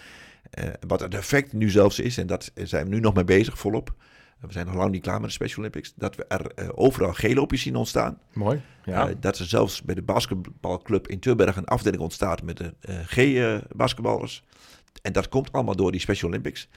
Wat 0.87 1.01
het 1.01 1.15
effect 1.15 1.53
nu 1.53 1.71
zelfs 1.71 1.99
is, 1.99 2.19
en 2.19 2.27
dat 2.27 2.51
zijn 2.55 2.85
we 2.89 2.95
nu 2.95 3.01
nog 3.01 3.15
mee 3.15 3.25
bezig 3.25 3.59
volop. 3.59 3.95
We 4.41 4.53
zijn 4.53 4.67
nog 4.67 4.75
lang 4.75 4.91
niet 4.91 5.03
klaar 5.03 5.21
met 5.21 5.29
de 5.29 5.35
Special 5.35 5.59
Olympics. 5.59 5.93
Dat 5.97 6.17
we 6.17 6.25
er 6.25 6.77
overal 6.77 7.13
G-loopjes 7.13 7.63
zien 7.63 7.77
ontstaan. 7.77 8.19
Mooi. 8.33 8.61
Ja. 8.85 9.11
Dat 9.21 9.39
er 9.39 9.47
zelfs 9.47 9.83
bij 9.83 9.95
de 9.95 10.03
basketbalclub 10.03 11.09
in 11.09 11.19
Tilburg 11.19 11.57
een 11.57 11.65
afdeling 11.65 12.03
ontstaat 12.03 12.43
met 12.43 12.57
de 12.57 12.75
G-basketballers. 13.07 14.43
en 15.03 15.13
dat 15.13 15.29
komt 15.29 15.53
allemaal 15.53 15.77
door 15.77 15.93
die 15.93 16.01
Special 16.01 16.31
Olympics. 16.31 16.69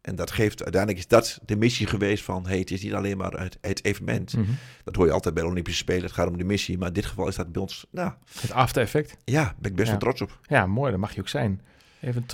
En 0.00 0.14
dat 0.16 0.30
geeft, 0.30 0.62
uiteindelijk 0.62 1.02
is 1.02 1.08
dat 1.08 1.38
de 1.44 1.56
missie 1.56 1.86
geweest 1.86 2.24
van, 2.24 2.46
hey, 2.46 2.58
het 2.58 2.70
is 2.70 2.82
niet 2.82 2.94
alleen 2.94 3.16
maar 3.16 3.32
het, 3.32 3.58
het 3.60 3.84
evenement. 3.84 4.36
Mhm. 4.36 4.50
Dat 4.84 4.96
hoor 4.96 5.06
je 5.06 5.12
altijd 5.12 5.34
bij 5.34 5.42
de 5.42 5.48
Olympische 5.48 5.78
Spelen, 5.80 6.02
het 6.02 6.12
gaat 6.12 6.28
om 6.28 6.38
de 6.38 6.44
missie. 6.44 6.78
Maar 6.78 6.88
in 6.88 6.94
dit 6.94 7.06
geval 7.06 7.28
is 7.28 7.36
dat 7.36 7.52
bij 7.52 7.62
ons, 7.62 7.86
nou 7.90 8.12
Het 8.40 8.52
after 8.52 8.82
effect. 8.82 9.16
ja, 9.24 9.54
ben 9.58 9.70
ik 9.70 9.76
best 9.76 9.86
Ja. 9.90 9.98
wel 9.98 10.00
trots 10.14 10.20
op. 10.20 10.38
Ja, 10.42 10.66
mooi, 10.66 10.90
dat 10.90 11.00
mag 11.00 11.14
je 11.14 11.20
ook 11.20 11.28
zijn. 11.28 11.60
Even, 12.00 12.24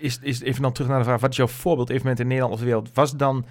is, 0.00 0.18
is, 0.22 0.40
even 0.40 0.62
dan 0.62 0.72
terug 0.72 0.88
naar 0.90 0.98
de 0.98 1.04
vraag, 1.04 1.20
wat 1.20 1.30
is 1.30 1.36
jouw 1.36 1.46
voorbeeld-evenement 1.46 2.20
in 2.20 2.26
Nederland 2.26 2.52
of 2.54 2.58
de 2.60 2.64
wereld? 2.66 2.90
Was 2.94 3.16
dan 3.16 3.44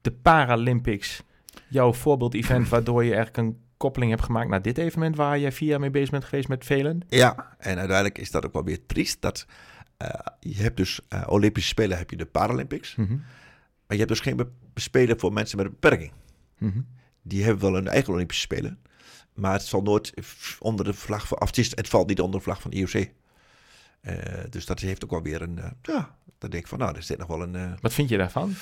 de 0.00 0.10
Paralympics 0.12 1.22
jouw 1.68 1.92
voorbeeld-event 1.92 2.68
waardoor 2.74 3.04
je 3.04 3.14
eigenlijk 3.14 3.36
een 3.48 3.58
koppeling 3.76 4.10
hebt 4.10 4.22
gemaakt 4.24 4.48
naar 4.48 4.62
dit 4.62 4.78
evenement 4.78 5.16
waar 5.16 5.38
je 5.38 5.52
vier 5.52 5.68
jaar 5.68 5.80
mee 5.80 5.90
bezig 5.90 6.10
bent 6.10 6.24
geweest 6.24 6.48
met 6.48 6.64
velen? 6.64 7.00
Ja, 7.08 7.56
en 7.58 7.78
uiteindelijk 7.78 8.18
is 8.18 8.30
dat 8.30 8.46
ook 8.46 8.52
wel 8.52 8.64
weer 8.64 8.86
triest. 8.86 9.20
Dat, 9.22 9.46
je 10.40 10.54
hebt 10.54 10.76
dus 10.76 11.00
eh, 11.08 11.22
Olympische 11.26 11.68
Spelen, 11.68 11.98
heb 11.98 12.10
je 12.10 12.16
de 12.16 12.26
Paralympics. 12.26 12.94
Mhm. 12.96 13.12
Maar 13.86 13.96
je 13.96 14.04
hebt 14.04 14.08
dus 14.08 14.20
geen 14.20 14.50
spelen 14.74 15.18
voor 15.20 15.32
mensen 15.32 15.56
met 15.56 15.66
een 15.66 15.72
beperking. 15.72 16.12
Mhm. 16.58 16.80
die 17.22 17.44
hebben 17.44 17.62
wel 17.62 17.74
hun 17.74 17.88
eigen 17.88 18.12
Olympische 18.12 18.42
Spelen. 18.42 18.78
Maar 19.34 19.52
het 19.52 19.62
zal 19.62 19.82
nooit 19.82 20.12
onder 20.58 20.84
de 20.84 20.92
vlag 20.94 21.28
van. 21.28 21.40
Of 21.40 21.46
het, 21.46 21.58
is, 21.58 21.76
het 21.76 21.88
valt 21.88 22.08
niet 22.08 22.20
onder 22.20 22.38
de 22.38 22.44
vlag 22.44 22.60
van 22.60 22.70
de 22.70 22.76
IOC. 22.76 23.08
Eh, 24.00 24.44
dus 24.50 24.66
dat 24.66 24.80
heeft 24.80 25.04
ook 25.04 25.10
wel 25.10 25.22
weer 25.22 25.42
een. 25.42 25.58
eh, 25.58 25.70
ja, 25.82 26.16
dan 26.38 26.50
denk 26.50 26.62
ik 26.62 26.68
van, 26.68 26.78
nou, 26.78 26.96
er 26.96 27.02
zit 27.02 27.18
nog 27.18 27.28
wel 27.28 27.42
een. 27.42 27.54
eh, 27.54 27.72
Wat 27.80 27.92
vind 27.94 28.08
je 28.08 28.16
daarvan? 28.16 28.54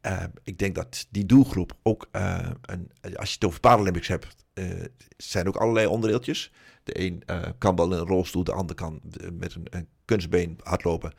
eh, 0.00 0.24
ik 0.42 0.58
denk 0.58 0.74
dat 0.74 1.06
die 1.10 1.26
doelgroep 1.26 1.72
ook. 1.82 2.08
eh, 2.10 2.50
een, 2.62 2.90
als 3.16 3.28
je 3.28 3.34
het 3.34 3.44
over 3.44 3.60
Paralympics 3.60 4.08
hebt. 4.08 4.36
Eh 4.54 4.84
zijn 5.16 5.48
ook 5.48 5.56
allerlei 5.56 5.86
onderdeeltjes. 5.86 6.52
De 6.82 7.00
een 7.00 7.22
eh, 7.26 7.42
kan 7.58 7.76
wel 7.76 7.92
in 7.92 7.98
een 7.98 8.06
rolstoel, 8.06 8.44
de 8.44 8.52
ander 8.52 8.76
kan 8.76 9.00
eh, 9.20 9.30
met 9.30 9.54
een, 9.54 9.66
een 9.70 9.88
kunstbeen 10.04 10.58
hardlopen. 10.62 11.12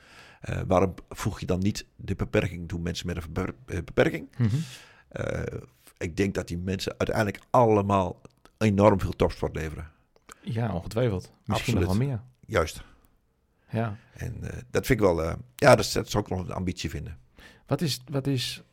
Waarom 0.67 0.93
voeg 1.09 1.39
je 1.39 1.45
dan 1.45 1.59
niet 1.59 1.85
de 1.95 2.15
beperking 2.15 2.67
toe, 2.67 2.79
mensen 2.79 3.07
met 3.07 3.15
een 3.15 3.33
beper- 3.33 3.83
beperking? 3.83 4.27
Mhm. 4.37 4.55
Ik 5.97 6.17
denk 6.17 6.33
dat 6.33 6.47
die 6.47 6.57
mensen 6.57 6.95
uiteindelijk 6.97 7.39
allemaal 7.49 8.21
enorm 8.57 8.99
veel 8.99 9.11
topsport 9.11 9.55
leveren. 9.55 9.91
Ja, 10.41 10.73
ongetwijfeld. 10.73 11.31
Misschien 11.45 11.75
nog 11.75 11.85
wel 11.85 11.95
meer. 11.95 12.21
Juist. 12.45 12.83
Ja. 13.69 13.97
En 14.13 14.39
dat 14.71 14.85
vind 14.85 14.99
ik 14.99 15.05
wel, 15.05 15.23
ja, 15.55 15.75
dat, 15.75 15.91
dat 15.93 16.09
zou 16.09 16.23
ik 16.23 16.29
nog 16.29 16.39
een 16.39 16.53
ambitie 16.53 16.89
vinden. 16.89 17.17
Wat 17.65 17.81
is, 17.81 18.01
wat 18.09 18.27
is 18.27 18.63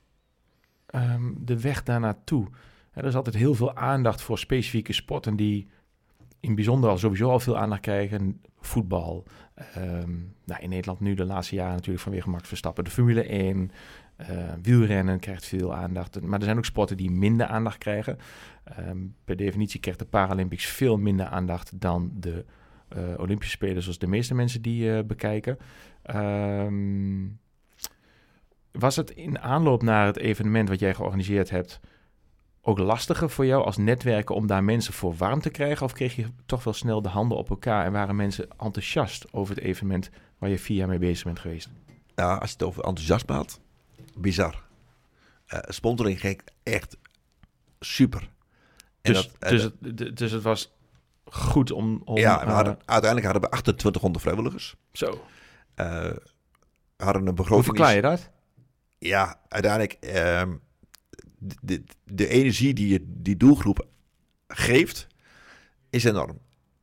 ehm, 0.86 1.32
de 1.36 1.60
weg 1.60 1.82
daar 1.82 2.00
naartoe? 2.00 2.48
Er 2.92 3.04
is 3.04 3.14
altijd 3.14 3.36
heel 3.36 3.54
veel 3.54 3.74
aandacht 3.76 4.22
voor 4.22 4.38
specifieke 4.38 4.92
sporten 4.92 5.36
die 5.36 5.68
in 6.40 6.54
bijzonder 6.54 6.90
al 6.90 6.98
sowieso 6.98 7.30
al 7.30 7.40
veel 7.40 7.58
aandacht 7.58 7.80
krijgen. 7.80 8.40
Voetbal. 8.60 9.24
Ehm, 9.54 10.10
nou, 10.44 10.62
in 10.62 10.68
Nederland 10.68 11.00
nu 11.00 11.14
de 11.14 11.24
laatste 11.24 11.54
jaren 11.54 11.74
natuurlijk 11.74 12.02
vanwege 12.02 12.30
Max 12.30 12.48
Verstappen. 12.48 12.84
De 12.84 12.90
Formule 12.90 13.28
1. 13.28 13.70
Uh, 14.20 14.28
eh, 14.28 14.52
wielrennen 14.62 15.18
krijgt 15.18 15.46
veel 15.46 15.74
aandacht. 15.74 16.20
Maar 16.20 16.38
er 16.38 16.44
zijn 16.44 16.56
ook 16.56 16.64
sporten 16.64 16.96
die 16.96 17.10
minder 17.10 17.46
aandacht 17.46 17.78
krijgen. 17.78 18.18
Um, 18.78 19.14
per 19.24 19.36
definitie 19.36 19.80
krijgt 19.80 19.98
de 19.98 20.04
Paralympics 20.04 20.66
veel 20.66 20.96
minder 20.96 21.26
aandacht 21.26 21.80
dan 21.80 22.10
de 22.14 22.44
uh, 22.96 23.18
Olympische 23.18 23.54
Spelen, 23.54 23.82
zoals 23.82 23.98
de 23.98 24.06
meeste 24.06 24.34
mensen 24.34 24.62
die 24.62 24.84
uh, 24.84 24.98
bekijken. 25.06 25.58
Was 28.72 28.96
het 28.96 29.10
in 29.10 29.38
aanloop 29.38 29.82
naar 29.82 30.06
het 30.06 30.16
evenement 30.16 30.68
wat 30.68 30.80
jij 30.80 30.94
georganiseerd 30.94 31.50
hebt 31.50 31.80
ook 32.62 32.78
lastiger 32.78 33.30
voor 33.30 33.46
jou 33.46 33.64
als 33.64 33.76
netwerken 33.76 34.34
om 34.34 34.46
daar 34.46 34.64
mensen 34.64 34.92
voor 34.92 35.14
warm 35.14 35.40
te 35.40 35.50
krijgen? 35.50 35.86
Of 35.86 35.92
kreeg 35.92 36.16
je 36.16 36.26
toch 36.46 36.64
wel 36.64 36.72
snel 36.72 37.02
de 37.02 37.08
handen 37.08 37.38
op 37.38 37.50
elkaar 37.50 37.84
en 37.84 37.92
waren 37.92 38.16
mensen 38.16 38.48
enthousiast 38.58 39.32
over 39.32 39.54
het 39.54 39.64
evenement 39.64 40.10
waar 40.38 40.50
je 40.50 40.58
vier 40.58 40.76
jaar 40.76 40.88
mee 40.88 40.98
bezig 40.98 41.24
bent 41.24 41.38
geweest? 41.38 41.68
Ja, 42.14 42.34
als 42.34 42.48
je 42.48 42.56
het 42.56 42.66
over 42.66 42.84
enthousiasme 42.84 43.34
had, 43.34 43.60
bizar. 44.16 44.62
Uh, 45.48 45.60
sponsoring 45.68 46.20
ging 46.20 46.40
echt 46.62 46.96
super. 47.80 48.30
En 49.00 49.12
dus, 49.12 49.30
dat, 49.38 49.50
dus, 49.50 49.62
het, 49.62 50.16
dus 50.16 50.30
het 50.30 50.42
was 50.42 50.72
goed 51.24 51.70
om... 51.70 52.02
om 52.04 52.16
ja, 52.16 52.44
we 52.44 52.50
hadden, 52.50 52.78
uiteindelijk 52.84 53.32
hadden 53.32 53.50
we 53.50 53.56
2800 53.56 54.24
vrijwilligers. 54.24 54.74
Zo. 54.92 55.24
Uh, 55.76 56.10
hadden 56.96 57.26
een 57.26 57.34
begroting... 57.34 57.48
Hoe 57.48 57.62
verklaar 57.62 57.94
je 57.94 58.02
dat? 58.02 58.30
Ja, 58.98 59.40
uiteindelijk... 59.48 59.96
Uh, 60.00 60.42
de, 61.62 61.82
de 62.04 62.28
energie 62.28 62.74
die 62.74 62.88
je 62.88 63.04
die 63.06 63.36
doelgroep 63.36 63.86
geeft, 64.48 65.06
is 65.90 66.04
enorm. 66.04 66.38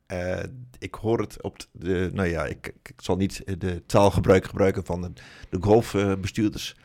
Uh, 0.07 0.39
ik 0.79 0.95
hoor 0.95 1.19
het 1.19 1.41
op 1.41 1.57
de, 1.71 2.09
nou 2.13 2.27
ja, 2.27 2.45
ik, 2.45 2.67
ik, 2.83 2.93
zal 2.97 3.15
niet 3.15 3.43
de 3.59 3.85
taalgebruik 3.85 4.45
gebruiken 4.45 4.85
van 4.85 5.01
de, 5.01 5.11
de 5.49 5.57
golfbestuurders. 5.61 6.75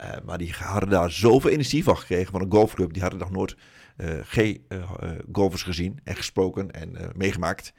Uh, 0.00 0.10
maar 0.24 0.38
die 0.38 0.52
hadden 0.52 0.88
daar 0.88 1.10
zoveel 1.10 1.50
energie 1.50 1.84
van 1.84 1.98
gekregen 1.98 2.32
van 2.32 2.40
een 2.40 2.52
golfclub. 2.52 2.92
Die 2.92 3.02
hadden 3.02 3.20
nog 3.20 3.30
nooit 3.30 3.56
uh, 3.96 4.18
geen 4.22 4.66
golfers 5.32 5.62
gezien 5.62 6.00
en 6.04 6.16
gesproken 6.16 6.70
en 6.70 7.12
meegemaakt. 7.16 7.72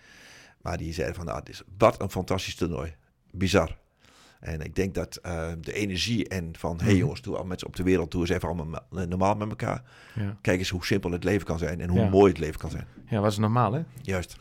Maar 0.61 0.77
die 0.77 0.93
zeiden 0.93 1.15
van, 1.15 1.25
nou, 1.25 1.39
het 1.39 1.49
is 1.49 1.61
wat 1.77 2.01
een 2.01 2.09
fantastisch 2.09 2.55
toernooi. 2.55 2.95
Bizar. 3.31 3.82
En 4.43 4.62
ik 4.62 4.75
denk 4.75 4.93
dat 4.93 5.19
uh, 5.25 5.51
de 5.62 5.73
energie 5.73 6.27
en 6.27 6.49
van, 6.58 6.77
hé 6.77 6.84
hey 6.84 6.91
mhm. 6.91 7.01
jongens, 7.01 7.21
doe 7.21 7.38
al 7.38 7.45
mensen 7.45 7.67
op 7.67 7.75
de 7.75 7.84
wereld, 7.84 8.12
doe 8.12 8.21
eens 8.21 8.29
even 8.29 8.47
allemaal 8.47 8.82
normaal 8.89 9.36
met 9.36 9.49
elkaar. 9.49 9.84
Ja. 10.15 10.38
Kijk 10.41 10.60
eens 10.60 10.69
hoe 10.69 10.86
simpel 10.86 11.12
het 11.12 11.23
leven 11.23 11.45
kan 11.45 11.58
zijn 11.58 11.82
en 11.82 11.89
hoe 11.89 11.99
ja. 11.99 12.10
mooi 12.10 12.32
het 12.32 12.39
leven 12.39 12.60
kan 12.60 12.69
zijn. 12.69 12.88
Ja, 13.08 13.19
wat 13.19 13.32
is 13.32 13.38
normaal 13.38 13.73
hè? 13.73 13.82
Juist. 14.01 14.38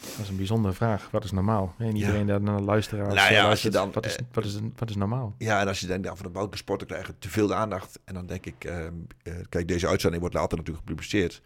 Dat 0.00 0.18
is 0.22 0.28
een 0.28 0.36
bijzondere 0.36 0.74
vraag. 0.74 1.08
Wat 1.10 1.24
is 1.24 1.30
normaal? 1.30 1.74
En 1.78 1.96
iedereen 1.96 2.26
daar 2.26 2.40
naar 2.40 2.60
luisteraars 2.60 3.14
nou 3.14 3.32
ja, 3.32 3.48
als 3.48 3.62
je 3.62 3.70
dan, 3.70 3.92
wat, 3.92 4.06
is, 4.06 4.16
eh, 4.16 4.24
wat, 4.32 4.44
is, 4.44 4.58
wat 4.76 4.90
is 4.90 4.96
normaal? 4.96 5.34
Ja, 5.38 5.60
en 5.60 5.68
als 5.68 5.80
je 5.80 5.86
denkt, 5.86 6.08
van 6.08 6.26
de 6.26 6.32
welke 6.32 6.56
sporten 6.56 6.86
krijgen 6.86 7.18
te 7.18 7.28
veel 7.28 7.54
aandacht. 7.54 7.98
En 8.04 8.14
dan 8.14 8.26
denk 8.26 8.46
ik, 8.46 8.64
uh, 8.64 8.76
uh, 8.76 9.34
kijk, 9.48 9.68
deze 9.68 9.88
uitzending 9.88 10.20
wordt 10.20 10.36
later 10.36 10.58
natuurlijk 10.58 10.86
gepubliceerd. 10.86 11.42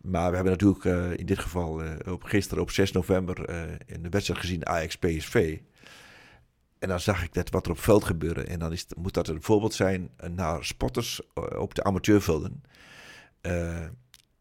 Maar 0.00 0.28
we 0.28 0.34
hebben 0.34 0.52
natuurlijk 0.58 1.18
in 1.18 1.26
dit 1.26 1.38
geval 1.38 1.82
op 2.08 2.22
gisteren 2.22 2.62
op 2.62 2.70
6 2.70 2.92
november 2.92 3.50
in 3.86 4.02
de 4.02 4.08
wedstrijd 4.08 4.40
gezien 4.40 4.66
Ajax 4.66 4.96
PSV. 4.96 5.58
En 6.80 6.88
dan 6.88 7.00
zag 7.00 7.22
ik 7.22 7.34
net 7.34 7.50
wat 7.50 7.66
er 7.66 7.72
op 7.72 7.78
veld 7.78 8.04
gebeurde. 8.04 8.42
En 8.42 8.58
dan 8.58 8.72
is 8.72 8.86
moet 8.96 9.14
dat 9.14 9.28
een 9.28 9.42
voorbeeld 9.42 9.74
zijn 9.74 10.10
naar 10.30 10.64
sporters 10.64 11.20
eh, 11.34 11.60
op 11.60 11.74
de 11.74 11.84
amateurvelden. 11.84 12.62
Uh, 13.42 13.82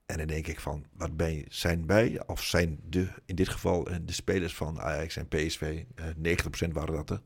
en 0.06 0.17
dan 0.17 0.28
denk 0.28 0.47
ik 0.47 0.60
van, 0.60 0.86
wat 0.93 1.17
ben, 1.17 1.45
zijn 1.47 1.88
wij, 1.88 2.21
of 2.25 2.43
zijn 2.43 2.80
de, 2.84 3.08
in 3.25 3.36
dit 3.36 3.49
geval 3.49 3.88
eh, 3.88 3.97
de 4.02 4.13
spelers 4.13 4.56
van 4.56 4.82
Ajax 4.82 5.15
en 5.15 5.28
PSV, 5.28 5.84
uh, 6.21 6.36
90% 6.67 6.71
waren 6.71 6.95
dat 6.95 7.10
er, 7.10 7.21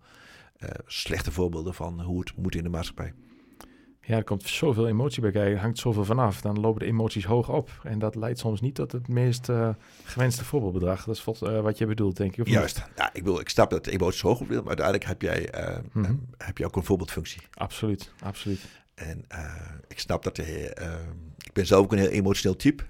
slechte 0.86 1.32
voorbeelden 1.32 1.74
van 1.74 2.02
hoe 2.02 2.20
het 2.20 2.36
moet 2.36 2.56
in 2.56 2.64
de 2.64 2.70
maatschappij. 2.70 3.14
Ja, 4.06 4.16
er 4.16 4.24
komt 4.24 4.44
zoveel 4.44 4.88
emotie 4.88 5.22
bij 5.22 5.32
kijken, 5.32 5.60
hangt 5.60 5.78
zoveel 5.78 6.06
vanaf. 6.06 6.42
Dan 6.42 6.60
lopen 6.60 6.80
de 6.80 6.86
emoties 6.86 7.26
hoog 7.26 7.50
op. 7.50 7.70
En 7.84 8.00
dat 8.00 8.16
leidt 8.16 8.40
soms 8.40 8.62
niet 8.62 8.76
tot 8.76 8.92
het 8.92 9.08
meest 9.08 9.50
uh, 9.50 9.70
gewenste 10.04 10.46
voorbeeldbedrag. 10.46 11.04
Dat 11.04 11.16
is 11.16 11.42
uh, 11.42 11.62
wat 11.62 11.78
je 11.78 11.86
bedoelt, 11.86 12.18
denk 12.18 12.38
ik. 12.38 12.48
Juist. 12.48 12.84
Ja, 12.96 13.10
ik, 13.14 13.24
wil, 13.24 13.40
ik 13.40 13.50
snap 13.50 13.70
dat 13.70 13.86
de 13.86 13.92
emoties 13.92 14.22
hoog 14.22 14.40
op 14.40 14.48
willen, 14.48 14.64
maar 14.64 14.78
uiteindelijk 14.78 15.08
heb 15.08 15.22
jij, 15.22 15.70
uh, 15.70 15.78
mm 15.92 16.22
heb 16.38 16.58
je 16.58 16.66
ook 16.66 16.76
een 16.76 16.84
voorbeeldfunctie. 16.84 17.42
Absoluut, 17.54 18.12
absoluut. 18.20 18.62
En 18.96 19.26
ik 19.88 20.00
snap 20.00 20.24
dat 20.24 20.38
je 20.38 20.76
ik 21.38 21.54
ben 21.54 21.66
zelf 21.66 21.84
ook 21.84 21.92
een 21.92 21.98
heel 21.98 22.08
emotioneel 22.08 22.56
type 22.56 22.84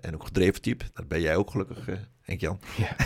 en 0.00 0.14
ook 0.14 0.24
gedreven 0.24 0.62
type. 0.62 0.84
Dat 0.92 1.08
ben 1.08 1.20
jij 1.20 1.36
ook 1.36 1.50
gelukkig, 1.50 1.88
Henk 2.24 2.40
Jan. 2.40 2.60
Ja. 2.76 2.96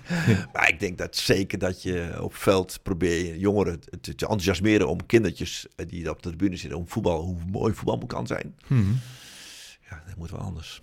maar 0.52 0.68
ik 0.68 0.80
denk 0.80 0.98
dat 0.98 1.16
zeker 1.16 1.58
dat 1.58 1.82
je 1.82 2.18
op 2.20 2.34
veld 2.34 2.82
probeer 2.82 3.36
jongeren 3.36 3.80
te, 3.80 3.98
te, 4.00 4.10
enthousiasmeren 4.10 4.88
om 4.88 5.06
kindertjes 5.06 5.66
eh, 5.76 5.88
die 5.88 6.10
op 6.10 6.22
de 6.22 6.28
tribune 6.28 6.56
zitten 6.56 6.78
om 6.78 6.88
voetbal, 6.88 7.24
hoe 7.24 7.38
mooi 7.50 7.74
voetbal 7.74 8.06
kan 8.06 8.26
zijn. 8.26 8.56
Hmm. 8.66 8.98
Ja, 9.90 10.02
dat 10.06 10.16
moet 10.16 10.30
wel 10.30 10.40
anders. 10.40 10.82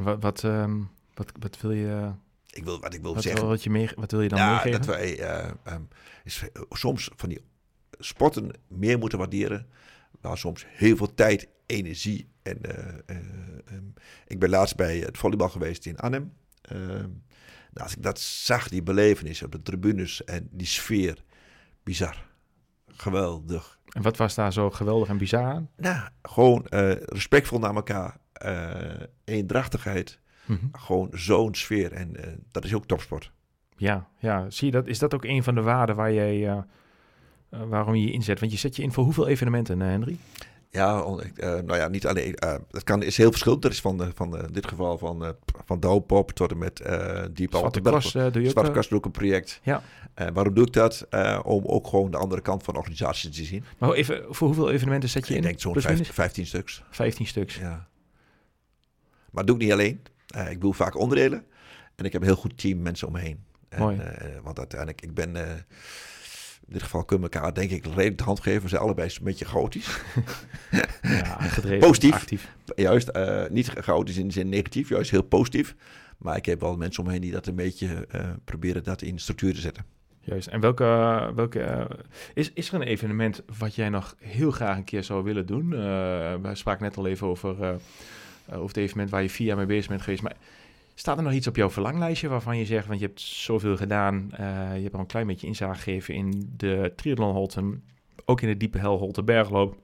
Wat, 0.00 0.22
wat, 0.22 0.42
um, 0.42 0.90
wat, 1.14 1.32
wat 1.38 1.60
wil 1.60 1.72
je... 1.72 2.12
Ik 2.50 2.64
wil, 2.64 2.80
wat 2.80 2.94
ik 2.94 3.02
wil 3.02 3.14
wat, 3.14 3.22
zeggen... 3.22 3.46
Wat, 3.46 3.62
je 3.62 3.70
meer, 3.70 3.92
wat 3.96 4.10
wil 4.10 4.22
je 4.22 4.28
dan 4.28 4.38
ja, 4.38 4.50
meegeven? 4.50 4.78
dat 4.78 4.86
wij 4.86 5.18
uh, 5.18 5.74
um, 5.74 5.88
is, 6.24 6.44
soms 6.70 7.10
van 7.16 7.28
die 7.28 7.40
sporten 7.98 8.50
meer 8.68 8.98
moeten 8.98 9.18
waarderen. 9.18 9.66
Waar 10.20 10.38
soms 10.38 10.66
heel 10.68 10.96
veel 10.96 11.14
tijd, 11.14 11.48
energie 11.66 12.28
en... 12.42 12.58
Uh, 12.62 13.16
um, 13.72 13.94
ik 14.26 14.38
ben 14.38 14.48
laatst 14.48 14.76
bij 14.76 14.98
het 14.98 15.18
volleybal 15.18 15.48
geweest 15.48 15.86
in 15.86 15.98
Arnhem. 15.98 16.32
Ehm, 16.62 17.08
nou, 17.72 17.86
als 17.86 17.96
ik 17.96 18.02
dat 18.02 18.20
zag, 18.20 18.68
die 18.68 18.82
belevenis 18.82 19.42
op 19.42 19.52
de 19.52 19.62
tribunes 19.62 20.24
en 20.24 20.48
die 20.50 20.66
sfeer, 20.66 21.24
bizar. 21.82 22.26
Geweldig. 22.86 23.78
En 23.88 24.02
wat 24.02 24.16
was 24.16 24.34
daar 24.34 24.52
zo 24.52 24.70
geweldig 24.70 25.08
en 25.08 25.18
bizar 25.18 25.44
aan? 25.44 25.70
Nou, 25.76 26.08
gewoon 26.22 26.66
uh, 26.70 26.92
respectvol 26.92 27.58
naar 27.58 27.74
elkaar, 27.74 28.16
uh, 28.44 29.06
eendrachtigheid. 29.24 30.18
Mhm. 30.44 30.66
Gewoon 30.72 31.08
zo'n 31.12 31.54
sfeer 31.54 31.92
en 31.92 32.12
uh, 32.16 32.26
dat 32.50 32.64
is 32.64 32.74
ook 32.74 32.86
topsport. 32.86 33.32
Ja, 33.76 34.08
ja, 34.18 34.50
zie 34.50 34.66
je 34.66 34.72
dat? 34.72 34.86
Is 34.86 34.98
dat 34.98 35.14
ook 35.14 35.24
een 35.24 35.42
van 35.42 35.54
de 35.54 35.62
waarden 35.62 35.96
waar 35.96 36.12
jij, 36.12 36.64
waarom 37.48 37.94
je 37.94 38.06
je 38.06 38.12
inzet? 38.12 38.40
Want 38.40 38.52
je 38.52 38.58
zet 38.58 38.76
je 38.76 38.82
in 38.82 38.92
voor 38.92 39.04
hoeveel 39.04 39.28
evenementen, 39.28 39.80
Henry? 39.80 40.18
Ja, 40.70 41.04
uh, 41.04 41.24
nou 41.38 41.76
ja, 41.76 41.88
niet 41.88 42.06
alleen. 42.06 42.36
Uh, 42.44 42.54
het 42.70 42.84
kan, 42.84 43.02
is 43.02 43.16
heel 43.16 43.30
verschillend. 43.30 43.64
Er 43.64 43.70
is 43.70 43.80
van, 43.80 44.02
uh, 44.02 44.08
van 44.14 44.48
dit 44.52 44.68
geval 44.68 44.98
van, 44.98 45.34
van 45.64 45.80
Douwpop 45.80 46.30
tot 46.30 46.50
en 46.50 46.58
met 46.58 46.80
uh, 46.86 47.22
Diep 47.30 47.54
Zwarte 47.54 47.80
Cross 47.80 48.12
doe 48.12 48.42
je 48.42 48.48
Zwarte 48.48 48.70
Cross 48.70 48.88
doe 48.88 48.98
ik 48.98 49.04
een 49.04 49.10
project. 49.10 49.60
Ja. 49.62 49.82
waarom 50.32 50.54
doe 50.54 50.66
ik 50.66 50.72
dat? 50.72 51.06
om 51.44 51.66
ook 51.66 51.86
gewoon 51.86 52.10
de 52.10 52.16
andere 52.16 52.40
kant 52.40 52.62
van 52.62 52.74
de 52.74 52.80
organisatie 52.80 53.30
te 53.30 53.44
zien. 53.44 53.64
Maar 53.78 53.92
even, 53.92 54.24
voor 54.28 54.46
hoeveel 54.46 54.70
evenementen 54.70 55.08
zet 55.08 55.26
je 55.26 55.32
in? 55.34 55.38
Ik 55.38 55.46
denk 55.46 55.60
zo'n 55.60 55.80
15, 55.80 56.04
15 56.04 56.46
stuks. 56.46 56.82
15 56.90 57.26
stuks. 57.26 57.54
Ja. 57.56 57.88
Maar 59.30 59.44
dat 59.44 59.46
doe 59.46 59.56
ik 59.56 59.62
niet 59.62 59.72
alleen. 59.72 60.02
ik 60.50 60.60
doe 60.60 60.74
vaak 60.74 60.96
onderdelen. 60.98 61.44
En 61.96 62.04
ik 62.04 62.12
heb 62.12 62.20
een 62.20 62.26
heel 62.26 62.36
goed 62.36 62.58
team 62.58 62.82
mensen 62.82 63.06
om 63.06 63.12
me 63.12 63.20
heen. 63.20 63.44
Mooi. 63.78 64.00
want 64.42 64.58
uiteindelijk, 64.58 65.02
ik 65.02 65.14
ben 65.14 65.36
in 66.68 66.74
dit 66.74 66.82
geval 66.82 67.04
kunnen 67.04 67.30
we 67.30 67.34
elkaar 67.34 67.54
denk 67.54 67.70
ik 67.70 67.84
redelijk 67.84 68.18
de 68.18 68.24
hand 68.24 68.40
geven. 68.40 68.62
We 68.62 68.68
zijn 68.68 68.82
allebei 68.82 69.08
een 69.08 69.24
beetje 69.24 69.44
chaotisch. 69.44 69.88
ja, 71.02 71.38
positief. 71.78 72.14
Actief. 72.14 72.54
Juist, 72.76 73.10
uh, 73.16 73.44
niet 73.50 73.68
chaotisch 73.68 74.16
in 74.16 74.26
de 74.26 74.32
zin 74.32 74.48
negatief, 74.48 74.88
juist 74.88 75.10
heel 75.10 75.22
positief. 75.22 75.74
Maar 76.18 76.36
ik 76.36 76.46
heb 76.46 76.60
wel 76.60 76.76
mensen 76.76 77.02
omheen 77.02 77.20
die 77.20 77.32
dat 77.32 77.46
een 77.46 77.54
beetje 77.54 78.06
uh, 78.14 78.20
proberen 78.44 78.84
dat 78.84 79.02
in 79.02 79.18
structuur 79.18 79.54
te 79.54 79.60
zetten. 79.60 79.84
Juist. 80.20 80.46
En 80.46 80.60
welke, 80.60 80.84
welke 81.34 81.58
uh, 81.58 81.84
is, 82.34 82.52
is 82.52 82.68
er 82.68 82.74
een 82.74 82.86
evenement 82.86 83.42
wat 83.58 83.74
jij 83.74 83.88
nog 83.88 84.14
heel 84.18 84.50
graag 84.50 84.76
een 84.76 84.84
keer 84.84 85.04
zou 85.04 85.24
willen 85.24 85.46
doen? 85.46 85.70
we 86.42 86.50
spraken 86.52 86.84
net 86.84 86.96
al 86.96 87.06
even 87.06 87.26
over, 87.26 87.56
over 88.50 88.66
het 88.66 88.76
evenement 88.76 89.10
waar 89.10 89.22
je 89.22 89.30
vier 89.30 89.46
jaar 89.46 89.56
mee 89.56 89.66
bezig 89.66 89.88
bent 89.88 90.02
geweest. 90.02 90.22
Maar 90.22 90.36
Staat 90.98 91.16
er 91.16 91.22
nog 91.22 91.32
iets 91.32 91.46
op 91.46 91.56
jouw 91.56 91.70
verlanglijstje 91.70 92.28
waarvan 92.28 92.58
je 92.58 92.64
zegt, 92.64 92.86
want 92.86 93.00
je 93.00 93.06
hebt 93.06 93.20
zoveel 93.20 93.76
gedaan, 93.76 94.30
uh, 94.32 94.76
je 94.76 94.82
hebt 94.82 94.94
al 94.94 95.00
een 95.00 95.06
klein 95.06 95.26
beetje 95.26 95.46
inzage 95.46 95.80
gegeven 95.80 96.14
in 96.14 96.52
de 96.56 96.92
triathlon 96.96 97.32
Holten, 97.32 97.84
ook 98.24 98.40
in 98.40 98.48
de 98.48 98.56
diepe 98.56 98.78
hel 98.78 98.98
Holte 98.98 99.22
Bergloop. 99.22 99.70
We 99.72 99.78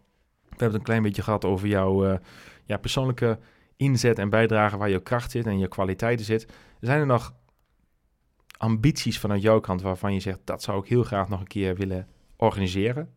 hebben 0.48 0.66
het 0.66 0.74
een 0.77 0.83
klein 0.83 1.03
beetje 1.03 1.22
gehad 1.22 1.44
over 1.44 1.68
jouw 1.68 2.07
uh, 2.11 2.18
ja, 2.64 2.77
persoonlijke 2.77 3.38
inzet 3.77 4.18
en 4.18 4.31
bijdrage 4.31 4.77
waar 4.77 4.90
je 4.90 5.03
kracht 5.03 5.31
zit 5.31 5.46
en 5.46 5.58
je 5.58 5.69
kwaliteiten 5.69 6.25
zit. 6.25 6.52
Zijn 6.81 7.00
er 7.00 7.06
nog 7.06 7.35
ambities 8.56 9.19
vanuit 9.19 9.42
jouw 9.42 9.60
kant 9.60 9.83
waarvan 9.83 10.15
je 10.15 10.21
zegt, 10.21 10.40
dat 10.44 10.62
zou 10.62 10.83
ik 10.83 10.88
heel 10.88 11.02
graag 11.02 11.29
nog 11.29 11.40
een 11.40 11.46
keer 11.46 11.77
willen 11.77 12.08
organiseren? 12.37 13.15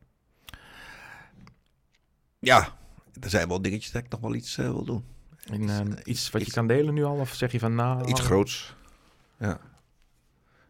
Ja, 2.39 2.77
er 3.21 3.29
zijn 3.29 3.47
wel 3.47 3.61
dingetjes 3.61 3.91
dat 3.91 4.03
ik 4.03 4.11
nog 4.11 4.19
wel 4.19 4.35
iets 4.35 4.57
uh, 4.57 4.65
wil 4.65 4.85
doen. 4.85 5.03
Ehm, 5.51 5.91
iets 6.03 6.29
wat 6.29 6.45
je 6.45 6.51
kan 6.51 6.67
delen 6.67 6.93
nu 6.93 7.03
al? 7.03 7.15
Of 7.15 7.33
zeg 7.33 7.51
je 7.51 7.59
van 7.59 7.75
nou... 7.75 8.07
Iets 8.07 8.21
groots. 8.21 8.75
Ja. 9.39 9.59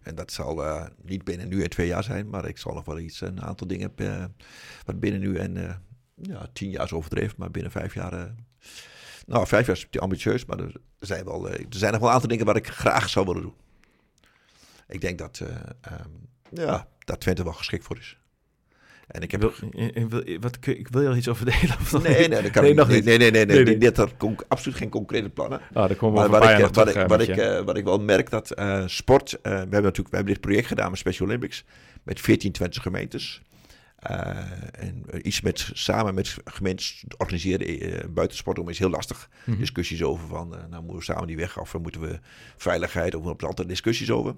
En 0.01 0.15
dat 0.15 0.31
zal 0.31 0.65
uh, 0.65 0.85
niet 1.01 1.23
binnen 1.23 1.47
nu 1.47 1.63
en 1.63 1.69
twee 1.69 1.87
jaar 1.87 2.03
zijn, 2.03 2.29
maar 2.29 2.47
ik 2.47 2.57
zal 2.57 2.73
nog 2.73 2.85
wel 2.85 2.99
iets, 2.99 3.21
een 3.21 3.41
aantal 3.41 3.67
dingen 3.67 3.91
uh, 3.95 4.25
wat 4.85 4.99
binnen 4.99 5.21
nu 5.21 5.37
en 5.37 5.55
uh, 5.55 5.69
ja, 6.21 6.47
tien 6.53 6.69
jaar 6.69 6.85
is 6.85 6.91
overdreven, 6.91 7.35
maar 7.37 7.51
binnen 7.51 7.71
vijf 7.71 7.93
jaar. 7.93 8.13
eh, 8.13 8.31
nou, 9.25 9.47
vijf 9.47 9.67
jaar 9.67 9.75
is 9.75 9.99
ambitieus, 9.99 10.45
maar 10.45 10.59
er 10.59 10.75
zijn, 10.99 11.25
wel, 11.25 11.49
eh, 11.49 11.59
er 11.59 11.65
zijn 11.69 11.91
nog 11.91 11.99
wel 11.99 12.09
een 12.09 12.15
aantal 12.15 12.29
dingen 12.29 12.45
waar 12.45 12.55
ik 12.55 12.67
graag 12.67 13.09
zou 13.09 13.25
willen 13.25 13.41
doen. 13.41 13.55
Ik 14.87 15.01
denk 15.01 15.17
dat, 15.17 15.39
eh, 15.39 15.55
ehm, 15.81 16.09
ja, 16.49 16.87
dat 16.99 17.19
Twente 17.19 17.43
wel 17.43 17.53
geschikt 17.53 17.83
voor 17.83 17.97
is. 17.97 18.17
En 19.17 19.23
ik 19.23 19.31
heb. 19.31 19.41
Wil, 19.41 19.53
eh, 19.75 19.95
eh, 19.95 20.03
wil, 20.09 20.23
wat, 20.39 20.57
ik 20.61 20.87
wil 20.87 21.01
je 21.01 21.07
er 21.07 21.17
iets 21.17 21.27
over 21.27 21.45
delen? 21.45 21.75
Of 21.81 22.03
Nee, 22.03 22.27
nee, 22.27 22.41
dat 22.41 22.51
kan 22.51 22.61
Nee, 22.61 22.71
ik 22.71 22.77
nog 22.77 22.87
niet. 22.87 23.05
Nee, 23.05 23.17
nee, 23.17 23.31
nee, 23.31 23.45
nee, 23.45 23.77
Nee, 23.77 23.91
conc- 24.17 24.45
absoluut 24.47 24.77
geen 24.77 24.89
concrete 24.89 25.29
plannen. 25.29 25.59
Ah, 25.73 25.87
daar 25.87 25.95
komen 25.95 26.23
we 26.23 26.29
Maar 26.29 26.39
wat 26.39 26.49
ik, 26.49 26.57
eh, 26.57 26.69
wat, 26.71 26.87
ik, 26.89 26.95
eh, 26.95 27.07
wat, 27.07 27.21
ik, 27.21 27.37
eh, 27.37 27.61
wat 27.61 27.77
ik 27.77 27.83
wel 27.83 27.99
merk, 27.99 28.29
dat 28.29 28.51
eh, 28.51 28.83
sport... 28.85 29.33
eh, 29.33 29.41
we, 29.41 29.57
hebben 29.57 29.81
natuurlijk, 29.81 30.09
we 30.09 30.15
hebben 30.15 30.33
dit 30.33 30.41
project 30.41 30.67
gedaan 30.67 30.89
met 30.89 30.99
Special 30.99 31.27
Olympics... 31.27 31.63
met 32.03 32.19
14, 32.21 32.51
20 32.51 32.81
gemeentes. 32.81 33.41
Eh, 33.97 34.37
en 34.83 35.03
eh, 35.09 35.19
iets 35.23 35.41
met, 35.41 35.69
samen 35.73 36.13
met 36.13 36.37
gemeentes 36.43 37.03
organiseren 37.17 37.67
eh, 37.67 38.09
buitensport 38.09 38.59
om 38.59 38.69
is 38.69 38.79
heel 38.79 38.89
lastig. 38.89 39.29
Mhm. 39.45 39.57
Discussies 39.57 40.03
over 40.03 40.27
van, 40.27 40.49
nou 40.49 40.83
moeten 40.83 40.95
we 40.95 41.03
samen 41.03 41.27
die 41.27 41.37
weg 41.37 41.59
af... 41.59 41.75
of 41.75 41.81
moeten 41.81 42.01
we 42.01 42.19
veiligheid, 42.57 43.15
of 43.15 43.25
op 43.25 43.43
altijd 43.43 43.67
discussies 43.67 44.11
over. 44.11 44.35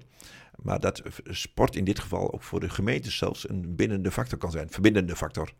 Maar 0.62 0.80
dat 0.80 1.02
sport 1.24 1.76
in 1.76 1.84
dit 1.84 1.98
geval 1.98 2.32
ook 2.32 2.42
voor 2.42 2.60
de 2.60 2.68
gemeentes 2.68 3.16
zelfs... 3.16 3.48
een 3.48 3.76
bindende 3.76 4.10
factor 4.10 4.38
kan 4.38 4.50
zijn, 4.50 4.70
verbindende 4.70 5.16
factor. 5.16 5.52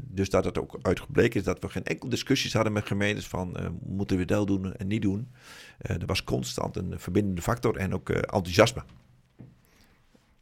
Dus 0.00 0.30
dat 0.30 0.44
het 0.44 0.58
ook 0.58 0.78
uitgebleken 0.82 1.40
is 1.40 1.46
dat 1.46 1.60
we 1.60 1.68
geen 1.68 1.84
enkel 1.84 2.08
discussies 2.08 2.52
hadden 2.52 2.72
met 2.72 2.86
gemeentes 2.86 3.28
van 3.28 3.78
moeten 3.82 4.16
we 4.16 4.24
dat 4.24 4.46
doen 4.46 4.74
en 4.74 4.86
niet 4.86 5.02
doen. 5.02 5.32
Eh, 5.78 6.00
er 6.00 6.06
was 6.06 6.24
constant 6.24 6.76
een 6.76 7.00
verbindende 7.00 7.42
factor 7.42 7.76
en 7.76 7.94
ook 7.94 8.08
enthousiasme. 8.10 8.84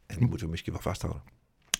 En 0.05 0.17
die 0.17 0.27
moeten 0.27 0.45
we 0.45 0.51
misschien 0.51 0.73
wel 0.73 0.81
vasthouden. 0.81 1.38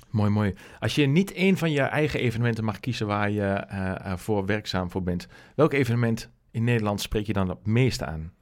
Mooi, 0.10 0.30
mooi. 0.30 0.55
Als 0.80 0.95
je 0.95 1.05
niet 1.05 1.32
één 1.32 1.57
van 1.57 1.72
je 1.72 1.82
eigen 1.82 2.20
evenementen 2.20 2.64
mag 2.64 2.80
kiezen 2.80 3.07
waar 3.07 3.30
je 3.30 3.41
eh, 3.43 3.95
eh, 4.12 4.18
voor 4.18 4.45
werkzaam 4.45 4.91
voor 4.91 5.03
bent, 5.03 5.28
welk 5.55 5.74
evenement 5.74 6.30
in 6.51 6.64
Nederland 6.64 7.01
spreek 7.01 7.26
je 7.26 7.34
dan 7.34 7.49
het 7.49 7.66
meeste 7.66 8.05
aan? 8.05 8.34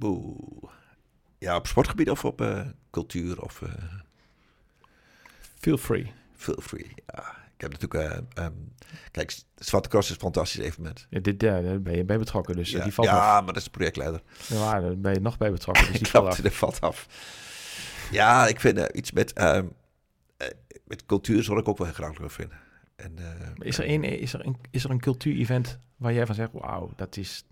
Oeh. 0.00 0.72
Ja, 1.38 1.56
op 1.56 1.66
sportgebied 1.66 2.10
of 2.10 2.24
op 2.24 2.40
eh, 2.40 2.60
cultuur 2.90 3.42
of 3.42 3.62
eh 3.62 3.68
Feel 5.58 5.76
free. 5.76 6.12
feel 6.36 6.58
free. 6.62 6.92
Ja, 7.06 7.36
ik 7.54 7.60
heb 7.60 7.72
natuurlijk... 7.80 8.12
eh, 8.12 8.44
ehm, 8.44 8.52
kijk, 9.10 9.38
Zwarte 9.56 9.88
Cross 9.88 10.08
is 10.08 10.14
een 10.14 10.20
fantastisch 10.20 10.60
evenement. 10.64 11.06
Ja, 11.10 11.20
dit, 11.20 11.42
ja, 11.42 11.60
daar 11.60 11.82
ben 11.82 11.96
je 11.96 12.04
bij 12.04 12.18
betrokken, 12.18 12.56
dus 12.56 12.70
ja, 12.70 12.82
die 12.82 12.92
valt 12.92 13.08
af. 13.08 13.14
ja 13.14 13.34
maar 13.36 13.46
dat 13.46 13.56
is 13.56 13.64
de 13.64 13.70
projectleider. 13.70 14.22
Ja, 14.48 14.80
daar 14.80 14.98
ben 14.98 15.12
je 15.14 15.20
nog 15.20 15.36
bij 15.38 15.50
betrokken, 15.50 15.86
dus 15.86 15.98
die 16.00 16.06
valt 16.10 16.24
Klopt, 16.24 16.38
af. 16.38 16.44
dat 16.44 16.52
valt 16.54 16.80
af. 16.80 17.06
Ja, 18.10 18.46
ik 18.46 18.60
vind 18.60 18.78
eh, 18.78 18.84
iets 18.98 19.12
met, 19.12 19.32
ehm, 19.32 19.66
eh, 20.36 20.48
met 20.84 21.06
cultuur 21.06 21.42
zal 21.42 21.58
ik 21.58 21.68
ook 21.68 21.78
wel 21.78 21.86
heel 21.86 21.96
graag 21.96 22.12
willen 22.16 22.30
vinden. 22.30 22.58
En, 22.96 23.18
eh, 23.18 23.66
Is 23.66 23.78
er, 23.78 23.88
een, 23.90 24.04
is 24.04 24.32
er 24.34 24.46
een, 24.46 24.56
is 24.70 24.84
er 24.84 24.90
een 24.90 25.00
cultuur-event 25.00 25.78
waar 25.96 26.12
jij 26.12 26.26
van 26.26 26.34
zegt, 26.34 26.50
wauw, 26.52 26.90
dat 26.96 27.16
is, 27.16 27.44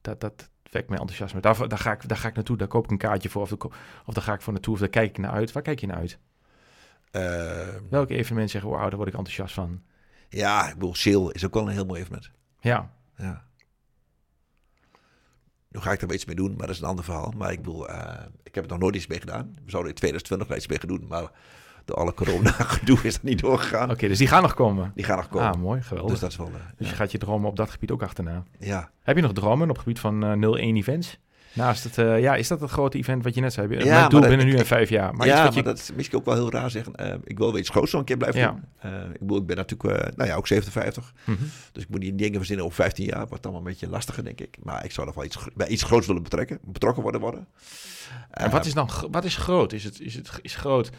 dat, 0.00 0.20
dat 0.20 0.48
wekt 0.70 0.88
mijn 0.88 1.00
enthousiasme. 1.00 1.40
Daar, 1.40 1.68
daar, 1.68 1.78
ga 1.78 1.92
ik, 1.92 2.08
daar 2.08 2.18
ga 2.18 2.28
ik 2.28 2.34
naartoe, 2.34 2.56
daar 2.56 2.68
koop 2.68 2.84
ik 2.84 2.90
een 2.90 2.98
kaartje 2.98 3.28
voor, 3.28 3.42
of, 3.42 3.48
daar 3.48 3.70
of 4.06 4.14
daar 4.14 4.24
ga 4.24 4.32
ik 4.34 4.40
voor 4.40 4.52
naartoe, 4.52 4.74
of 4.74 4.80
daar 4.80 4.88
kijk 4.88 5.08
ik 5.08 5.18
naar 5.18 5.30
uit. 5.30 5.52
Waar 5.52 5.62
kijk 5.62 5.80
je 5.80 5.86
naar 5.86 5.96
uit? 5.96 6.18
eh, 7.10 7.68
Welk 7.90 8.10
evenement 8.10 8.50
zeggen, 8.50 8.70
wauw, 8.70 8.88
daar 8.88 8.96
word 8.96 9.08
ik 9.08 9.14
enthousiast 9.14 9.54
van? 9.54 9.82
ja, 10.28 10.68
ik 10.68 10.74
bedoel, 10.74 10.94
Sale 10.94 11.32
is 11.32 11.44
ook 11.44 11.54
wel 11.54 11.62
een 11.66 11.72
heel 11.72 11.86
mooi 11.86 12.00
evenement. 12.00 12.30
Ja, 12.60 12.92
Ja. 13.16 13.44
Nu 15.72 15.80
ga 15.80 15.92
ik 15.92 16.00
er 16.00 16.06
wel 16.06 16.16
iets 16.16 16.24
mee 16.24 16.36
doen, 16.36 16.54
maar 16.56 16.66
dat 16.66 16.74
is 16.76 16.80
een 16.82 16.88
ander 16.88 17.04
verhaal. 17.04 17.32
Maar 17.36 17.52
ik 17.52 17.58
bedoel, 17.62 17.88
eh, 17.88 18.24
ik 18.42 18.54
heb 18.54 18.64
er 18.64 18.70
nog 18.70 18.78
nooit 18.78 18.94
iets 18.96 19.06
mee 19.06 19.20
gedaan. 19.20 19.52
We 19.64 19.70
zouden 19.70 19.90
in 19.92 19.96
2020 19.98 20.48
wel 20.48 20.56
iets 20.56 20.66
mee 20.66 20.78
gaan 20.78 20.88
doen, 20.88 21.04
maar 21.08 21.30
door 21.84 21.96
alle 21.96 22.14
corona-gedoe 22.14 22.98
is 23.02 23.12
dat 23.12 23.22
niet 23.22 23.40
doorgegaan. 23.40 23.90
oké, 23.90 24.08
dus 24.08 24.18
die 24.18 24.26
gaan 24.26 24.42
nog 24.42 24.54
komen. 24.54 24.92
Die 24.94 25.04
gaan 25.04 25.16
nog 25.16 25.28
komen. 25.28 25.48
Ah, 25.52 25.60
mooi, 25.60 25.80
geweldig. 25.82 26.10
dus 26.10 26.20
Dus, 26.20 26.36
dat 26.36 26.46
is 26.46 26.52
wel... 26.52 26.60
eh, 26.60 26.68
je 26.78 26.84
ja. 26.84 26.90
gaat 26.90 27.12
je 27.12 27.18
dromen 27.18 27.48
op 27.48 27.56
dat 27.56 27.70
gebied 27.70 27.90
ook 27.90 28.02
achterna. 28.02 28.42
ja. 28.58 28.90
Heb 29.02 29.16
je 29.16 29.22
nog 29.22 29.32
dromen 29.32 29.62
op 29.68 29.74
het 29.76 29.78
gebied 29.84 30.00
van 30.00 30.22
eh 30.24 30.30
01 30.30 30.76
events? 30.76 31.18
Naast 31.52 31.84
het, 31.84 31.98
eh, 31.98 32.20
ja, 32.20 32.34
is 32.34 32.48
dat 32.48 32.60
het 32.60 32.70
grote 32.70 32.98
event 32.98 33.24
wat 33.24 33.34
je 33.34 33.40
net 33.40 33.52
zei? 33.52 33.78
Ja, 33.78 33.84
Mijn 33.84 34.08
doel 34.08 34.20
binnen 34.20 34.46
nu 34.46 34.56
en 34.56 34.66
vijf 34.66 34.88
jaar. 34.88 35.14
Maar 35.14 35.26
ja, 35.26 35.32
iets 35.32 35.42
wat 35.42 35.54
maar 35.54 35.62
je... 35.62 35.68
dat 35.68 35.78
is 35.78 35.92
misschien 35.94 36.18
ook 36.18 36.24
wel 36.24 36.34
heel 36.34 36.50
raar 36.50 36.70
zeggen. 36.70 36.94
Eh, 36.94 37.14
ik 37.24 37.38
wil 37.38 37.50
wel 37.50 37.58
iets 37.58 37.68
groots 37.68 37.92
nog 37.92 38.00
een 38.00 38.06
keer 38.06 38.16
blijven 38.16 38.40
Ja. 38.40 38.50
doen. 38.50 38.64
Eh, 38.78 38.90
ik, 39.12 39.20
bedoel, 39.20 39.38
ik 39.38 39.46
ben 39.46 39.56
natuurlijk, 39.56 40.00
eh, 40.00 40.12
nou 40.16 40.28
ja, 40.28 40.36
ook 40.36 40.46
57. 40.46 41.12
Mhm. 41.24 41.38
Dus 41.72 41.82
ik 41.82 41.88
moet 41.88 42.00
niet 42.00 42.18
dingen 42.18 42.36
verzinnen 42.36 42.64
over 42.64 42.76
15 42.76 43.04
jaar. 43.06 43.26
Wordt 43.28 43.44
allemaal 43.44 43.62
een 43.62 43.68
beetje 43.68 43.88
lastiger, 43.88 44.24
denk 44.24 44.40
ik. 44.40 44.56
Maar 44.62 44.84
ik 44.84 44.92
zou 44.92 45.06
nog 45.06 45.14
wel 45.16 45.24
iets, 45.24 45.38
bij 45.54 45.68
iets 45.68 45.82
groots 45.82 46.06
willen 46.06 46.22
betrekken, 46.22 46.58
betrokken 46.62 47.02
worden. 47.02 47.20
worden. 47.20 47.46
En 48.30 48.50
wat 48.50 48.66
is 48.66 48.74
dan 48.74 48.90
wat 49.10 49.24
is 49.24 49.36
groot? 49.36 49.72
Is 49.72 49.84
het 49.84 50.00
is 50.00 50.14
het 50.14 50.30
is 50.42 50.54
groot? 50.54 50.90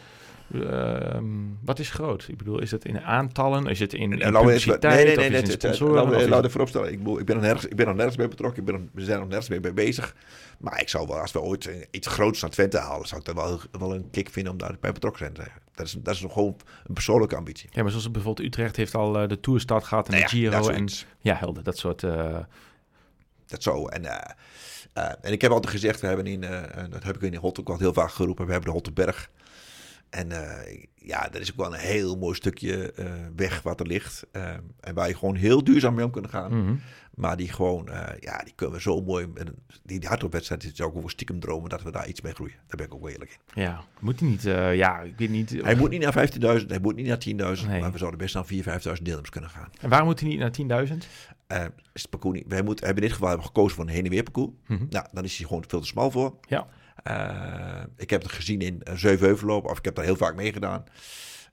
Ehm, 0.52 1.24
wat 1.64 1.78
is 1.78 1.90
groot? 1.90 2.24
Ik 2.28 2.36
bedoel, 2.36 2.60
is 2.60 2.70
het 2.70 2.84
in 2.84 3.00
aantallen? 3.00 3.66
Is 3.66 3.78
het 3.80 3.92
in, 3.94 4.00
in 4.12 4.22
publiciteit? 4.44 4.82
nee, 5.06 5.16
nee, 5.16 5.24
het 5.40 5.46
het- 5.52 5.62
het- 5.62 6.50
vooropstellen. 6.50 6.92
Ik, 6.92 6.98
bedoel, 6.98 7.18
ik, 7.18 7.24
ben 7.26 7.36
er 7.36 7.42
nergens, 7.42 7.64
ik 7.66 7.76
ben 7.76 7.86
er 7.86 7.94
nergens 7.94 8.16
mee 8.16 8.28
betrokken. 8.28 8.58
Ik 8.60 8.64
ben 8.64 8.74
er, 8.74 8.80
we 8.92 9.04
zijn 9.04 9.20
er 9.20 9.26
nergens 9.26 9.48
mee, 9.48 9.60
mee 9.60 9.72
bezig. 9.72 10.14
Maar 10.58 10.80
ik 10.80 10.88
zou 10.88 11.06
wel, 11.06 11.18
als 11.20 11.32
we 11.32 11.40
ooit 11.40 11.70
iets 11.90 12.06
groots 12.06 12.40
naar 12.40 12.50
Twente 12.50 12.78
halen, 12.78 13.06
zou 13.06 13.20
ik 13.20 13.26
dat 13.26 13.34
wel, 13.34 13.60
wel 13.78 13.94
een 13.94 14.10
kick 14.10 14.28
vinden 14.30 14.52
om 14.52 14.58
daarbij 14.58 14.92
betrokken 14.92 15.32
te 15.32 15.40
zijn. 15.42 15.52
Dat 15.74 15.86
is, 15.86 15.96
dat 15.98 16.14
is 16.14 16.20
nog 16.20 16.32
gewoon 16.32 16.56
een 16.86 16.94
persoonlijke 16.94 17.36
ambitie. 17.36 17.68
Ja, 17.72 17.82
maar 17.82 17.90
zoals 17.90 18.10
bijvoorbeeld 18.10 18.46
Utrecht 18.46 18.76
heeft 18.76 18.94
al 18.94 19.18
eh, 19.18 19.28
de 19.28 19.40
Tourstart 19.40 19.84
gehad 19.84 20.06
en 20.08 20.12
Nou 20.14 20.28
de 20.30 20.38
ja, 20.40 20.50
Giro. 20.50 20.68
En, 20.68 20.88
ja, 21.20 21.34
helder. 21.34 21.62
Dat 21.62 21.78
soort... 21.78 22.02
eh, 22.02 22.38
Dat 23.46 23.62
zo. 23.62 23.86
En, 23.86 24.04
eh, 24.04 25.10
en 25.22 25.32
ik 25.32 25.40
heb 25.40 25.50
altijd 25.50 25.72
gezegd, 25.72 26.00
we 26.00 26.06
hebben 26.06 26.26
in, 26.26 26.40
dat 26.90 27.02
heb 27.02 27.16
ik 27.16 27.22
in 27.32 27.36
Hot 27.38 27.60
ook 27.60 27.68
al 27.68 27.78
heel 27.78 27.92
vaak 27.92 28.10
geroepen, 28.10 28.46
we 28.46 28.52
hebben 28.52 28.70
de 28.70 28.76
Hottenberg. 28.76 29.30
En 30.14 30.32
eh, 30.32 30.84
ja, 30.94 31.28
dat 31.28 31.40
is 31.40 31.50
ook 31.50 31.56
wel 31.56 31.74
een 31.74 31.80
heel 31.80 32.16
mooi 32.16 32.34
stukje 32.34 32.92
eh, 32.92 33.12
weg 33.36 33.62
wat 33.62 33.80
er 33.80 33.86
ligt. 33.86 34.26
eh, 34.32 34.52
en 34.80 34.94
waar 34.94 35.08
je 35.08 35.14
gewoon 35.16 35.34
heel 35.34 35.64
duurzaam 35.64 35.94
mee 35.94 36.04
om 36.04 36.10
kunnen 36.10 36.30
gaan. 36.30 36.62
mhm. 36.64 36.74
Maar 37.14 37.36
die 37.36 37.48
gewoon, 37.52 37.88
eh, 37.88 38.18
ja, 38.20 38.38
die 38.38 38.52
kunnen 38.56 38.74
we 38.76 38.80
zo 38.82 39.00
mooi. 39.02 39.26
met 39.26 39.48
een- 39.48 39.58
Die, 39.82 39.98
die 39.98 40.08
hardloopwedstrijd 40.08 40.64
is 40.64 40.80
ook 40.80 40.96
over 40.96 41.10
stiekem 41.10 41.40
dromen 41.40 41.70
dat 41.70 41.82
we 41.82 41.90
daar 41.90 42.08
iets 42.08 42.20
mee 42.20 42.32
groeien. 42.34 42.54
Daar 42.66 42.76
ben 42.76 42.86
ik 42.86 42.94
ook 42.94 43.00
wel 43.00 43.10
eerlijk 43.10 43.30
in. 43.54 43.62
Ja, 43.62 43.84
moet 44.00 44.20
hij 44.20 44.28
niet... 44.28 44.42
ja, 44.42 45.00
ik 45.00 45.14
weet 45.16 45.30
niet... 45.30 45.50
Hij 45.62 45.74
moet 45.76 45.90
niet 45.90 46.00
naar 46.02 46.28
15.000, 46.60 46.66
hij 46.66 46.78
moet 46.78 46.94
niet 46.96 47.06
naar 47.06 47.18
10.000. 47.56 47.66
Nee. 47.68 47.80
Maar 47.80 47.92
we 47.92 47.98
zouden 47.98 48.18
best 48.20 48.34
naar 48.34 48.44
4.000, 48.46 48.62
5.000 48.62 49.02
deelnemers 49.04 49.30
kunnen 49.30 49.50
gaan. 49.50 49.68
En 49.80 49.88
waarom 49.88 50.08
moet 50.08 50.20
hij 50.20 50.28
niet 50.28 50.38
naar 50.38 50.50
10.000? 50.86 51.06
Eh, 51.46 51.64
is 51.92 52.02
het 52.02 52.10
parcours 52.10 52.36
niet, 52.38 52.44
wij 52.48 52.62
moeten, 52.62 52.84
hebben 52.84 53.02
in 53.02 53.08
dit 53.08 53.16
geval 53.18 53.28
hebben 53.30 53.46
gekozen 53.46 53.76
voor 53.76 53.84
een 53.84 53.90
heen 53.90 54.04
en 54.04 54.10
weer 54.10 54.22
parcours. 54.22 54.52
Mhm. 54.66 54.84
Nou, 54.90 55.06
dan 55.12 55.24
is 55.24 55.36
hij 55.36 55.46
gewoon 55.46 55.64
veel 55.66 55.80
te 55.80 55.86
smal 55.86 56.10
voor. 56.10 56.34
Ja. 56.48 56.66
Eh, 57.02 57.82
ik 57.96 58.10
heb 58.10 58.22
het 58.22 58.32
gezien 58.32 58.60
in 58.60 58.80
uh, 58.88 58.94
Zevenheuvelloop, 58.94 59.64
of 59.64 59.78
ik 59.78 59.84
heb 59.84 59.94
daar 59.94 60.04
heel 60.04 60.16
vaak 60.16 60.34
meegedaan. 60.34 60.84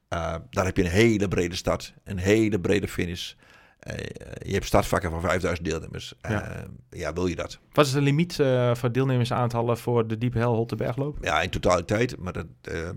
Eh 0.08 0.36
daar 0.50 0.66
heb 0.66 0.78
je 0.78 0.84
een 0.84 0.90
hele 0.90 1.28
brede 1.28 1.56
start, 1.56 1.94
een 2.04 2.18
hele 2.18 2.60
brede 2.60 2.88
finish. 2.88 3.34
Eh, 3.80 3.98
je 4.46 4.54
hebt 4.54 4.66
startvakken 4.66 5.12
van 5.12 5.22
5000 5.22 5.68
deelnemers. 5.68 6.14
Eh, 6.22 6.32
Ja. 6.32 6.68
ja. 6.90 7.14
wil 7.14 7.28
je 7.28 7.36
dat? 7.36 7.60
Wat 7.72 7.86
is 7.86 7.92
de 7.92 8.02
limiet 8.02 8.40
eh, 8.40 8.76
voor 8.76 8.92
deelnemersaantallen 8.92 9.78
voor 9.78 10.08
de 10.08 10.18
Diepe 10.18 10.38
Hel 10.38 10.66
Bergloop? 10.66 11.18
Ja, 11.22 11.42
in 11.42 11.50
totaliteit, 11.50 12.18
maar 12.18 12.34
dat 12.34 12.46
eh, 12.62 12.90
eh, 12.90 12.94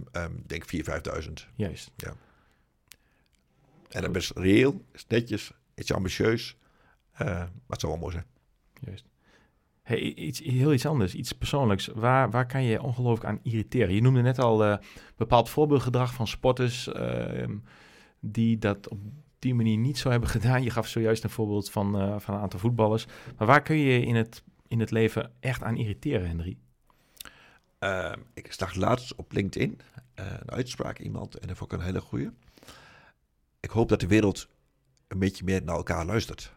denk 0.46 0.64
ik 0.64 0.84
4.000, 0.84 0.84
5.000. 0.84 1.32
Juist. 1.54 1.90
En 3.88 4.02
dat 4.02 4.16
is 4.16 4.30
reëel, 4.34 4.84
is 4.92 5.04
netjes, 5.08 5.52
iets 5.74 5.92
ambitieus. 5.92 6.56
Eh, 7.12 7.26
maar 7.26 7.48
het 7.68 7.80
zou 7.80 7.92
wel 7.92 8.00
mooi 8.00 8.12
zijn. 8.12 8.26
Juist. 8.80 9.04
Hey, 9.84 10.00
iets, 10.00 10.40
heel 10.40 10.72
iets 10.72 10.86
anders, 10.86 11.14
iets 11.14 11.32
persoonlijks. 11.32 11.86
Waar, 11.86 12.30
waar 12.30 12.46
kan 12.46 12.62
je 12.62 12.82
ongelooflijk 12.82 13.24
aan 13.24 13.40
irriteren? 13.42 13.94
Je 13.94 14.02
noemde 14.02 14.22
net 14.22 14.38
al 14.38 14.64
eh, 14.64 14.76
bepaald 15.16 15.48
voorbeeldgedrag 15.48 16.14
van 16.14 16.26
sporters 16.26 16.92
ehm, 16.92 17.56
die 18.20 18.58
dat 18.58 18.88
op 18.88 18.98
die 19.38 19.54
manier 19.54 19.76
niet 19.76 19.98
zo 19.98 20.10
hebben 20.10 20.28
gedaan. 20.38 20.62
Je 20.62 20.70
gaf 20.70 20.88
zojuist 20.88 21.24
een 21.24 21.30
voorbeeld 21.30 21.70
van, 21.70 21.98
eh, 21.98 22.18
van 22.18 22.34
een 22.34 22.40
aantal 22.40 22.58
voetballers. 22.58 23.06
Maar 23.36 23.46
waar 23.46 23.62
kun 23.62 23.76
je 23.76 24.00
in 24.00 24.14
het, 24.14 24.42
in 24.68 24.80
het 24.80 24.90
leven 24.90 25.32
echt 25.40 25.62
aan 25.62 25.76
irriteren, 25.76 26.26
Henry? 26.26 26.56
Eh, 27.78 28.12
ik 28.34 28.52
zag 28.52 28.74
laatst 28.74 29.14
op 29.14 29.32
LinkedIn 29.32 29.80
eh, 30.14 30.26
een 30.26 30.50
uitspraak 30.50 30.98
iemand, 30.98 31.38
en 31.38 31.48
dat 31.48 31.56
vond 31.56 31.72
ik 31.72 31.78
een 31.78 31.84
hele 31.84 32.00
goeie. 32.00 32.30
Ik 33.60 33.70
hoop 33.70 33.88
dat 33.88 34.00
de 34.00 34.06
wereld 34.06 34.48
een 35.08 35.18
beetje 35.18 35.44
meer 35.44 35.62
naar 35.64 35.76
elkaar 35.76 36.06
luistert. 36.06 36.52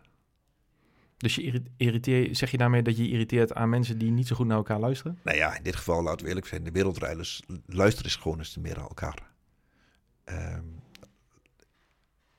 Dus 1.18 1.36
je 1.36 1.41
irri- 1.41 1.72
irriteer, 1.78 2.36
zeg 2.36 2.51
je 2.51 2.57
daarmee 2.57 2.82
dat 2.82 2.97
je 2.97 3.09
irriteert 3.09 3.53
aan 3.53 3.70
mensen 3.70 3.97
die 3.97 4.11
niet 4.11 4.28
zo 4.28 4.36
goed 4.36 4.47
naar 4.47 4.57
elkaar 4.57 4.80
luisteren? 4.80 5.20
Nou 5.24 5.38
ja, 5.38 5.57
in 5.57 5.63
dit 5.63 5.76
geval, 5.76 6.03
laten 6.03 6.22
we 6.22 6.28
eerlijk 6.28 6.47
zijn, 6.47 6.63
de 6.63 6.72
wereldrijders 6.72 7.43
luisteren 7.65 8.05
eens 8.05 8.22
gewoon 8.22 8.38
eens 8.38 8.57
meer 8.57 8.76
naar 8.76 8.88
elkaar. 8.88 9.32
Ehm, 10.24 10.63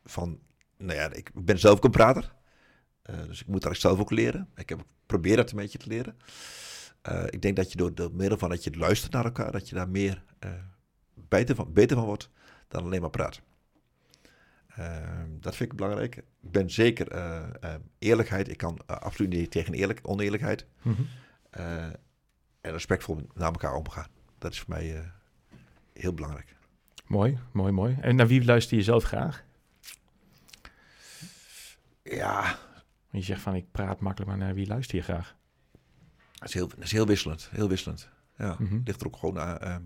van, 0.05 0.39
nou 0.77 0.99
ja, 0.99 1.13
ik 1.13 1.31
ben 1.35 1.59
zelf 1.59 1.77
ook 1.77 1.85
een 1.85 1.91
prater. 1.91 2.37
Eh, 3.03 3.27
dus 3.27 3.41
ik 3.41 3.47
moet 3.47 3.63
dat 3.63 3.77
zelf 3.77 3.99
ook 3.99 4.11
leren. 4.11 4.49
Ik 4.55 4.69
heb 4.69 4.85
probeer 5.07 5.37
dat 5.37 5.51
een 5.51 5.57
beetje 5.57 5.79
te 5.79 5.89
leren. 5.89 6.17
Eh, 7.03 7.25
ik 7.27 7.43
denk 7.43 7.57
dat 7.57 7.71
je 7.71 7.77
door, 7.77 7.95
door 7.95 8.11
middel 8.13 8.39
van 8.39 8.49
dat 8.49 8.65
je 8.65 8.77
luistert 8.77 9.13
naar 9.13 9.25
elkaar, 9.25 9.53
dat 9.53 9.69
je 9.69 9.75
daar 9.75 9.89
meer 9.89 10.25
eh, 10.39 10.51
beter, 11.15 11.55
van, 11.55 11.73
beter 11.73 11.97
van 11.97 12.07
wordt 12.07 12.31
dan 12.69 12.83
alleen 12.83 13.01
maar 13.01 13.11
praten. 13.11 13.43
Ehm, 14.79 15.29
dat 15.41 15.57
vind 15.57 15.71
ik 15.73 15.77
belangrijk. 15.79 16.17
Ik 16.17 16.25
ben 16.41 16.71
zeker 16.71 17.09
eh, 17.11 17.45
eh, 17.61 17.75
eerlijkheid. 17.99 18.49
Ik 18.49 18.57
kan 18.57 18.79
eh, 18.87 18.97
absoluut 18.97 19.31
niet 19.33 19.51
tegen 19.51 19.75
eerlijk, 19.75 20.01
oneerlijkheid. 20.03 20.67
Eh, 21.51 21.85
en 22.61 22.73
respectvol 22.73 23.27
naar 23.35 23.51
elkaar 23.53 23.75
omgaan. 23.75 24.07
Dat 24.39 24.53
is 24.53 24.59
voor 24.61 24.69
mij 24.75 25.11
heel 25.93 26.13
belangrijk. 26.15 26.57
Mooi, 27.07 27.39
mooi, 27.53 27.73
mooi. 27.73 27.97
En 28.01 28.17
naar 28.17 28.27
wie 28.27 28.45
luister 28.45 28.77
je 28.77 28.83
zelf 28.83 29.05
graag? 29.05 29.45
Ja, 32.03 32.59
Je 33.11 33.23
zegt 33.23 33.41
van, 33.41 33.55
ik 33.55 33.71
praat 33.71 34.01
makkelijk, 34.01 34.31
maar 34.31 34.41
naar 34.47 34.55
wie 34.55 34.67
luister 34.67 34.97
je 34.97 35.03
graag? 35.03 35.37
dat 36.39 36.49
is 36.49 36.55
heel, 36.55 36.69
dat 36.69 36.79
is 36.79 36.93
heel 36.93 37.07
wisselend. 37.07 37.49
Heel 37.53 37.69
wisselend. 37.69 38.09
Ja, 38.37 38.57
Mhm. 38.59 38.81
ligt 38.85 39.01
er 39.01 39.07
ook 39.07 39.17
gewoon 39.17 39.39
aan. 39.39 39.59
ehm, 39.59 39.83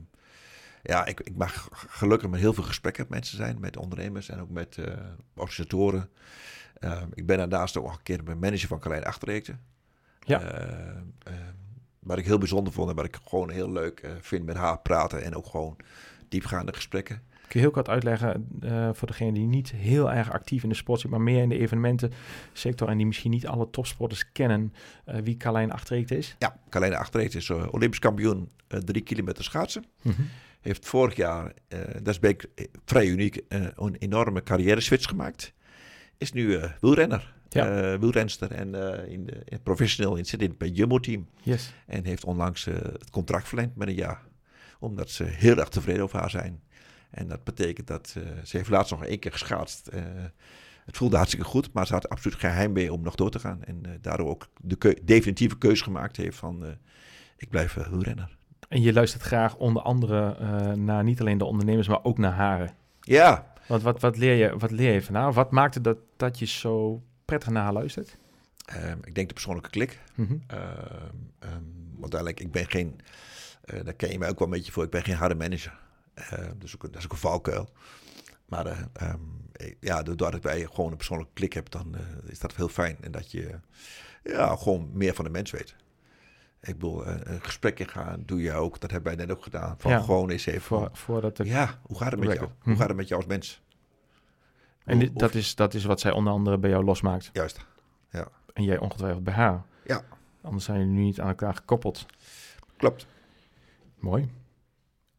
ja, 0.82 1.06
ik, 1.06 1.20
ik 1.20 1.36
mag 1.36 1.68
gelukkig 1.72 2.30
met 2.30 2.40
heel 2.40 2.52
veel 2.52 2.64
gesprekken 2.64 3.02
met 3.02 3.12
mensen 3.12 3.36
zijn. 3.36 3.60
Met 3.60 3.76
ondernemers 3.76 4.28
en 4.28 4.40
ook 4.40 4.50
met 4.50 4.78
eh, 4.78 4.94
organisatoren. 5.34 6.10
Ehm, 6.78 7.08
ik 7.14 7.26
ben 7.26 7.38
daarnaast 7.38 7.76
ook 7.76 7.84
nog 7.84 7.96
een 7.96 8.02
keer 8.02 8.22
mijn 8.24 8.38
manager 8.38 8.68
van 8.68 8.80
Carlijn 8.80 9.04
Achterreekte. 9.04 9.56
Ja. 10.20 10.40
Ehm, 10.40 11.02
ehm, 11.18 11.36
wat 11.98 12.18
ik 12.18 12.24
heel 12.24 12.38
bijzonder 12.38 12.72
vond 12.72 12.90
en 12.90 12.96
wat 12.96 13.04
ik 13.04 13.18
gewoon 13.28 13.50
heel 13.50 13.72
leuk 13.72 14.00
eh, 14.00 14.10
vind 14.20 14.44
met 14.44 14.56
haar 14.56 14.78
praten. 14.78 15.22
En 15.22 15.36
ook 15.36 15.46
gewoon 15.46 15.76
diepgaande 16.28 16.72
gesprekken. 16.72 17.22
Kun 17.48 17.60
je 17.60 17.66
heel 17.66 17.70
kort 17.70 17.88
uitleggen 17.88 18.48
eh, 18.60 18.88
voor 18.92 19.08
degene 19.08 19.32
die 19.32 19.46
niet 19.46 19.70
heel 19.70 20.12
erg 20.12 20.32
actief 20.32 20.62
in 20.62 20.68
de 20.68 20.74
sport 20.74 21.00
zit, 21.00 21.10
maar 21.10 21.20
meer 21.20 21.42
in 21.42 21.48
de 21.48 21.58
evenementensector 21.58 22.88
en 22.88 22.96
die 22.96 23.06
misschien 23.06 23.30
niet 23.30 23.46
alle 23.46 23.70
topsporters 23.70 24.32
kennen, 24.32 24.74
wie 25.22 25.36
Carlijn 25.36 25.72
Achterreekte 25.72 26.16
is? 26.16 26.36
Ja, 26.38 26.56
Carlijn 26.68 26.94
Achterreekte 26.94 27.36
is 27.36 27.50
Olympisch 27.50 27.98
kampioen 27.98 28.50
drie 28.68 29.02
kilometer 29.02 29.44
schaatsen. 29.44 29.84
Heeft 30.62 30.86
vorig 30.86 31.16
jaar, 31.16 31.52
eh, 31.68 31.78
dat 31.94 32.08
is 32.08 32.18
bij- 32.18 32.38
vrij 32.84 33.06
uniek, 33.06 33.36
eh, 33.48 33.66
een 33.76 33.96
enorme 33.96 34.42
carrière 34.42 34.80
switch 34.80 35.08
gemaakt. 35.08 35.52
Is 36.18 36.32
nu 36.32 36.56
eh, 36.56 36.70
wielrenner, 36.80 37.34
Ja. 37.48 37.92
eh, 37.92 37.98
wielrenster 37.98 38.50
en 38.52 38.74
eh, 39.04 39.12
in 39.12 39.26
de, 39.26 39.42
in 39.44 39.62
professioneel 39.62 40.16
in, 40.16 40.24
zit 40.26 40.42
in 40.42 40.54
het 40.58 40.76
Jumbo-team. 40.76 41.28
Yes. 41.42 41.72
En 41.86 42.04
heeft 42.04 42.24
onlangs 42.24 42.66
eh, 42.66 42.74
het 42.74 43.10
contract 43.10 43.48
verlengd 43.48 43.76
met 43.76 43.88
een 43.88 43.94
jaar. 43.94 44.22
Omdat 44.78 45.10
ze 45.10 45.24
heel 45.24 45.56
erg 45.56 45.68
tevreden 45.68 46.02
over 46.02 46.18
haar 46.18 46.30
zijn. 46.30 46.62
En 47.10 47.28
dat 47.28 47.44
betekent 47.44 47.86
dat 47.86 48.14
eh, 48.16 48.22
ze 48.44 48.56
heeft 48.56 48.68
laatst 48.68 48.90
nog 48.90 49.04
één 49.04 49.18
keer 49.18 49.32
geschaatst. 49.32 49.86
eh, 49.86 50.02
het 50.84 50.96
voelde 50.96 51.16
hartstikke 51.16 51.46
goed, 51.46 51.72
maar 51.72 51.86
ze 51.86 51.92
had 51.92 52.08
absoluut 52.08 52.38
geen 52.38 52.50
heimwee 52.50 52.92
om 52.92 53.02
nog 53.02 53.14
door 53.14 53.30
te 53.30 53.38
gaan. 53.38 53.62
En 53.64 53.78
eh, 53.82 53.90
daardoor 54.00 54.28
ook 54.28 54.48
de 54.60 54.76
keu- 54.76 54.98
definitieve 55.04 55.58
keuze 55.58 55.82
gemaakt 55.82 56.16
heeft 56.16 56.36
van... 56.36 56.64
eh, 56.64 56.70
ik 57.36 57.48
blijf 57.50 57.76
uh, 57.76 57.86
wielrenner. 57.88 58.36
En 58.68 58.82
je 58.82 58.92
luistert 58.92 59.22
graag 59.22 59.56
onder 59.56 59.82
andere 59.82 60.36
uh, 60.40 60.72
naar 60.72 61.04
niet 61.04 61.20
alleen 61.20 61.38
de 61.38 61.44
ondernemers, 61.44 61.88
maar 61.88 62.04
ook 62.04 62.18
naar 62.18 62.32
haren. 62.32 62.74
Ja. 63.00 63.52
Want 63.66 63.82
wat, 63.82 64.00
wat, 64.00 64.16
leer, 64.16 64.34
je, 64.34 64.58
wat 64.58 64.70
leer 64.70 64.92
je 64.92 65.02
van 65.02 65.14
haar? 65.14 65.32
Wat 65.32 65.50
maakte 65.50 65.80
dat, 65.80 65.98
dat 66.16 66.38
je 66.38 66.46
zo 66.46 67.02
prettig 67.24 67.50
naar 67.50 67.62
haar 67.62 67.72
luistert? 67.72 68.16
Um, 68.76 68.98
ik 69.04 69.14
denk 69.14 69.28
de 69.28 69.34
persoonlijke 69.34 69.70
klik. 69.70 70.00
Mm 70.14 70.26
-hmm. 70.26 70.42
um, 70.58 71.32
um, 71.52 71.94
want 71.96 72.14
eigenlijk, 72.14 72.40
ik 72.40 72.52
ben 72.52 72.70
geen... 72.70 73.00
Uh, 73.64 73.84
daar 73.84 73.94
ken 73.94 74.10
je 74.10 74.18
mij 74.18 74.28
ook 74.28 74.38
wel 74.38 74.48
een 74.48 74.54
beetje 74.54 74.72
voor. 74.72 74.84
Ik 74.84 74.90
ben 74.90 75.02
geen 75.02 75.14
harde 75.14 75.34
manager. 75.34 75.78
Uh, 76.16 76.38
dus 76.58 76.74
ook, 76.74 76.82
dat 76.82 76.96
is 76.96 77.04
ook 77.04 77.12
een 77.12 77.18
valkuil. 77.18 77.68
Maar 78.46 78.66
uh, 78.66 79.10
um, 79.10 79.50
ja, 79.80 80.02
doordat 80.02 80.42
wij 80.42 80.66
gewoon 80.72 80.90
een 80.90 80.96
persoonlijke 80.96 81.32
klik 81.34 81.52
hebben, 81.52 81.72
dan 81.72 81.96
is 82.26 82.38
dat 82.38 82.56
heel 82.56 82.68
fijn. 82.68 82.96
En 83.00 83.12
dat 83.12 83.30
je 83.30 83.58
ja, 84.22 84.56
gewoon 84.56 84.90
meer 84.92 85.14
van 85.14 85.24
de 85.24 85.30
mens 85.30 85.50
weet. 85.50 85.76
Ik 86.62 86.74
bedoel, 86.74 87.06
een 87.06 87.42
gesprek 87.42 87.80
ingaan 87.80 88.22
doe 88.26 88.42
je 88.42 88.52
ook. 88.52 88.80
Dat 88.80 88.90
hebben 88.90 89.16
wij 89.16 89.26
net 89.26 89.36
ook 89.36 89.42
gedaan. 89.42 89.74
Van 89.78 89.90
ja, 89.90 90.00
gewoon 90.00 90.30
eens 90.30 90.46
even. 90.46 90.60
Voor, 90.60 90.90
voordat 90.92 91.36
de... 91.36 91.44
Ja, 91.44 91.78
hoe 91.82 91.98
gaat 91.98 92.10
het 92.10 92.20
met 92.20 92.32
jou? 92.32 92.48
Hoe 92.58 92.76
gaat 92.76 92.88
het 92.88 92.96
met 92.96 93.08
jou 93.08 93.20
als 93.20 93.30
mens? 93.30 93.62
En 94.84 94.98
dit, 94.98 95.18
dat, 95.18 95.34
is, 95.34 95.54
dat 95.54 95.74
is 95.74 95.84
wat 95.84 96.00
zij 96.00 96.10
onder 96.10 96.32
andere 96.32 96.58
bij 96.58 96.70
jou 96.70 96.84
losmaakt. 96.84 97.30
Juist. 97.32 97.66
Ja. 98.10 98.28
En 98.52 98.64
jij 98.64 98.78
ongetwijfeld 98.78 99.24
bij 99.24 99.34
haar. 99.34 99.62
Ja. 99.84 100.02
Anders 100.42 100.64
zijn 100.64 100.78
jullie 100.78 100.92
nu 100.92 101.00
niet 101.02 101.20
aan 101.20 101.28
elkaar 101.28 101.54
gekoppeld. 101.54 102.06
Klopt. 102.76 103.06
Mooi. 103.98 104.30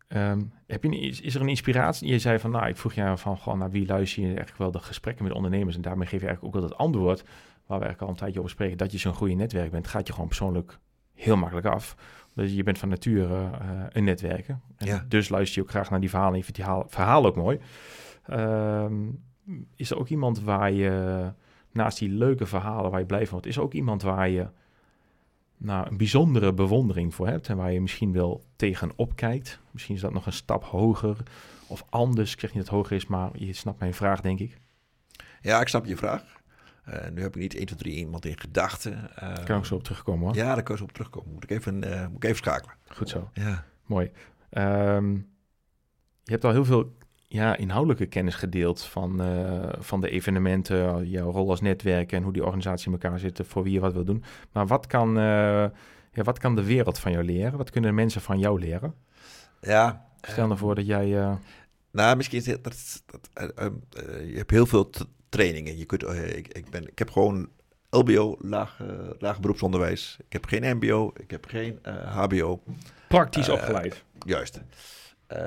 Um, 0.08 0.52
heb 0.68 0.84
je, 0.84 1.00
is, 1.00 1.22
is, 1.22 1.36
er 1.36 1.42
een 1.42 1.50
inspiratie? 1.50 2.08
Je 2.08 2.20
zei 2.20 2.40
van, 2.40 2.52
nou, 2.52 2.68
ik 2.68 2.78
vroeg 2.78 2.94
je 2.94 3.18
van, 3.18 3.38
gewoon 3.38 3.58
naar 3.58 3.72
wie 3.72 3.86
luister 3.86 4.22
je 4.22 4.28
eigenlijk 4.28 4.58
wel 4.58 4.72
de 4.72 4.80
gesprekken 4.80 5.24
met 5.24 5.34
ondernemers? 5.34 5.76
En 5.76 5.82
daarmee 5.82 6.08
geef 6.08 6.22
je 6.22 6.28
eigenlijk 6.28 6.56
ook 6.56 6.62
wel 6.62 6.70
het 6.70 6.80
antwoord, 6.80 7.24
waar 7.66 7.80
we 7.80 7.86
eigenlijk 7.86 8.02
al 8.02 8.10
een 8.10 8.16
tijdje 8.16 8.40
over 8.40 8.52
spreken, 8.52 8.78
dat 8.78 8.92
je 8.92 8.98
zo'n 8.98 9.14
goede 9.14 9.34
netwerk 9.34 9.72
bent. 9.72 9.88
Gaat 9.88 10.08
je 10.08 10.14
gewoon 10.14 10.28
persoonlijk 10.28 10.80
heel 11.14 11.38
makkelijk 11.38 11.68
af. 11.68 11.96
Dus 12.34 12.54
je 12.54 12.64
bent 12.64 12.78
van 12.78 12.90
nature 12.90 13.28
uh, 13.28 13.50
een 13.90 14.04
netwerker. 14.04 14.60
En 14.78 14.88
ja. 14.88 15.06
Dus 15.08 15.30
luister 15.30 15.58
je 15.58 15.64
ook 15.64 15.70
graag 15.70 15.90
naar 15.90 16.00
die 16.00 16.10
verhalen. 16.10 16.38
Je 16.38 16.44
vindt 16.44 16.56
die 16.56 16.66
verhaal, 16.66 16.86
verhaal 16.88 17.26
ook 17.26 17.36
mooi. 17.36 17.60
Um, 18.32 19.24
is 19.76 19.92
er 19.92 19.98
ook 19.98 20.08
iemand 20.08 20.42
waar 20.42 20.72
je, 20.72 21.32
naast 21.72 22.00
die 22.00 22.10
leuke 22.10 22.46
verhalen 22.46 22.92
waar 22.92 23.00
je 23.00 23.06
blij 23.06 23.24
van 23.24 23.32
wordt, 23.32 23.46
is 23.46 23.56
er 23.56 23.62
ook 23.62 23.74
iemand 23.74 24.02
waar 24.02 24.30
je 24.30 24.48
nou, 25.58 25.88
een 25.90 25.98
bijzondere 25.98 26.54
bewondering 26.54 27.14
voor 27.14 27.28
hebt 27.28 27.50
en 27.50 27.58
waar 27.58 27.72
je 27.72 27.82
misschien 27.82 28.12
wel 28.12 28.44
tegenop 28.56 29.16
kijkt. 29.16 29.60
Misschien 29.72 29.96
is 29.96 30.02
dat 30.02 30.14
nog 30.14 30.26
een 30.26 30.34
stap 30.34 30.64
hoger 30.64 31.18
of 31.68 31.86
anders. 31.90 32.34
Ik 32.34 32.40
zeg 32.40 32.54
niet 32.54 32.64
dat 32.64 32.72
het 32.72 32.82
hoger 32.82 32.96
is, 32.96 33.08
maar 33.08 33.30
je 33.34 33.54
snapt 33.54 33.80
mijn 33.80 33.94
vraag, 33.94 34.22
denk 34.22 34.40
ik. 34.40 34.60
Ja, 35.42 35.62
ik 35.62 35.68
snap 35.68 35.86
je 35.86 35.98
vraag. 35.98 36.42
Uh, 36.90 36.96
nu 37.14 37.22
heb 37.22 37.36
ik 37.36 37.42
niet 37.42 37.56
1, 37.56 37.66
2, 37.66 37.78
3 37.78 37.96
iemand 37.96 38.26
in 38.26 38.40
gedachten. 38.40 39.10
Uh, 39.24 39.44
kan 39.46 39.58
ik 39.58 39.66
zo 39.66 39.76
op 39.76 39.84
terugkomen 39.84 40.26
hoor. 40.26 40.36
Ja, 40.36 40.54
daar 40.54 40.64
kan 40.64 40.72
ik 40.72 40.78
zo 40.78 40.84
op 40.84 40.92
terugkomen. 40.92 41.34
Moet 41.34 41.44
ik 41.44 41.50
even, 41.50 41.84
uh, 41.84 42.08
moet 42.08 42.16
ik 42.16 42.24
even 42.24 42.38
schakelen. 42.38 42.76
Goed 42.88 43.10
zo. 43.10 43.30
Ja. 43.34 43.66
Mooi. 43.86 44.12
Um, 44.52 45.32
je 46.24 46.32
hebt 46.32 46.46
al 46.46 46.52
heel 46.52 46.66
veel 46.66 46.96
ja, 47.28 47.56
inhoudelijke 47.56 48.06
kennis 48.06 48.36
gedeeld 48.36 48.84
van, 48.84 49.22
van 49.80 50.02
de 50.02 50.10
evenementen, 50.10 51.10
jouw 51.10 51.32
rol 51.32 51.50
als 51.50 51.62
netwerk 51.62 52.12
en 52.12 52.24
hoe 52.24 52.34
die 52.34 52.44
organisatie 52.44 52.86
in 52.86 52.92
elkaar 52.92 53.20
zit, 53.20 53.40
voor 53.44 53.64
wie 53.64 53.74
je 53.74 53.80
wat 53.80 53.94
wil 53.94 54.06
doen. 54.06 54.24
Maar 54.52 54.68
wat 54.68 54.88
kan, 54.88 55.14
ja, 55.14 55.72
wat 56.24 56.40
kan 56.40 56.56
de 56.56 56.64
wereld 56.64 57.00
van 57.00 57.12
jou 57.12 57.24
leren? 57.24 57.58
Wat 57.58 57.70
kunnen 57.70 57.96
mensen 57.96 58.22
van 58.22 58.40
jou 58.40 58.60
leren? 58.60 58.94
Ja. 59.62 60.06
Stel 60.22 60.48
nou 60.48 60.60
voor 60.60 60.76
dat 60.76 60.86
jij... 60.86 61.38
Nou, 61.92 62.16
misschien 62.16 62.40
is 62.40 62.46
het, 62.46 62.64
dat, 62.64 63.04
dat 63.06 63.30
je 64.28 64.36
hebt 64.36 64.52
heel 64.52 64.66
veel 64.66 64.90
trainingen. 65.34 65.78
Je 65.78 65.86
kunt, 65.86 66.04
ik, 66.36 66.48
ik, 66.48 66.70
ben, 66.70 66.88
ik 66.88 67.00
heb 67.00 67.12
gewoon 67.12 67.50
LBO, 67.90 68.38
laag, 68.40 68.80
laag 69.20 69.40
beroepsonderwijs. 69.40 70.18
Ik 70.20 70.34
heb 70.34 70.46
geen 70.46 70.78
MBO, 70.78 71.12
ik 71.16 71.32
heb 71.32 71.46
geen 71.46 71.80
HBO. 72.06 72.64
Praktisch 73.08 73.50
opgeleid. 73.50 74.04
Juist. 74.26 74.62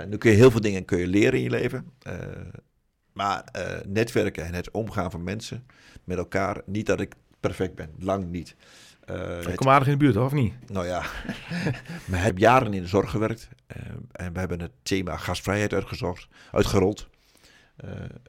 Nu 0.09 0.16
kun 0.16 0.30
je 0.30 0.37
heel 0.37 0.51
veel 0.51 0.61
dingen 0.61 0.84
kun 0.84 0.99
je 0.99 1.07
leren 1.07 1.39
in 1.39 1.43
je 1.43 1.51
leven. 1.51 1.93
Maar 3.12 3.45
netwerken 3.87 4.45
en 4.45 4.55
het 4.55 4.70
omgaan 4.70 5.11
van 5.11 5.22
mensen 5.24 5.66
met 6.05 6.18
elkaar, 6.18 6.62
niet 6.64 6.87
dat 6.87 7.01
ik 7.01 7.14
perfect 7.41 7.74
ben, 7.74 7.91
lang 7.99 8.30
niet. 8.30 8.57
Uh, 9.11 9.47
ik 9.47 9.57
kom 9.57 9.68
aardig 9.68 9.89
in 9.89 9.93
de 9.93 10.05
buurt, 10.05 10.14
hoor, 10.14 10.24
of 10.24 10.32
niet? 10.32 10.70
Nou 10.70 10.87
ja, 10.87 11.03
maar 12.09 12.22
heb 12.22 12.39
jaren 12.39 12.74
in 12.74 12.82
de 12.82 12.89
zorg 12.89 13.11
gewerkt 13.11 13.49
en 14.12 14.32
we 14.32 14.39
hebben 14.39 14.61
het 14.61 14.70
thema 14.82 15.16
gastvrijheid 15.16 15.74
uitgezocht, 15.74 16.28
uitgerold. 16.53 17.09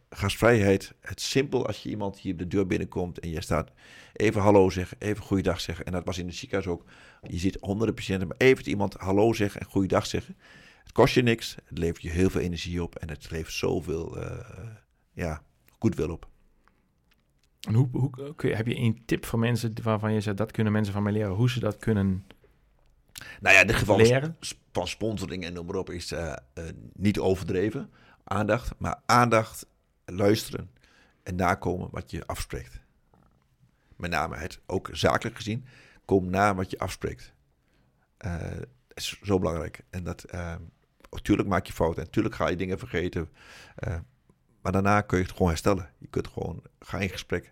Gastvrijheid, 0.09 0.93
het 1.01 1.21
simpel 1.21 1.67
als 1.67 1.83
je 1.83 1.89
iemand 1.89 2.19
hier 2.19 2.37
de 2.37 2.47
deur 2.47 2.67
binnenkomt 2.67 3.19
en 3.19 3.29
je 3.29 3.41
staat 3.41 3.71
even 4.13 4.41
hallo 4.41 4.69
zeggen, 4.69 4.97
even 4.99 5.23
goeiedag 5.23 5.61
zeggen. 5.61 5.85
En 5.85 5.91
dat 5.91 6.05
was 6.05 6.17
in 6.17 6.25
het 6.25 6.35
ziekenhuis 6.35 6.69
ook. 6.71 6.85
Je 7.21 7.37
ziet 7.37 7.57
honderden 7.59 7.95
patiënten, 7.95 8.27
maar 8.27 8.37
even 8.37 8.67
iemand 8.67 8.93
hallo 8.93 9.33
zeggen 9.33 9.61
en 9.61 9.67
goeiedag 9.67 10.05
zeggen. 10.05 10.37
Het 10.83 10.91
kost 10.91 11.13
je 11.13 11.21
niks, 11.21 11.55
het 11.65 11.77
levert 11.77 12.01
je 12.01 12.09
heel 12.09 12.29
veel 12.29 12.41
energie 12.41 12.83
op 12.83 12.95
en 12.95 13.09
het 13.09 13.31
levert 13.31 13.53
zoveel 13.53 14.17
uh, 14.17 14.31
ja, 15.13 15.41
goedwil 15.79 16.09
op. 16.09 16.27
En 17.67 17.73
hoe, 17.73 17.87
hoe 17.91 18.33
kun 18.35 18.49
je, 18.49 18.55
heb 18.55 18.67
je 18.67 18.77
een 18.77 19.01
tip 19.05 19.25
voor 19.25 19.39
mensen 19.39 19.73
waarvan 19.83 20.13
je 20.13 20.21
zegt 20.21 20.37
dat 20.37 20.51
kunnen 20.51 20.73
mensen 20.73 20.93
van 20.93 21.03
mij 21.03 21.11
leren, 21.11 21.31
hoe 21.31 21.49
ze 21.49 21.59
dat 21.59 21.77
kunnen 21.77 22.25
nou 23.39 23.55
ja, 23.55 23.61
in 23.61 23.73
geval 23.73 23.97
leren? 23.97 24.37
van 24.71 24.87
sponsoring 24.87 25.45
en 25.45 25.53
noem 25.53 25.65
maar 25.65 25.75
op 25.75 25.89
is 25.89 26.11
uh, 26.11 26.19
uh, 26.53 26.63
niet 26.93 27.19
overdreven 27.19 27.89
aandacht, 28.29 28.73
maar 28.77 29.01
aandacht, 29.05 29.65
luisteren 30.05 30.71
en 31.23 31.35
nakomen 31.35 31.87
wat 31.91 32.11
je 32.11 32.25
afspreekt. 32.25 32.79
Met 33.95 34.11
name 34.11 34.37
het 34.37 34.59
ook 34.65 34.89
zakelijk 34.91 35.35
gezien, 35.35 35.65
kom 36.05 36.29
na 36.29 36.55
wat 36.55 36.71
je 36.71 36.79
afspreekt. 36.79 37.33
Uh, 38.25 38.41
is 38.93 39.19
zo 39.21 39.39
belangrijk. 39.39 39.83
En 39.89 40.03
dat, 40.03 40.25
uh, 40.33 40.55
natuurlijk 41.09 41.49
maak 41.49 41.65
je 41.65 41.73
fouten. 41.73 41.99
En 41.99 42.05
natuurlijk 42.05 42.35
ga 42.35 42.47
je 42.47 42.55
dingen 42.55 42.79
vergeten. 42.79 43.29
Uh, 43.87 43.95
maar 44.61 44.71
daarna 44.71 45.01
kun 45.01 45.17
je 45.17 45.23
het 45.23 45.33
gewoon 45.33 45.47
herstellen. 45.47 45.89
Je 45.97 46.07
kunt 46.07 46.27
gewoon, 46.27 46.61
ga 46.79 46.97
in 46.97 47.09
gesprek. 47.09 47.51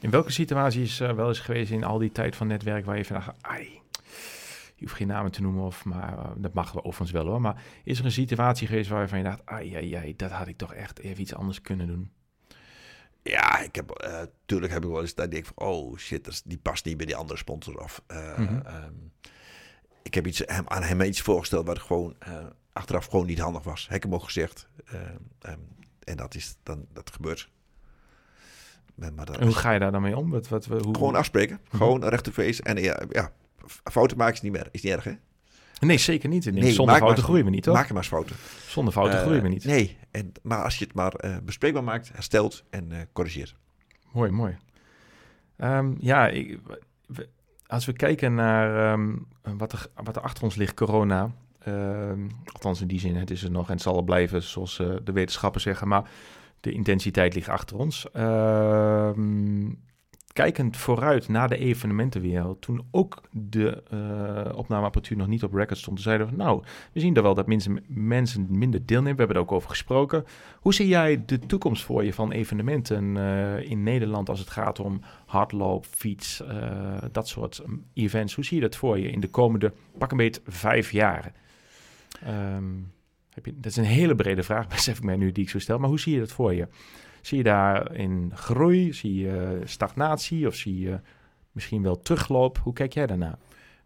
In 0.00 0.10
welke 0.10 0.32
situatie 0.32 0.82
is 0.82 0.98
wel 0.98 1.28
eens 1.28 1.40
geweest 1.40 1.70
in 1.70 1.84
al 1.84 1.98
die 1.98 2.12
tijd 2.12 2.36
van 2.36 2.46
netwerk 2.46 2.84
waar 2.84 2.96
je 2.96 3.04
van 3.04 3.16
dacht, 3.16 3.42
ai, 3.42 3.80
je 4.78 4.84
hoeft 4.84 4.96
geen 4.96 5.06
namen 5.06 5.30
te 5.30 5.42
noemen, 5.42 5.62
of, 5.62 5.84
maar 5.84 6.12
uh, 6.12 6.30
dat 6.36 6.54
mag 6.54 6.72
wel 6.72 6.84
overigens 6.84 7.10
wel 7.10 7.26
hoor. 7.26 7.40
Maar 7.40 7.62
is 7.84 7.98
er 7.98 8.04
een 8.04 8.12
situatie 8.12 8.66
geweest 8.66 8.90
waar 8.90 9.00
je 9.00 9.08
van 9.08 9.18
je 9.18 9.24
dacht, 9.24 9.46
ai, 9.46 9.74
ai, 9.74 9.94
ai, 9.94 10.16
dat 10.16 10.30
had 10.30 10.48
ik 10.48 10.56
toch 10.56 10.74
echt 10.74 10.98
even 10.98 11.20
iets 11.20 11.34
anders 11.34 11.60
kunnen 11.60 11.86
doen? 11.86 12.12
Ja, 13.22 13.58
ik 13.58 13.74
heb, 13.74 14.04
uh, 14.04 14.22
tuurlijk 14.46 14.72
heb 14.72 14.84
ik 14.84 14.90
wel 14.90 15.00
eens 15.00 15.14
dat 15.14 15.24
ik 15.24 15.30
denk 15.30 15.46
van, 15.46 15.56
oh 15.56 15.96
shit, 15.96 16.42
die 16.44 16.58
past 16.58 16.84
niet 16.84 16.96
bij 16.96 17.06
die 17.06 17.16
andere 17.16 17.38
sponsor. 17.38 17.80
Of, 17.82 18.02
uh, 18.08 18.38
mm-hmm. 18.38 18.62
um, 18.66 19.12
ik 20.02 20.14
heb 20.14 20.26
iets, 20.26 20.42
hem, 20.46 20.64
aan 20.68 20.82
hem 20.82 21.00
iets 21.00 21.20
voorgesteld 21.20 21.66
wat 21.66 21.78
gewoon 21.78 22.14
achteraf 22.72 23.06
gewoon 23.06 23.26
niet 23.26 23.38
handig 23.38 23.62
was. 23.62 23.86
Heb 23.86 23.96
ik 23.96 24.02
hem 24.02 24.14
ook 24.14 24.24
gezegd. 24.24 24.68
Uh, 24.92 25.00
um, 25.52 25.68
en 26.04 26.16
dat 26.16 26.34
is 26.34 26.56
dan, 26.62 26.86
dat 26.92 27.10
gebeurt. 27.10 27.50
Maar, 28.94 29.24
dat 29.24 29.36
en 29.36 29.46
hoe 29.46 29.54
ga 29.54 29.70
je 29.70 29.78
daar 29.78 29.92
dan 29.92 30.02
mee 30.02 30.16
om? 30.16 30.30
Wat, 30.30 30.48
wat, 30.48 30.64
hoe... 30.64 30.94
Gewoon 30.94 31.14
afspreken. 31.14 31.60
Mm-hmm. 31.62 31.78
Gewoon 31.78 32.04
recht 32.04 32.24
to 32.24 32.30
face. 32.30 32.62
En 32.62 32.76
ja, 32.76 33.02
ja, 33.10 33.32
fouten 33.90 34.16
maken 34.16 34.34
is 34.34 34.40
niet 34.40 34.52
meer, 34.52 34.68
is 34.70 34.82
niet 34.82 34.92
erg 34.92 35.04
hè? 35.04 35.12
Nee, 35.80 35.98
zeker 35.98 36.28
niet. 36.28 36.44
Nee, 36.44 36.72
zonder 36.72 36.94
fouten 36.96 37.24
groeien 37.24 37.44
we 37.44 37.50
niet, 37.50 37.62
toch? 37.62 37.74
Maak 37.74 37.86
je 37.86 37.92
maar 37.92 38.02
eens 38.02 38.10
fouten. 38.12 38.36
Zonder 38.66 38.92
fouten 38.92 39.14
uh, 39.18 39.20
groeien 39.24 39.42
we 39.42 39.48
niet. 39.48 39.64
Nee, 39.64 39.96
en, 40.10 40.32
maar 40.42 40.62
als 40.64 40.78
je 40.78 40.84
het 40.84 40.94
maar 40.94 41.24
uh, 41.24 41.36
bespreekbaar 41.44 41.84
maakt, 41.84 42.10
herstelt 42.12 42.64
en 42.70 42.90
uh, 42.92 42.98
corrigeert. 43.12 43.54
Mooi, 44.12 44.30
mooi. 44.30 44.56
Ehm, 45.56 45.92
ja, 45.98 46.28
ik, 46.28 46.58
we- 47.06 47.28
als 47.66 47.84
we 47.86 47.92
kijken 47.92 48.34
naar 48.34 48.92
ehm, 48.92 49.14
wat, 49.56 49.72
er, 49.72 49.86
wat 49.94 50.16
er 50.16 50.22
achter 50.22 50.44
ons 50.44 50.54
ligt, 50.54 50.74
corona. 50.74 51.30
ehm, 51.58 52.28
althans, 52.52 52.80
in 52.80 52.86
die 52.88 53.00
zin, 53.00 53.16
het 53.16 53.30
is 53.30 53.42
er 53.42 53.50
nog 53.50 53.66
en 53.66 53.72
het 53.72 53.82
zal 53.82 53.96
er 53.96 54.04
blijven, 54.04 54.42
zoals 54.42 54.78
eh, 54.78 54.94
de 55.04 55.12
wetenschappers 55.12 55.62
zeggen. 55.64 55.88
Maar 55.88 56.10
de 56.60 56.72
intensiteit 56.72 57.34
ligt 57.34 57.48
achter 57.48 57.76
ons. 57.76 58.06
Kijkend 60.32 60.76
vooruit 60.76 61.28
naar 61.28 61.48
de 61.48 61.58
evenementenwereld, 61.58 62.60
toen 62.60 62.86
ook 62.90 63.22
de 63.30 63.82
eh 63.90 64.56
opnameapparatuur 64.56 65.16
nog 65.16 65.26
niet 65.26 65.42
op 65.42 65.52
record 65.52 65.78
stond, 65.78 66.00
zeiden 66.00 66.26
we, 66.26 66.34
van, 66.36 66.44
nou, 66.44 66.62
we 66.92 67.00
zien 67.00 67.16
er 67.16 67.22
wel 67.22 67.34
dat 67.34 67.46
mensen, 67.46 67.84
mensen 67.86 68.46
minder 68.50 68.86
deelnemen. 68.86 69.12
We 69.12 69.18
hebben 69.18 69.36
er 69.36 69.42
ook 69.42 69.52
over 69.52 69.68
gesproken. 69.68 70.24
Hoe 70.60 70.74
zie 70.74 70.88
jij 70.88 71.24
de 71.26 71.38
toekomst 71.38 71.84
voor 71.84 72.04
je 72.04 72.12
van 72.12 72.32
evenementen 72.32 73.16
eh, 73.16 73.70
in 73.70 73.82
Nederland 73.82 74.28
als 74.28 74.38
het 74.38 74.50
gaat 74.50 74.80
om 74.80 75.00
hardloop, 75.26 75.84
fiets, 75.84 76.42
eh, 76.42 77.02
dat 77.12 77.28
soort 77.28 77.58
um, 77.58 77.84
events? 77.94 78.34
Hoe 78.34 78.44
zie 78.44 78.56
je 78.56 78.62
dat 78.62 78.76
voor 78.76 78.98
je 78.98 79.10
in 79.10 79.20
de 79.20 79.28
komende 79.28 79.72
pak 79.98 80.10
een 80.10 80.16
beetje 80.16 80.40
vijf 80.46 80.92
jaar? 80.92 81.32
Ehm, 82.22 82.64
heb 83.30 83.46
je, 83.46 83.52
dat 83.54 83.70
is 83.70 83.76
een 83.76 83.84
hele 83.84 84.14
brede 84.14 84.42
vraag, 84.42 84.68
besef 84.76 84.96
ik 84.96 85.04
mij 85.04 85.16
nu 85.16 85.32
die 85.32 85.44
ik 85.44 85.50
zo 85.50 85.58
stel. 85.58 85.78
Maar 85.78 85.88
hoe 85.88 86.00
zie 86.00 86.14
je 86.14 86.20
dat 86.20 86.32
voor 86.32 86.54
je? 86.54 86.68
Zie 87.28 87.38
je 87.38 87.44
daarin 87.44 88.32
groei? 88.34 88.92
Zie 88.92 89.14
je 89.14 89.60
stagnatie? 89.64 90.46
Of 90.46 90.54
zie 90.54 90.78
je 90.78 91.00
misschien 91.52 91.82
wel 91.82 91.98
terugloop? 91.98 92.58
Hoe 92.58 92.72
kijk 92.72 92.92
jij 92.92 93.06
daarnaar? 93.06 93.38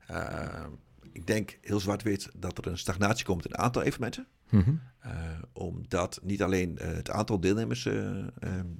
Eh, 0.06 0.64
ik 1.12 1.26
denk 1.26 1.58
heel 1.60 1.80
zwart-wit 1.80 2.30
dat 2.36 2.58
er 2.58 2.66
een 2.66 2.78
stagnatie 2.78 3.24
komt 3.24 3.44
in 3.44 3.50
een 3.52 3.58
aantal 3.58 3.82
evenementen. 3.82 4.26
Mhm. 4.50 4.74
Eh, 4.98 5.12
omdat 5.52 6.20
niet 6.22 6.42
alleen 6.42 6.78
eh, 6.78 6.88
het 6.88 7.10
aantal 7.10 7.40
deelnemers, 7.40 7.86
eh, 7.86 8.18
eh, 8.18 8.24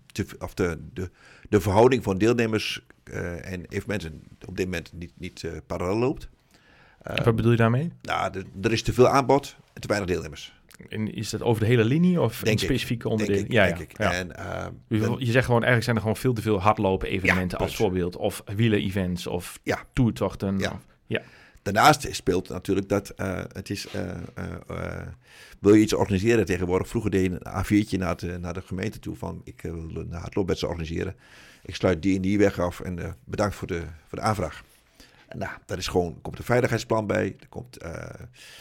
te, 0.07 0.27
of 0.39 0.55
de, 0.55 0.79
de, 0.93 1.11
de 1.49 1.61
verhouding 1.61 2.03
van 2.03 2.19
deelnemers 2.19 2.87
en 3.43 3.65
evenementen 3.69 4.23
op 4.47 4.57
dit 4.57 4.67
moment 4.67 4.93
niet, 4.93 5.13
niet 5.15 5.45
parallel 5.67 5.99
loopt. 5.99 6.29
Wat 7.25 7.37
bedoel 7.37 7.51
je 7.51 7.57
daarmee? 7.57 7.93
nou, 8.03 8.45
er 8.63 8.73
is 8.73 8.83
te 8.83 8.93
veel 8.93 9.09
aanbod 9.09 9.57
en 9.73 9.81
te 9.81 9.89
weinig 9.89 10.09
deelnemers. 10.09 10.61
En 10.89 11.15
is 11.15 11.31
dat 11.31 11.43
over 11.43 11.61
de 11.63 11.67
hele 11.69 11.85
linie 11.85 12.21
of 12.21 12.33
Denk 12.35 12.47
in 12.47 12.53
ik. 12.53 12.59
specifieke 12.59 13.09
onderdelen? 13.09 13.45
ja, 13.49 13.65
denk 13.67 13.77
ja, 13.77 13.83
ik. 13.83 13.99
ja. 13.99 14.13
En, 14.13 14.37
eh, 14.37 14.67
Je, 15.19 15.31
zegt 15.31 15.45
gewoon, 15.45 15.63
eigenlijk 15.63 15.83
zijn 15.85 15.97
er 15.97 16.03
gewoon 16.03 16.17
veel 16.17 16.33
te 16.33 16.43
veel 16.43 16.61
hardlopen 16.61 17.09
evenementen 17.09 17.59
Ja, 17.59 17.65
als 17.65 17.77
voorbeeld. 17.77 18.17
Of 18.17 18.43
wielen-events 18.57 19.27
of 19.27 19.59
Ja. 19.63 19.85
toertochten. 19.93 20.59
Ja. 20.59 20.71
Of- 20.73 20.91
Daarnaast 21.63 22.09
speelt 22.15 22.49
natuurlijk 22.49 22.89
dat 22.89 23.11
eh, 23.11 23.41
het 23.53 23.71
is. 23.71 23.87
eh, 23.89 24.11
eh, 24.11 24.17
eh, 24.69 25.07
wil 25.59 25.75
je 25.75 25.81
iets 25.83 25.93
organiseren 25.95 26.45
tegenwoordig? 26.45 26.89
Vroeger 26.89 27.11
deed 27.11 27.23
je 27.25 27.31
een 27.39 27.65
A4'tje 27.65 27.99
naar, 27.99 28.17
de- 28.17 28.39
naar 28.41 28.55
de 28.55 28.63
gemeente 28.63 28.99
toe 28.99 29.17
van 29.17 29.41
ik 29.45 29.61
wil 29.63 29.91
een 29.95 30.13
hardloopwedstrijd 30.13 30.73
organiseren. 30.75 31.17
Ik 31.65 31.75
sluit 31.75 32.03
die 32.03 32.17
en 32.17 32.23
die 32.23 32.39
weg 32.39 32.59
af 32.61 32.81
en 32.81 32.99
eh, 32.99 33.11
bedankt 33.25 33.55
voor 33.55 33.67
de, 33.67 33.83
voor 34.09 34.19
de 34.19 34.25
aanvraag. 34.25 34.63
En 35.29 35.39
nou, 35.39 35.53
daar 35.67 35.79
is 35.79 35.87
gewoon, 35.87 36.19
komt 36.23 36.39
een 36.39 36.45
veiligheidsplan 36.45 37.07
bij. 37.07 37.37
Er 37.41 37.49
komt, 37.49 37.79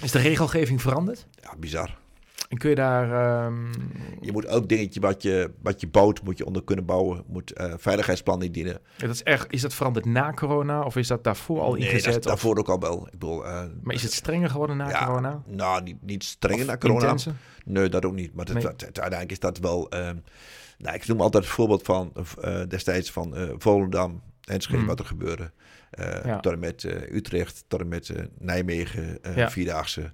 Is 0.01 0.11
de 0.11 0.19
regelgeving 0.19 0.81
veranderd? 0.81 1.27
ja, 1.41 1.55
bizar. 1.59 1.97
En 2.51 2.57
kun 2.57 2.69
je 2.69 2.75
daar... 2.75 3.11
ehm, 3.45 3.65
Je 4.21 4.31
moet 4.31 4.45
elk 4.45 4.69
dingetje 4.69 4.99
wat 4.99 5.21
je, 5.21 5.51
wat 5.61 5.81
je 5.81 5.87
bouwt, 5.87 6.23
moet 6.23 6.37
je 6.37 6.45
onder 6.45 6.63
kunnen 6.63 6.85
bouwen. 6.85 7.23
Moet 7.27 7.51
eh, 7.53 7.73
veiligheidsplan 7.77 8.41
indienen. 8.43 8.79
dat 8.97 9.09
is, 9.09 9.23
echt, 9.23 9.53
is 9.53 9.61
dat 9.61 9.73
veranderd 9.73 10.05
na 10.05 10.31
corona 10.33 10.81
of 10.83 10.95
is 10.95 11.07
dat 11.07 11.23
daarvoor 11.23 11.59
al 11.61 11.73
Nee, 11.73 11.81
ingezet? 11.81 12.03
dat 12.03 12.11
is 12.11 12.17
of- 12.17 12.23
daarvoor 12.23 12.57
ook 12.57 12.69
al 12.69 12.79
wel. 12.79 13.05
Ik 13.05 13.11
bedoel, 13.11 13.45
eh, 13.45 13.63
maar 13.81 13.95
is 13.95 14.03
het 14.03 14.13
strenger 14.13 14.49
geworden 14.49 14.77
na 14.77 14.89
ja, 14.89 15.05
corona? 15.05 15.41
Nou, 15.47 15.83
niet, 15.83 16.01
niet 16.01 16.23
strenger 16.23 16.61
Of 16.61 16.67
na 16.67 16.77
corona. 16.77 17.15
Nee, 17.65 17.89
dat 17.89 18.05
ook 18.05 18.13
niet. 18.13 18.33
Maar 18.35 18.45
dat, 18.45 18.53
Nee. 18.53 18.63
dat- 18.63 18.83
uiteindelijk 18.83 19.31
is 19.31 19.39
dat 19.39 19.57
wel... 19.57 19.89
ehm, 19.89 20.15
nou, 20.77 20.95
ik 20.95 21.07
noem 21.07 21.21
altijd 21.21 21.43
het 21.43 21.53
voorbeeld 21.53 21.83
van 21.83 22.13
eh, 22.41 22.61
destijds 22.67 23.11
van 23.11 23.35
Volendam, 23.57 24.21
Enschede, 24.41 24.77
Hmm. 24.77 24.87
wat 24.87 24.99
er 24.99 25.05
gebeurde. 25.05 25.51
Ja. 26.23 26.39
Tot 26.39 26.53
en 26.53 26.59
met 26.59 26.83
Utrecht, 27.11 27.63
tot 27.67 27.79
en 27.79 27.87
met 27.87 28.11
Nijmegen, 28.39 29.17
Ja. 29.35 29.49
Vierdaagse. 29.49 30.11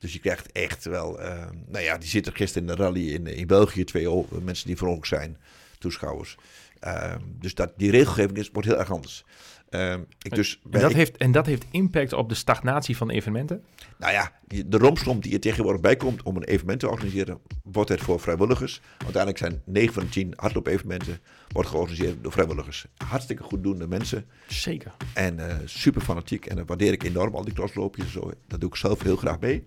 Dus 0.00 0.12
je 0.12 0.18
krijgt 0.18 0.52
echt 0.52 0.84
wel... 0.84 1.20
ehm, 1.20 1.54
nou 1.66 1.84
ja, 1.84 1.98
die 1.98 2.08
zitten 2.08 2.34
gisteren 2.34 2.68
in 2.68 2.76
de 2.76 2.82
rally 2.82 3.12
in, 3.12 3.26
in 3.26 3.46
België. 3.46 3.84
Twee 3.84 4.24
mensen 4.42 4.66
die 4.66 4.76
verongelukt 4.76 5.08
zijn, 5.08 5.36
toeschouwers. 5.78 6.36
Ehm, 6.80 7.20
dus 7.24 7.54
dat, 7.54 7.72
die 7.76 7.90
regelgeving 7.90 8.38
is, 8.38 8.50
wordt 8.52 8.68
heel 8.68 8.78
erg 8.78 8.92
anders. 8.92 9.24
Ehm, 9.70 10.00
ik 10.22 10.34
dus, 10.34 10.60
En 10.70 10.80
dat, 10.80 10.90
ik- 10.90 10.96
heeft, 10.96 11.16
en 11.16 11.32
dat 11.32 11.46
heeft 11.46 11.64
impact 11.70 12.12
op 12.12 12.28
de 12.28 12.34
stagnatie 12.34 12.96
van 12.96 13.10
evenementen? 13.10 13.62
nou 13.98 14.12
ja, 14.12 14.32
de 14.66 14.76
romslomp 14.78 15.22
die 15.22 15.32
er 15.32 15.40
tegenwoordig 15.40 15.80
bij 15.80 15.96
komt 15.96 16.22
om 16.22 16.36
een 16.36 16.44
evenement 16.44 16.80
te 16.80 16.88
organiseren, 16.88 17.38
wordt 17.62 17.88
het 17.90 18.00
voor 18.00 18.20
vrijwilligers. 18.20 18.80
Uiteindelijk 18.98 19.38
zijn 19.38 19.62
9 19.64 19.92
van 19.94 20.02
de 20.02 20.08
10 20.08 20.32
hardloop-evenementen 20.36 21.20
wordt 21.48 21.68
georganiseerd 21.68 22.22
door 22.22 22.32
vrijwilligers. 22.32 22.86
Hartstikke 22.96 23.42
goeddoende 23.42 23.86
mensen 23.88 24.24
Zeker. 24.48 24.92
en 25.14 25.48
eh, 25.48 25.56
super 25.64 26.02
fanatiek. 26.02 26.46
En 26.46 26.56
dat 26.56 26.68
waardeer 26.68 26.92
ik 26.92 27.02
enorm, 27.02 27.34
al 27.34 27.44
die 27.44 27.54
crossloopjes 27.54 28.04
en 28.04 28.12
zo. 28.12 28.30
Dat 28.46 28.60
doe 28.60 28.68
ik 28.68 28.76
zelf 28.76 29.02
heel 29.02 29.16
graag 29.16 29.40
mee. 29.40 29.64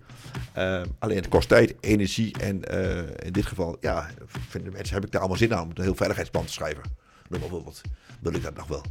Eh, 0.52 0.82
alleen 0.98 1.16
het 1.16 1.28
kost 1.28 1.48
tijd, 1.48 1.74
energie 1.80 2.38
en 2.40 2.64
eh, 2.64 3.26
in 3.26 3.32
dit 3.32 3.46
geval, 3.46 3.76
ja, 3.80 4.10
vinden 4.48 4.72
mensen, 4.72 4.94
heb 4.94 5.04
ik 5.04 5.10
daar 5.10 5.20
allemaal 5.20 5.38
zin 5.38 5.54
aan 5.54 5.62
om 5.62 5.70
een 5.74 5.82
heel 5.82 5.94
veiligheidsplan 5.94 6.44
te 6.44 6.52
schrijven. 6.52 6.82
Noem 7.28 7.40
bijvoorbeeld, 7.40 7.80
wil 8.20 8.34
ik 8.34 8.42
dat 8.42 8.56
nog 8.56 8.66
wel. 8.66 8.82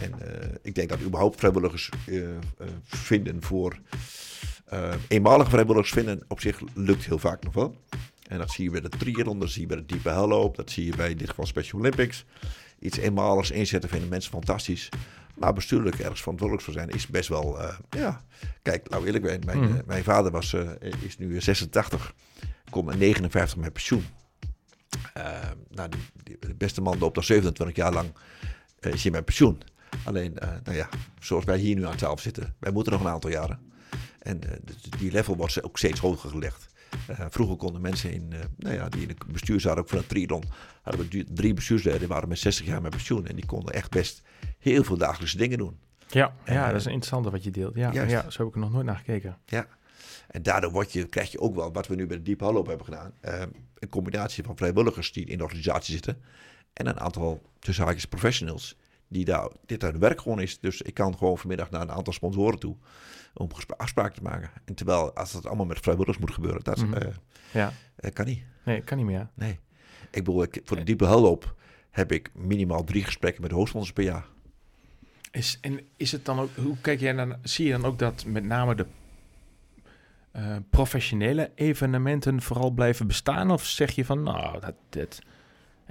En 0.00 0.20
eh, 0.42 0.48
ik 0.62 0.74
denk 0.74 0.88
dat 0.88 1.00
überhaupt 1.00 1.38
vrijwilligers 1.38 1.88
eh, 2.06 2.30
eh, 2.30 2.36
vinden 2.84 3.42
voor 3.42 3.78
eenmalige 5.08 5.50
vrijwilligers 5.50 5.90
vinden 5.92 6.24
op 6.28 6.40
zich 6.40 6.60
lukt 6.74 7.04
heel 7.04 7.18
vaak 7.18 7.44
nog 7.44 7.54
wel. 7.54 7.76
En 8.28 8.38
dat 8.38 8.50
zie 8.50 8.64
je 8.64 8.70
bij 8.70 8.80
de 8.80 8.88
triathlon, 8.88 9.38
dat 9.38 9.50
zie 9.50 9.60
je 9.60 9.66
bij 9.66 9.76
de 9.76 9.86
diepe 9.86 10.08
helloop, 10.10 10.56
dat 10.56 10.70
zie 10.70 10.84
je 10.84 10.96
bij 10.96 11.10
in 11.10 11.16
dit 11.16 11.28
geval 11.28 11.46
Special 11.46 11.80
Olympics. 11.80 12.24
Iets 12.78 12.96
eenmaligs 12.98 13.50
inzetten 13.50 13.90
vinden 13.90 14.08
mensen 14.08 14.30
fantastisch. 14.32 14.88
Maar 15.34 15.52
bestuurlijk 15.52 15.98
ergens 15.98 16.20
verantwoordelijk 16.20 16.64
voor 16.66 16.74
zijn 16.74 16.88
is 16.88 17.06
best 17.06 17.28
wel, 17.28 17.58
ja. 17.90 18.22
Kijk, 18.62 18.88
nou 18.88 19.06
eerlijk 19.06 19.26
zijn, 19.26 19.42
mijn, 19.44 19.58
Mhm. 19.58 19.80
mijn 19.86 20.04
vader 20.04 20.30
was, 20.32 20.54
is 21.04 21.18
nu 21.18 21.40
86, 21.40 22.14
komt 22.70 22.86
met 22.86 22.98
59 22.98 23.56
met 23.58 23.72
pensioen. 23.72 24.04
Nou, 25.70 25.88
die, 25.88 26.00
die- 26.22 26.36
de 26.40 26.54
beste 26.54 26.80
man 26.80 26.98
loopt 26.98 27.16
al 27.16 27.22
27 27.22 27.76
jaar 27.76 27.92
lang, 27.92 28.12
is 28.80 29.02
hij 29.02 29.12
met 29.12 29.24
pensioen. 29.24 29.60
Alleen, 30.04 30.38
eh, 30.38 30.48
nou 30.64 30.76
ja, 30.76 30.88
zoals 31.20 31.44
wij 31.44 31.58
hier 31.58 31.76
nu 31.76 31.86
aan 31.86 31.96
tafel 31.96 32.18
zitten, 32.18 32.54
wij 32.58 32.72
moeten 32.72 32.92
nog 32.92 33.00
een 33.00 33.08
aantal 33.08 33.30
jaren. 33.30 33.58
En 34.18 34.42
eh, 34.42 34.58
die 34.98 35.12
level 35.12 35.36
wordt 35.36 35.62
ook 35.62 35.78
steeds 35.78 36.00
hoger 36.00 36.30
gelegd. 36.30 36.66
Eh, 37.06 37.26
vroeger 37.28 37.56
konden 37.56 37.80
mensen 37.80 38.12
in, 38.12 38.32
nou 38.56 38.74
ja, 38.74 38.88
die 38.88 39.02
in 39.02 39.08
het 39.08 39.26
bestuur 39.26 39.60
zaten, 39.60 39.80
ook 39.80 39.88
van 39.88 39.98
een 39.98 40.06
triathlon, 40.06 40.44
hadden 40.82 41.08
we 41.08 41.24
drie 41.32 41.54
bestuursleden, 41.54 41.98
die 41.98 42.08
waren 42.08 42.28
met 42.28 42.38
60 42.38 42.66
jaar 42.66 42.82
met 42.82 42.90
pensioen. 42.90 43.26
En 43.26 43.36
die 43.36 43.46
konden 43.46 43.74
echt 43.74 43.90
best 43.90 44.22
heel 44.58 44.84
veel 44.84 44.96
dagelijkse 44.96 45.36
dingen 45.36 45.58
doen. 45.58 45.78
Ja, 46.08 46.34
En, 46.44 46.54
ja 46.54 46.66
dat 46.66 46.80
is 46.80 46.86
interessant 46.86 47.30
wat 47.30 47.44
je 47.44 47.50
deelt. 47.50 47.74
Ja, 47.74 47.92
juist. 47.92 48.10
ja, 48.10 48.30
zo 48.30 48.38
heb 48.38 48.48
ik 48.48 48.54
er 48.54 48.60
nog 48.60 48.72
nooit 48.72 48.86
naar 48.86 48.96
gekeken. 48.96 49.38
Ja. 49.46 49.66
En 50.28 50.42
daardoor 50.42 50.70
word 50.70 50.92
je, 50.92 51.06
krijg 51.06 51.32
je 51.32 51.40
ook 51.40 51.54
wel, 51.54 51.72
wat 51.72 51.86
we 51.86 51.94
nu 51.94 52.06
bij 52.06 52.16
de 52.16 52.22
Deep 52.22 52.40
Hollow 52.40 52.66
hebben 52.66 52.84
gedaan, 52.84 53.12
een 53.78 53.88
combinatie 53.88 54.44
van 54.44 54.56
vrijwilligers 54.56 55.12
die 55.12 55.24
in 55.24 55.38
de 55.38 55.44
organisatie 55.44 55.92
zitten 55.92 56.22
en 56.72 56.86
een 56.86 57.00
aantal 57.00 57.42
tussen 57.58 57.84
haakjes 57.84 58.06
professionals 58.06 58.76
die 59.12 59.24
daar, 59.24 59.48
dit 59.66 59.84
uit 59.84 59.98
werk 59.98 60.20
gewoon 60.20 60.40
is. 60.40 60.58
Dus 60.60 60.82
ik 60.82 60.94
kan 60.94 61.16
gewoon 61.18 61.38
vanmiddag 61.38 61.70
naar 61.70 61.80
een 61.80 61.90
aantal 61.92 62.12
sponsoren 62.12 62.58
toe 62.58 62.76
om 63.34 63.48
afspraken 63.76 64.14
te 64.14 64.22
maken. 64.22 64.50
En 64.64 64.74
terwijl, 64.74 65.12
als 65.14 65.32
dat 65.32 65.46
allemaal 65.46 65.66
met 65.66 65.78
vrijwilligers 65.80 66.18
moet 66.18 66.34
gebeuren, 66.34 66.62
dat 66.64 66.76
Mhm. 66.82 66.94
eh, 66.94 67.12
Ja, 67.52 67.72
eh, 67.96 68.12
kan 68.12 68.26
niet. 68.26 68.42
nee, 68.64 68.80
kan 68.80 68.96
niet 68.96 69.06
meer. 69.06 69.28
Nee. 69.34 69.58
Ik 70.10 70.24
bedoel, 70.24 70.42
ik, 70.42 70.60
voor 70.64 70.76
de 70.76 70.82
diepe 70.82 71.06
hulp 71.06 71.54
heb 71.90 72.12
ik 72.12 72.30
minimaal 72.34 72.84
drie 72.84 73.04
gesprekken 73.04 73.42
met 73.42 73.50
hoofdsponsors 73.50 73.92
per 73.94 74.04
jaar. 74.04 74.24
Is, 75.30 75.58
en 75.60 75.80
is 75.96 76.12
het 76.12 76.24
dan 76.24 76.38
ook, 76.40 76.50
hoe 76.56 76.76
kijk 76.80 77.00
jij 77.00 77.12
dan, 77.12 77.36
zie 77.42 77.66
je 77.66 77.72
dan 77.72 77.84
ook 77.84 77.98
dat 77.98 78.24
met 78.26 78.44
name 78.44 78.74
de 78.74 78.86
eh, 80.32 80.56
professionele 80.70 81.50
evenementen 81.54 82.42
vooral 82.42 82.70
blijven 82.70 83.06
bestaan? 83.06 83.50
Of 83.50 83.64
zeg 83.66 83.90
je 83.90 84.04
van, 84.04 84.22
nou, 84.22 84.60
dat, 84.60 84.74
dat 84.88 85.18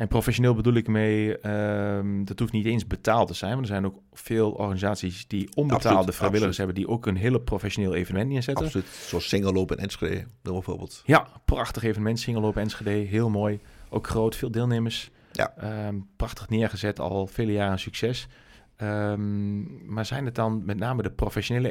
en 0.02 0.08
professioneel 0.08 0.56
bedoel 0.56 0.74
ik 0.74 0.88
mee, 0.88 1.38
ehm, 1.38 2.24
dat 2.24 2.40
hoeft 2.40 2.52
niet 2.52 2.66
eens 2.66 2.88
betaald 2.88 3.28
te 3.28 3.34
zijn, 3.34 3.52
want 3.52 3.62
er 3.62 3.68
zijn 3.74 3.86
ook 3.86 4.00
veel 4.14 4.52
organisaties 4.52 5.28
die 5.28 5.50
onbetaalde 5.56 5.96
Absoluut, 5.96 6.16
vrijwilligers 6.16 6.58
hebben, 6.58 6.76
die 6.76 6.88
ook 6.88 7.06
een 7.06 7.16
hele 7.16 7.42
professioneel 7.42 7.94
evenement 7.94 8.30
neerzetten. 8.30 8.66
Absoluut. 8.66 8.88
Zoals 8.88 9.28
Singeloop 9.30 9.72
en 9.72 9.78
Enschede, 9.78 10.26
bijvoorbeeld. 10.42 11.02
Ja, 11.06 11.28
prachtig 11.46 11.84
evenement, 11.84 12.20
Single 12.20 12.48
op 12.48 12.58
Enschede, 12.58 12.90
heel 12.90 13.30
mooi. 13.30 13.60
Ook 13.90 14.08
groot, 14.08 14.36
veel 14.36 14.52
deelnemers. 14.52 15.12
Ja. 15.32 15.54
Ehm, 15.58 15.96
prachtig 16.16 16.50
neergezet, 16.50 17.00
al 17.00 17.28
vele 17.28 17.52
jaren 17.52 17.80
succes. 17.80 18.28
Ehm, 18.76 19.94
maar 19.94 20.06
zijn 20.06 20.26
het 20.26 20.36
dan 20.36 20.66
met 20.66 20.78
name 20.78 21.04
de 21.04 21.12
professionele 21.12 21.70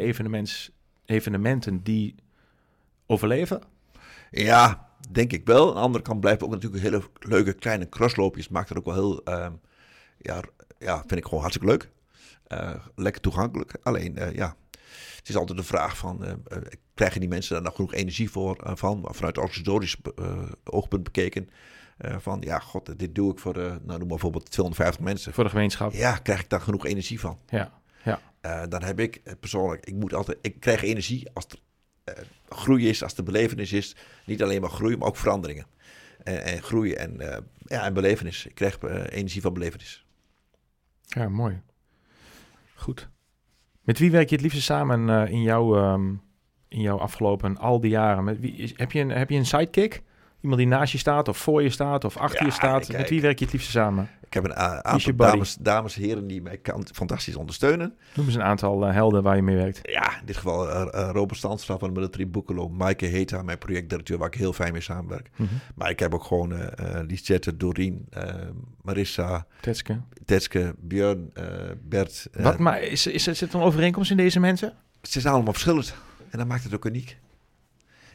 evenementen 1.04 1.82
die 1.82 2.14
overleven? 3.06 3.62
Ja, 4.30 4.89
denk 5.10 5.32
ik 5.32 5.46
wel. 5.46 5.68
Aan 5.68 5.74
de 5.74 5.80
andere 5.80 6.04
kant 6.04 6.20
blijven 6.20 6.46
ook 6.46 6.52
natuurlijk 6.52 6.82
hele 6.82 7.02
leuke 7.18 7.52
kleine 7.52 7.88
crossloopjes. 7.88 8.48
Maakt 8.48 8.68
het 8.68 8.78
ook 8.78 8.84
wel 8.84 8.94
heel, 8.94 9.24
ehm, 9.24 9.52
ja, 10.18 10.40
ja, 10.78 10.98
vind 10.98 11.16
ik 11.16 11.24
gewoon 11.24 11.40
hartstikke 11.40 11.68
leuk. 11.68 11.90
Eh, 12.50 12.74
lekker 12.94 13.22
toegankelijk. 13.22 13.76
Alleen, 13.82 14.16
eh, 14.16 14.34
ja, 14.34 14.56
het 15.16 15.28
is 15.28 15.36
altijd 15.36 15.58
de 15.58 15.64
vraag 15.64 15.96
van, 15.96 16.24
eh, 16.24 16.56
krijgen 16.94 17.20
die 17.20 17.28
mensen 17.28 17.54
daar 17.54 17.62
nog 17.62 17.74
genoeg 17.74 17.94
energie 17.94 18.30
voor, 18.30 18.56
van? 18.74 19.08
Vanuit 19.10 19.38
organisatorisch 19.38 19.96
oogpunt 20.64 21.02
bekeken. 21.02 21.50
Van 22.18 22.40
ja, 22.40 22.58
god, 22.58 22.98
dit 22.98 23.14
doe 23.14 23.32
ik 23.32 23.38
voor, 23.38 23.54
nou 23.82 23.98
noem 23.98 24.08
bijvoorbeeld 24.08 24.50
250 24.50 25.04
mensen. 25.04 25.32
Voor 25.32 25.44
de 25.44 25.50
gemeenschap. 25.50 25.92
Ja, 25.92 26.16
krijg 26.16 26.40
ik 26.40 26.48
daar 26.48 26.60
genoeg 26.60 26.86
energie 26.86 27.20
van. 27.20 27.38
Ja, 27.48 27.72
ja. 28.04 28.66
Dan 28.66 28.82
heb 28.82 29.00
ik 29.00 29.22
persoonlijk, 29.40 29.86
ik 29.86 29.94
moet 29.94 30.14
altijd, 30.14 30.38
ik 30.42 30.60
krijg 30.60 30.82
energie 30.82 31.30
als 31.32 31.44
er 31.48 31.58
groei 32.48 32.88
is, 32.88 33.02
als 33.02 33.14
de 33.14 33.22
belevenis 33.22 33.72
is. 33.72 33.96
Niet 34.24 34.42
alleen 34.42 34.60
maar 34.60 34.70
groei, 34.70 34.96
maar 34.96 35.08
ook 35.08 35.16
veranderingen. 35.16 35.66
En, 36.22 36.44
en 36.44 36.62
groei 36.62 36.92
en, 36.92 37.20
eh, 37.20 37.38
ja, 37.64 37.84
en 37.84 37.94
belevenis. 37.94 38.46
Ik 38.46 38.54
krijg 38.54 38.78
eh, 38.78 39.18
energie 39.18 39.40
van 39.40 39.52
belevenis. 39.52 40.04
Ja, 41.06 41.28
mooi. 41.28 41.60
Goed. 42.74 43.08
Met 43.82 43.98
wie 43.98 44.10
werk 44.10 44.28
je 44.28 44.34
het 44.34 44.44
liefste 44.44 44.62
samen 44.62 45.10
eh, 45.10 45.32
in, 45.32 45.42
jouw, 45.42 45.76
ehm, 45.76 46.14
in 46.68 46.80
jouw 46.80 46.98
afgelopen 46.98 47.56
al 47.56 47.80
die 47.80 47.90
jaren? 47.90 48.24
Met 48.24 48.40
wie, 48.40 48.52
is, 48.52 48.72
heb, 48.76 48.92
je 48.92 49.00
een, 49.00 49.10
heb 49.10 49.30
je 49.30 49.36
een 49.36 49.46
sidekick? 49.46 50.02
Iemand 50.40 50.60
die 50.60 50.70
naast 50.70 50.92
je 50.92 50.98
staat 50.98 51.28
of 51.28 51.38
voor 51.38 51.62
je 51.62 51.70
staat 51.70 52.04
of 52.04 52.16
achter 52.16 52.40
Ja, 52.40 52.46
je 52.46 52.52
staat? 52.52 52.86
kijk. 52.86 52.98
Met 52.98 53.10
wie 53.10 53.20
werk 53.20 53.38
je 53.38 53.44
het 53.44 53.54
liefste 53.54 53.70
samen? 53.70 54.10
Ik 54.30 54.36
heb 54.36 54.44
een 54.44 54.54
aantal 54.56 55.16
dames, 55.16 55.54
dames 55.60 55.96
en 55.96 56.02
heren 56.02 56.26
die 56.26 56.42
mij 56.42 56.58
kan, 56.58 56.86
fantastisch 56.92 57.36
ondersteunen. 57.36 57.94
Noem 58.14 58.26
eens 58.26 58.34
een 58.34 58.42
aantal 58.42 58.86
eh, 58.86 58.92
helden 58.92 59.22
waar 59.22 59.36
je 59.36 59.42
mee 59.42 59.56
werkt. 59.56 59.80
Ja, 59.82 60.18
in 60.20 60.26
dit 60.26 60.36
geval 60.36 60.70
eh, 60.70 61.02
eh, 61.02 61.10
Robert 61.12 61.38
Stanstra 61.38 61.78
van 61.78 61.88
de 61.92 62.00
Military 62.00 62.28
Boekelo. 62.28 62.68
Maaike 62.68 63.06
Heta, 63.06 63.42
mijn 63.42 63.58
projectdirecteur, 63.58 64.18
waar 64.18 64.26
ik 64.26 64.34
heel 64.34 64.52
fijn 64.52 64.72
mee 64.72 64.80
samenwerk. 64.80 65.30
Mhm. 65.36 65.54
Maar 65.74 65.90
ik 65.90 65.98
heb 65.98 66.14
ook 66.14 66.24
gewoon 66.24 66.52
eh 66.56 67.00
Lisette, 67.06 67.56
Doreen, 67.56 68.08
Marissa, 68.82 69.46
Tetske. 69.60 70.00
Tetske, 70.24 70.74
Björn, 70.78 71.32
Bert. 71.82 72.28
Wat, 72.32 72.58
maar 72.58 72.82
is, 72.82 73.06
is, 73.06 73.26
er- 73.26 73.34
zit 73.34 73.52
er 73.52 73.58
een 73.60 73.66
overeenkomst 73.66 74.10
in 74.10 74.16
deze 74.16 74.40
mensen? 74.40 74.74
Ze 75.02 75.20
zijn 75.20 75.34
allemaal 75.34 75.52
verschillend. 75.52 75.94
En 76.30 76.38
dat 76.38 76.46
maakt 76.46 76.64
het 76.64 76.74
ook 76.74 76.84
uniek. 76.84 77.18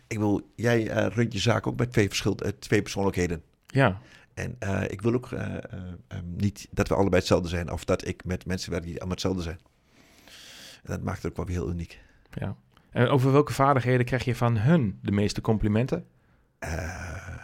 Ik 0.07 0.17
wil, 0.17 0.41
jij 0.55 0.89
eh, 0.89 1.07
runt 1.15 1.33
je 1.33 1.39
zaak 1.39 1.67
ook 1.67 1.77
met 1.77 1.91
twee, 1.91 2.07
verschil, 2.07 2.37
twee 2.59 2.81
persoonlijkheden. 2.81 3.41
Ja. 3.67 3.99
En 4.35 4.55
eh, 4.59 4.83
ik 4.87 5.01
wil 5.01 5.13
ook 5.13 5.31
eh, 5.31 5.41
eh, 5.55 5.59
eh, 6.07 6.17
niet 6.23 6.67
dat 6.71 6.87
we 6.87 6.93
allebei 6.95 7.15
hetzelfde 7.17 7.47
zijn. 7.49 7.71
Of 7.71 7.85
dat 7.85 8.07
ik 8.07 8.25
met 8.25 8.45
mensen 8.45 8.71
werk 8.71 8.83
die 8.83 8.91
allemaal 8.93 9.09
hetzelfde 9.11 9.41
zijn. 9.41 9.59
En 10.83 10.91
dat 10.91 11.01
maakt 11.01 11.21
het 11.21 11.31
ook 11.31 11.37
wel 11.37 11.45
weer 11.45 11.55
heel 11.55 11.69
uniek. 11.69 11.99
ja. 12.33 12.55
En 12.91 13.07
over 13.07 13.31
welke 13.31 13.53
vaardigheden 13.53 14.05
krijg 14.05 14.23
je 14.25 14.35
van 14.35 14.57
hun 14.57 14.99
de 15.01 15.11
meeste 15.11 15.41
complimenten? 15.41 16.05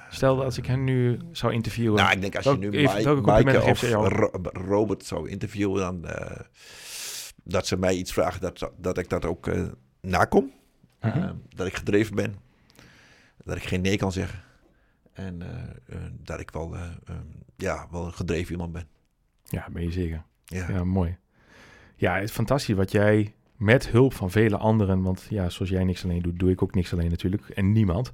Stel 0.09 0.35
dat 0.35 0.45
als 0.45 0.57
ik 0.57 0.65
hen 0.65 0.83
nu 0.83 1.19
zou 1.31 1.53
interviewen. 1.53 1.95
nou, 2.01 2.11
ik 2.15 2.21
denk 2.21 2.35
als 2.35 2.45
je 2.45 2.57
nu 2.57 2.69
Mike, 2.69 3.61
of 3.61 3.81
Ro- 3.81 4.31
Robert 4.43 5.05
zou 5.05 5.29
interviewen, 5.29 5.79
dan 5.81 6.05
dat 7.43 7.67
ze 7.67 7.77
mij 7.77 7.95
iets 7.95 8.13
vragen, 8.13 8.41
dat, 8.41 8.71
dat 8.77 8.97
ik 8.97 9.09
dat 9.09 9.25
ook 9.25 9.49
nakom. 10.01 10.51
Mhm. 11.01 11.17
Eh, 11.17 11.29
dat 11.55 11.67
ik 11.67 11.75
gedreven 11.75 12.15
ben. 12.15 12.35
Dat 13.43 13.55
ik 13.57 13.63
geen 13.63 13.81
nee 13.81 13.97
kan 13.97 14.11
zeggen. 14.11 14.39
En 15.13 15.41
eh, 15.41 15.47
eh, 15.95 16.01
dat 16.23 16.39
ik 16.39 16.51
wel, 16.51 16.75
eh, 16.75 16.81
eh, 17.05 17.15
ja, 17.55 17.87
wel 17.91 18.05
een 18.05 18.13
gedreven 18.13 18.51
iemand 18.51 18.71
ben. 18.71 18.87
Ja, 19.43 19.67
ben 19.71 19.83
je 19.83 19.91
zeker. 19.91 20.23
Ja. 20.45 20.69
Ja, 20.69 20.83
mooi. 20.83 21.17
Ja, 21.95 22.13
het 22.15 22.23
is 22.23 22.31
fantastisch 22.31 22.75
wat 22.75 22.91
jij 22.91 23.33
met 23.55 23.89
hulp 23.89 24.13
van 24.13 24.31
vele 24.31 24.57
anderen, 24.57 25.01
want 25.01 25.27
ja, 25.29 25.49
zoals 25.49 25.71
jij 25.71 25.83
niks 25.83 26.03
alleen 26.03 26.21
doet, 26.21 26.39
doe 26.39 26.51
ik 26.51 26.63
ook 26.63 26.75
niks 26.75 26.93
alleen 26.93 27.09
natuurlijk 27.09 27.49
en 27.49 27.71
niemand. 27.71 28.11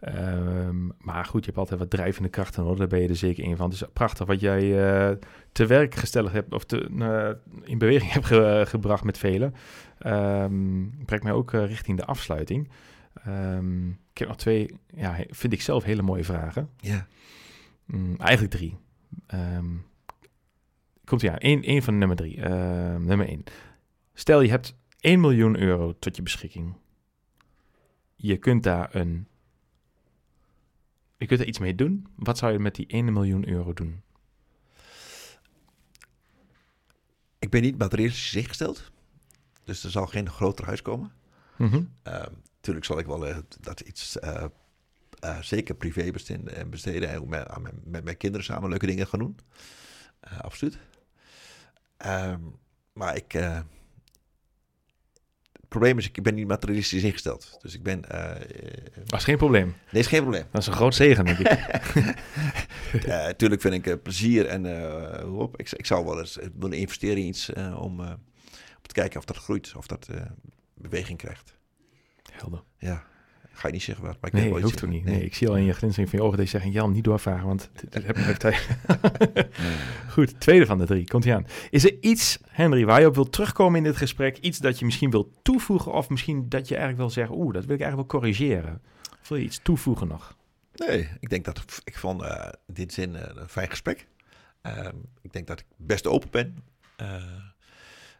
Ehm, 0.00 0.86
maar 0.98 1.24
goed, 1.24 1.40
je 1.40 1.46
hebt 1.46 1.58
altijd 1.58 1.78
wat 1.80 1.90
drijvende 1.90 2.28
krachten 2.28 2.62
hoor, 2.62 2.76
daar 2.76 2.86
ben 2.86 3.00
je 3.00 3.08
er 3.08 3.16
zeker 3.16 3.44
een 3.44 3.56
van. 3.56 3.70
Dus 3.70 3.82
prachtig 3.92 4.26
wat 4.26 4.40
jij 4.40 4.60
te 5.52 5.66
werk 5.66 5.94
gesteld 5.94 6.32
hebt 6.32 6.52
of 6.54 6.64
te, 6.64 6.80
in 7.62 7.78
beweging 7.78 8.12
hebt 8.16 8.26
ge- 8.26 8.64
gebracht 8.68 9.04
met 9.04 9.18
velen. 9.18 9.54
Ehm 9.98 10.84
brengt 11.04 11.24
mij 11.24 11.32
ook 11.32 11.50
richting 11.52 11.98
de 11.98 12.04
afsluiting. 12.04 12.68
Ehm, 13.24 13.88
ik 13.88 14.18
heb 14.18 14.28
nog 14.28 14.36
twee, 14.36 14.78
ja, 14.94 15.24
vind 15.30 15.52
ik 15.52 15.62
zelf 15.62 15.84
hele 15.84 16.02
mooie 16.02 16.24
vragen. 16.24 16.70
ja. 16.80 17.06
Mm, 17.84 18.16
eigenlijk 18.16 18.54
drie. 18.54 18.76
Ehm, 19.26 19.76
komt 21.04 21.20
ja, 21.20 21.38
één, 21.38 21.62
één 21.62 21.82
van 21.82 21.98
nummer 21.98 22.16
drie. 22.16 22.40
Ehm, 22.40 23.04
nummer 23.04 23.28
één. 23.28 23.44
Stel 24.14 24.40
je 24.40 24.50
hebt 24.50 24.76
1 25.00 25.20
miljoen 25.20 25.58
euro 25.58 25.98
tot 25.98 26.16
je 26.16 26.22
beschikking. 26.22 26.74
Je 28.16 28.36
kunt 28.36 28.62
daar 28.62 28.94
een. 28.94 29.28
Je 31.16 31.26
kunt 31.26 31.40
er 31.40 31.46
iets 31.46 31.58
mee 31.58 31.74
doen. 31.74 32.06
Wat 32.16 32.38
zou 32.38 32.52
je 32.52 32.58
met 32.58 32.74
die 32.74 32.86
1 32.86 33.12
miljoen 33.12 33.48
euro 33.48 33.72
doen? 33.72 34.02
Ik 37.38 37.50
ben 37.50 37.62
niet 37.62 37.78
materialistisch 37.78 38.34
ingesteld. 38.34 38.90
Dus 39.64 39.84
er 39.84 39.90
zal 39.90 40.06
geen 40.06 40.30
groter 40.30 40.64
huis 40.64 40.82
komen. 40.82 41.12
Ehm 42.02 42.32
tuurlijk 42.64 42.86
zal 42.86 42.98
ik 42.98 43.06
wel 43.06 43.26
eh, 43.26 43.36
dat 43.60 43.80
iets 43.80 44.18
eh, 44.18 44.44
eh, 45.20 45.40
zeker 45.40 45.74
privé 45.74 46.10
besteden, 46.10 46.54
en 46.54 46.70
besteden 46.70 47.08
en 47.08 47.20
ook 47.20 47.28
met, 47.28 47.48
met 47.84 48.04
mijn 48.04 48.16
kinderen 48.16 48.46
samen 48.46 48.68
leuke 48.68 48.86
dingen 48.86 49.06
gaan 49.06 49.18
doen. 49.18 49.38
Absoluut. 50.40 50.78
Ehm, 51.96 52.40
maar 52.92 53.16
ik. 53.16 53.32
het 53.32 53.64
probleem 55.68 55.98
is, 55.98 56.06
ik 56.08 56.22
ben 56.22 56.34
niet 56.34 56.46
materialistisch 56.46 57.02
ingesteld. 57.02 57.58
Dus 57.60 57.74
ik 57.74 57.82
ben. 57.82 58.00
Dat 59.04 59.18
is 59.18 59.24
geen 59.24 59.36
probleem. 59.36 59.74
nee, 59.90 60.02
is 60.02 60.06
geen 60.06 60.20
probleem. 60.20 60.44
Dat 60.50 60.60
is 60.60 60.66
een 60.66 60.72
groot 60.72 60.94
zegen, 60.94 61.24
denk 61.24 61.38
ik. 61.38 61.46
Eh, 62.94 63.28
tuurlijk 63.28 63.60
vind 63.60 63.86
ik 63.86 64.02
plezier 64.02 64.46
en 64.46 64.66
op. 65.26 65.60
Ik, 65.60 65.72
ik 65.72 65.86
zou 65.86 66.04
wel 66.04 66.18
eens 66.18 66.38
willen 66.58 66.78
investeren 66.78 67.16
in 67.16 67.26
iets 67.26 67.52
om, 67.52 68.00
om 68.00 68.18
te 68.82 68.92
kijken 68.92 69.18
of 69.18 69.24
dat 69.24 69.36
groeit, 69.36 69.72
of 69.76 69.86
dat 69.86 70.08
beweging 70.74 71.18
krijgt. 71.18 71.53
Helder. 72.36 72.62
Ja, 72.78 73.04
ga 73.52 73.66
je 73.66 73.72
niet 73.72 73.82
zeggen 73.82 74.04
wat, 74.04 74.16
maar 74.20 74.30
ik 74.34 74.36
Nee, 74.36 74.62
hoeft 74.62 74.84
ook 74.84 74.90
niet. 74.90 75.04
Nee, 75.04 75.24
ik 75.24 75.34
zie 75.34 75.48
al 75.48 75.56
in 75.56 75.64
je 75.64 75.72
glinstering 75.72 76.10
van 76.10 76.18
je 76.18 76.24
ogen 76.24 76.38
dat 76.38 76.50
je 76.50 76.58
zegt... 76.58 76.72
Jan, 76.72 76.92
niet 76.92 77.04
doorvragen, 77.04 77.46
want 77.46 77.70
dit 77.90 78.06
heb 78.06 78.16
ik 78.16 78.36
tijd. 78.36 78.68
Goed, 80.14 80.40
tweede 80.40 80.66
van 80.66 80.78
de 80.78 80.86
drie. 80.86 81.06
Komt 81.06 81.24
ie 81.24 81.34
aan. 81.34 81.46
Is 81.70 81.84
er 81.84 81.96
iets, 82.00 82.38
Henry, 82.48 82.84
waar 82.84 83.00
je 83.00 83.06
op 83.06 83.14
wilt 83.14 83.32
terugkomen 83.32 83.78
in 83.78 83.84
dit 83.84 83.96
gesprek? 83.96 84.38
Iets 84.38 84.58
dat 84.58 84.78
je 84.78 84.84
misschien 84.84 85.10
wilt 85.10 85.28
toevoegen? 85.42 85.92
Of 85.92 86.08
misschien 86.08 86.48
dat 86.48 86.68
je 86.68 86.74
eigenlijk 86.74 86.98
wil 86.98 87.10
zeggen... 87.10 87.36
Oeh, 87.36 87.54
dat 87.54 87.64
wil 87.64 87.74
ik 87.74 87.80
eigenlijk 87.80 88.12
wel 88.12 88.20
corrigeren. 88.20 88.82
Of 89.22 89.28
wil 89.28 89.38
je 89.38 89.44
iets 89.44 89.60
toevoegen 89.62 90.08
nog? 90.08 90.36
Nee, 90.74 91.08
ik 91.20 91.28
denk 91.28 91.44
dat 91.44 91.64
ik 91.84 91.98
vond 91.98 92.22
eh, 92.22 92.48
in 92.66 92.74
dit 92.74 92.92
zin 92.92 93.16
eh, 93.16 93.22
een 93.34 93.48
fijn 93.48 93.70
gesprek. 93.70 94.06
Ehm, 94.62 94.96
ik 95.22 95.32
denk 95.32 95.46
dat 95.46 95.60
ik 95.60 95.66
best 95.76 96.06
open 96.06 96.30
ben. 96.30 96.56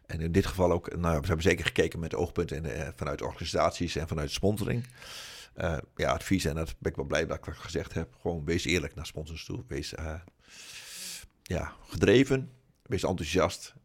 En 0.07 0.21
in 0.21 0.31
dit 0.31 0.45
geval 0.45 0.71
ook, 0.71 0.95
nou, 0.95 1.19
we 1.19 1.25
hebben 1.25 1.41
zeker 1.41 1.65
gekeken 1.65 1.99
met 1.99 2.15
oogpunten 2.15 2.63
en, 2.63 2.85
eh, 2.85 2.87
vanuit 2.95 3.21
organisaties 3.21 3.95
en 3.95 4.07
vanuit 4.07 4.31
sponsoring. 4.31 4.85
Eh, 5.53 5.77
ja, 5.95 6.11
advies 6.11 6.45
en 6.45 6.55
dat 6.55 6.75
ben 6.79 6.91
ik 6.91 6.97
wel 6.97 7.05
blij 7.05 7.25
dat 7.25 7.37
ik 7.37 7.45
dat 7.45 7.55
gezegd 7.55 7.93
heb. 7.93 8.15
Gewoon 8.21 8.45
wees 8.45 8.65
eerlijk 8.65 8.95
naar 8.95 9.05
sponsors 9.05 9.45
toe. 9.45 9.63
Wees 9.67 9.93
eh, 9.93 10.13
ja, 11.43 11.73
gedreven, 11.87 12.51
wees 12.81 13.03
enthousiast 13.03 13.75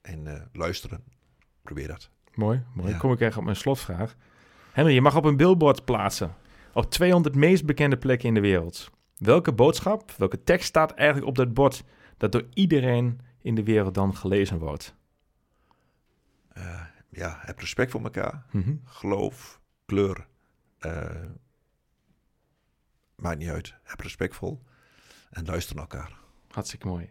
en 0.00 0.48
luisteren. 0.52 1.04
Probeer 1.62 1.88
dat. 1.88 2.10
Mooi, 2.34 2.64
mooi. 2.74 2.90
Ja. 2.90 2.98
Kom 2.98 3.12
ik 3.12 3.20
echt 3.20 3.36
op 3.36 3.44
mijn 3.44 3.56
slotvraag. 3.56 4.16
Henry, 4.72 4.92
je 4.92 5.00
mag 5.00 5.16
op 5.16 5.24
een 5.24 5.36
billboard 5.36 5.84
plaatsen. 5.84 6.34
Op 6.72 6.90
200 6.90 7.34
meest 7.34 7.64
bekende 7.64 7.98
plekken 7.98 8.28
in 8.28 8.34
de 8.34 8.40
wereld. 8.40 8.90
Welke 9.16 9.52
boodschap, 9.52 10.12
welke 10.16 10.44
tekst 10.44 10.68
staat 10.68 10.92
eigenlijk 10.92 11.28
op 11.28 11.34
dat 11.34 11.54
bord... 11.54 11.84
dat 12.16 12.32
door 12.32 12.46
iedereen 12.54 13.20
in 13.42 13.54
de 13.54 13.62
wereld 13.62 13.94
dan 13.94 14.16
gelezen 14.16 14.58
wordt? 14.58 14.95
Eh, 16.56 16.80
ja, 17.10 17.38
heb 17.40 17.58
respect 17.58 17.90
voor 17.90 18.02
elkaar. 18.02 18.42
Mhm. 18.50 18.74
geloof, 18.84 19.60
kleur. 19.86 20.26
eh, 20.78 21.10
maakt 23.16 23.38
niet 23.38 23.48
uit. 23.48 23.74
Heb 23.82 24.00
respectvol 24.00 24.62
en 25.30 25.44
luister 25.44 25.74
naar 25.74 25.86
elkaar. 25.90 26.12
Hartstikke 26.50 26.86
mooi. 26.86 27.10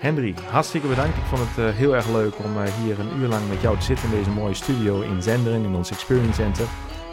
Henry, 0.00 0.34
hartstikke 0.34 0.88
bedankt. 0.88 1.16
Ik 1.16 1.24
vond 1.24 1.48
het 1.48 1.58
eh, 1.58 1.74
heel 1.76 1.94
erg 1.94 2.08
leuk 2.08 2.38
om 2.38 2.62
hier 2.62 3.00
een 3.00 3.16
uur 3.16 3.28
lang 3.28 3.48
met 3.48 3.60
jou 3.60 3.78
te 3.78 3.84
zitten 3.84 4.04
in 4.04 4.14
deze 4.14 4.30
mooie 4.30 4.54
studio 4.54 5.00
in 5.00 5.22
Zenderen, 5.22 5.64
in 5.64 5.74
ons 5.74 5.90
Experience 5.90 6.42
Center. 6.42 6.66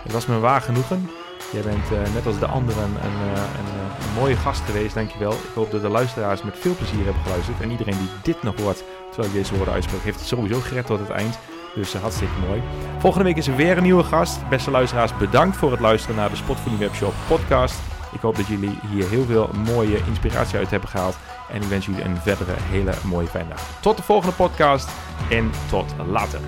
Het 0.03 0.11
was 0.11 0.25
me 0.25 0.39
waar 0.39 0.61
genoegen. 0.61 1.09
Jij 1.51 1.61
bent 1.61 2.13
net 2.13 2.25
als 2.25 2.39
de 2.39 2.45
anderen 2.45 2.83
een, 2.83 3.05
een, 3.05 3.78
mooie 4.15 4.35
gast 4.35 4.61
geweest, 4.61 4.95
dankjewel. 4.95 5.31
Ik 5.31 5.53
hoop 5.55 5.71
dat 5.71 5.81
de 5.81 5.89
luisteraars 5.89 6.43
met 6.43 6.57
veel 6.57 6.75
plezier 6.75 7.03
hebben 7.03 7.23
geluisterd. 7.23 7.61
En 7.61 7.71
iedereen 7.71 7.97
die 7.97 8.09
dit 8.33 8.43
nog 8.43 8.55
hoort, 8.57 8.83
terwijl 9.11 9.33
ik 9.33 9.39
deze 9.41 9.55
woorden 9.55 9.73
uitspreek, 9.73 10.01
heeft 10.03 10.19
het 10.19 10.27
sowieso 10.27 10.59
gered 10.59 10.85
tot 10.85 10.99
het 10.99 11.09
eind. 11.09 11.39
Dus 11.75 11.93
eh, 11.93 12.01
hartstikke 12.01 12.39
mooi. 12.47 12.61
Volgende 12.97 13.25
week 13.25 13.37
is 13.37 13.47
er 13.47 13.55
weer 13.55 13.77
een 13.77 13.83
nieuwe 13.83 14.03
gast. 14.03 14.49
Beste 14.49 14.71
luisteraars, 14.71 15.17
bedankt 15.17 15.57
voor 15.57 15.71
het 15.71 15.79
luisteren 15.79 16.15
naar 16.15 16.29
de 16.29 16.35
Spotvoeding 16.35 16.79
Webshop 16.79 17.13
podcast. 17.27 17.79
Ik 18.11 18.19
hoop 18.19 18.35
dat 18.35 18.47
jullie 18.47 18.79
hier 18.91 19.09
heel 19.09 19.25
veel 19.25 19.49
mooie 19.65 19.97
inspiratie 20.07 20.57
uit 20.57 20.69
hebben 20.69 20.89
gehaald. 20.89 21.17
En 21.49 21.61
ik 21.61 21.67
wens 21.67 21.85
jullie 21.85 22.03
een 22.03 22.17
verdere 22.17 22.55
hele 22.57 22.93
mooie 23.05 23.27
fijne 23.27 23.49
dag. 23.49 23.61
Tot 23.81 23.97
de 23.97 24.03
volgende 24.03 24.35
podcast 24.35 24.89
en 25.29 25.51
tot 25.69 25.93
later. 26.07 26.39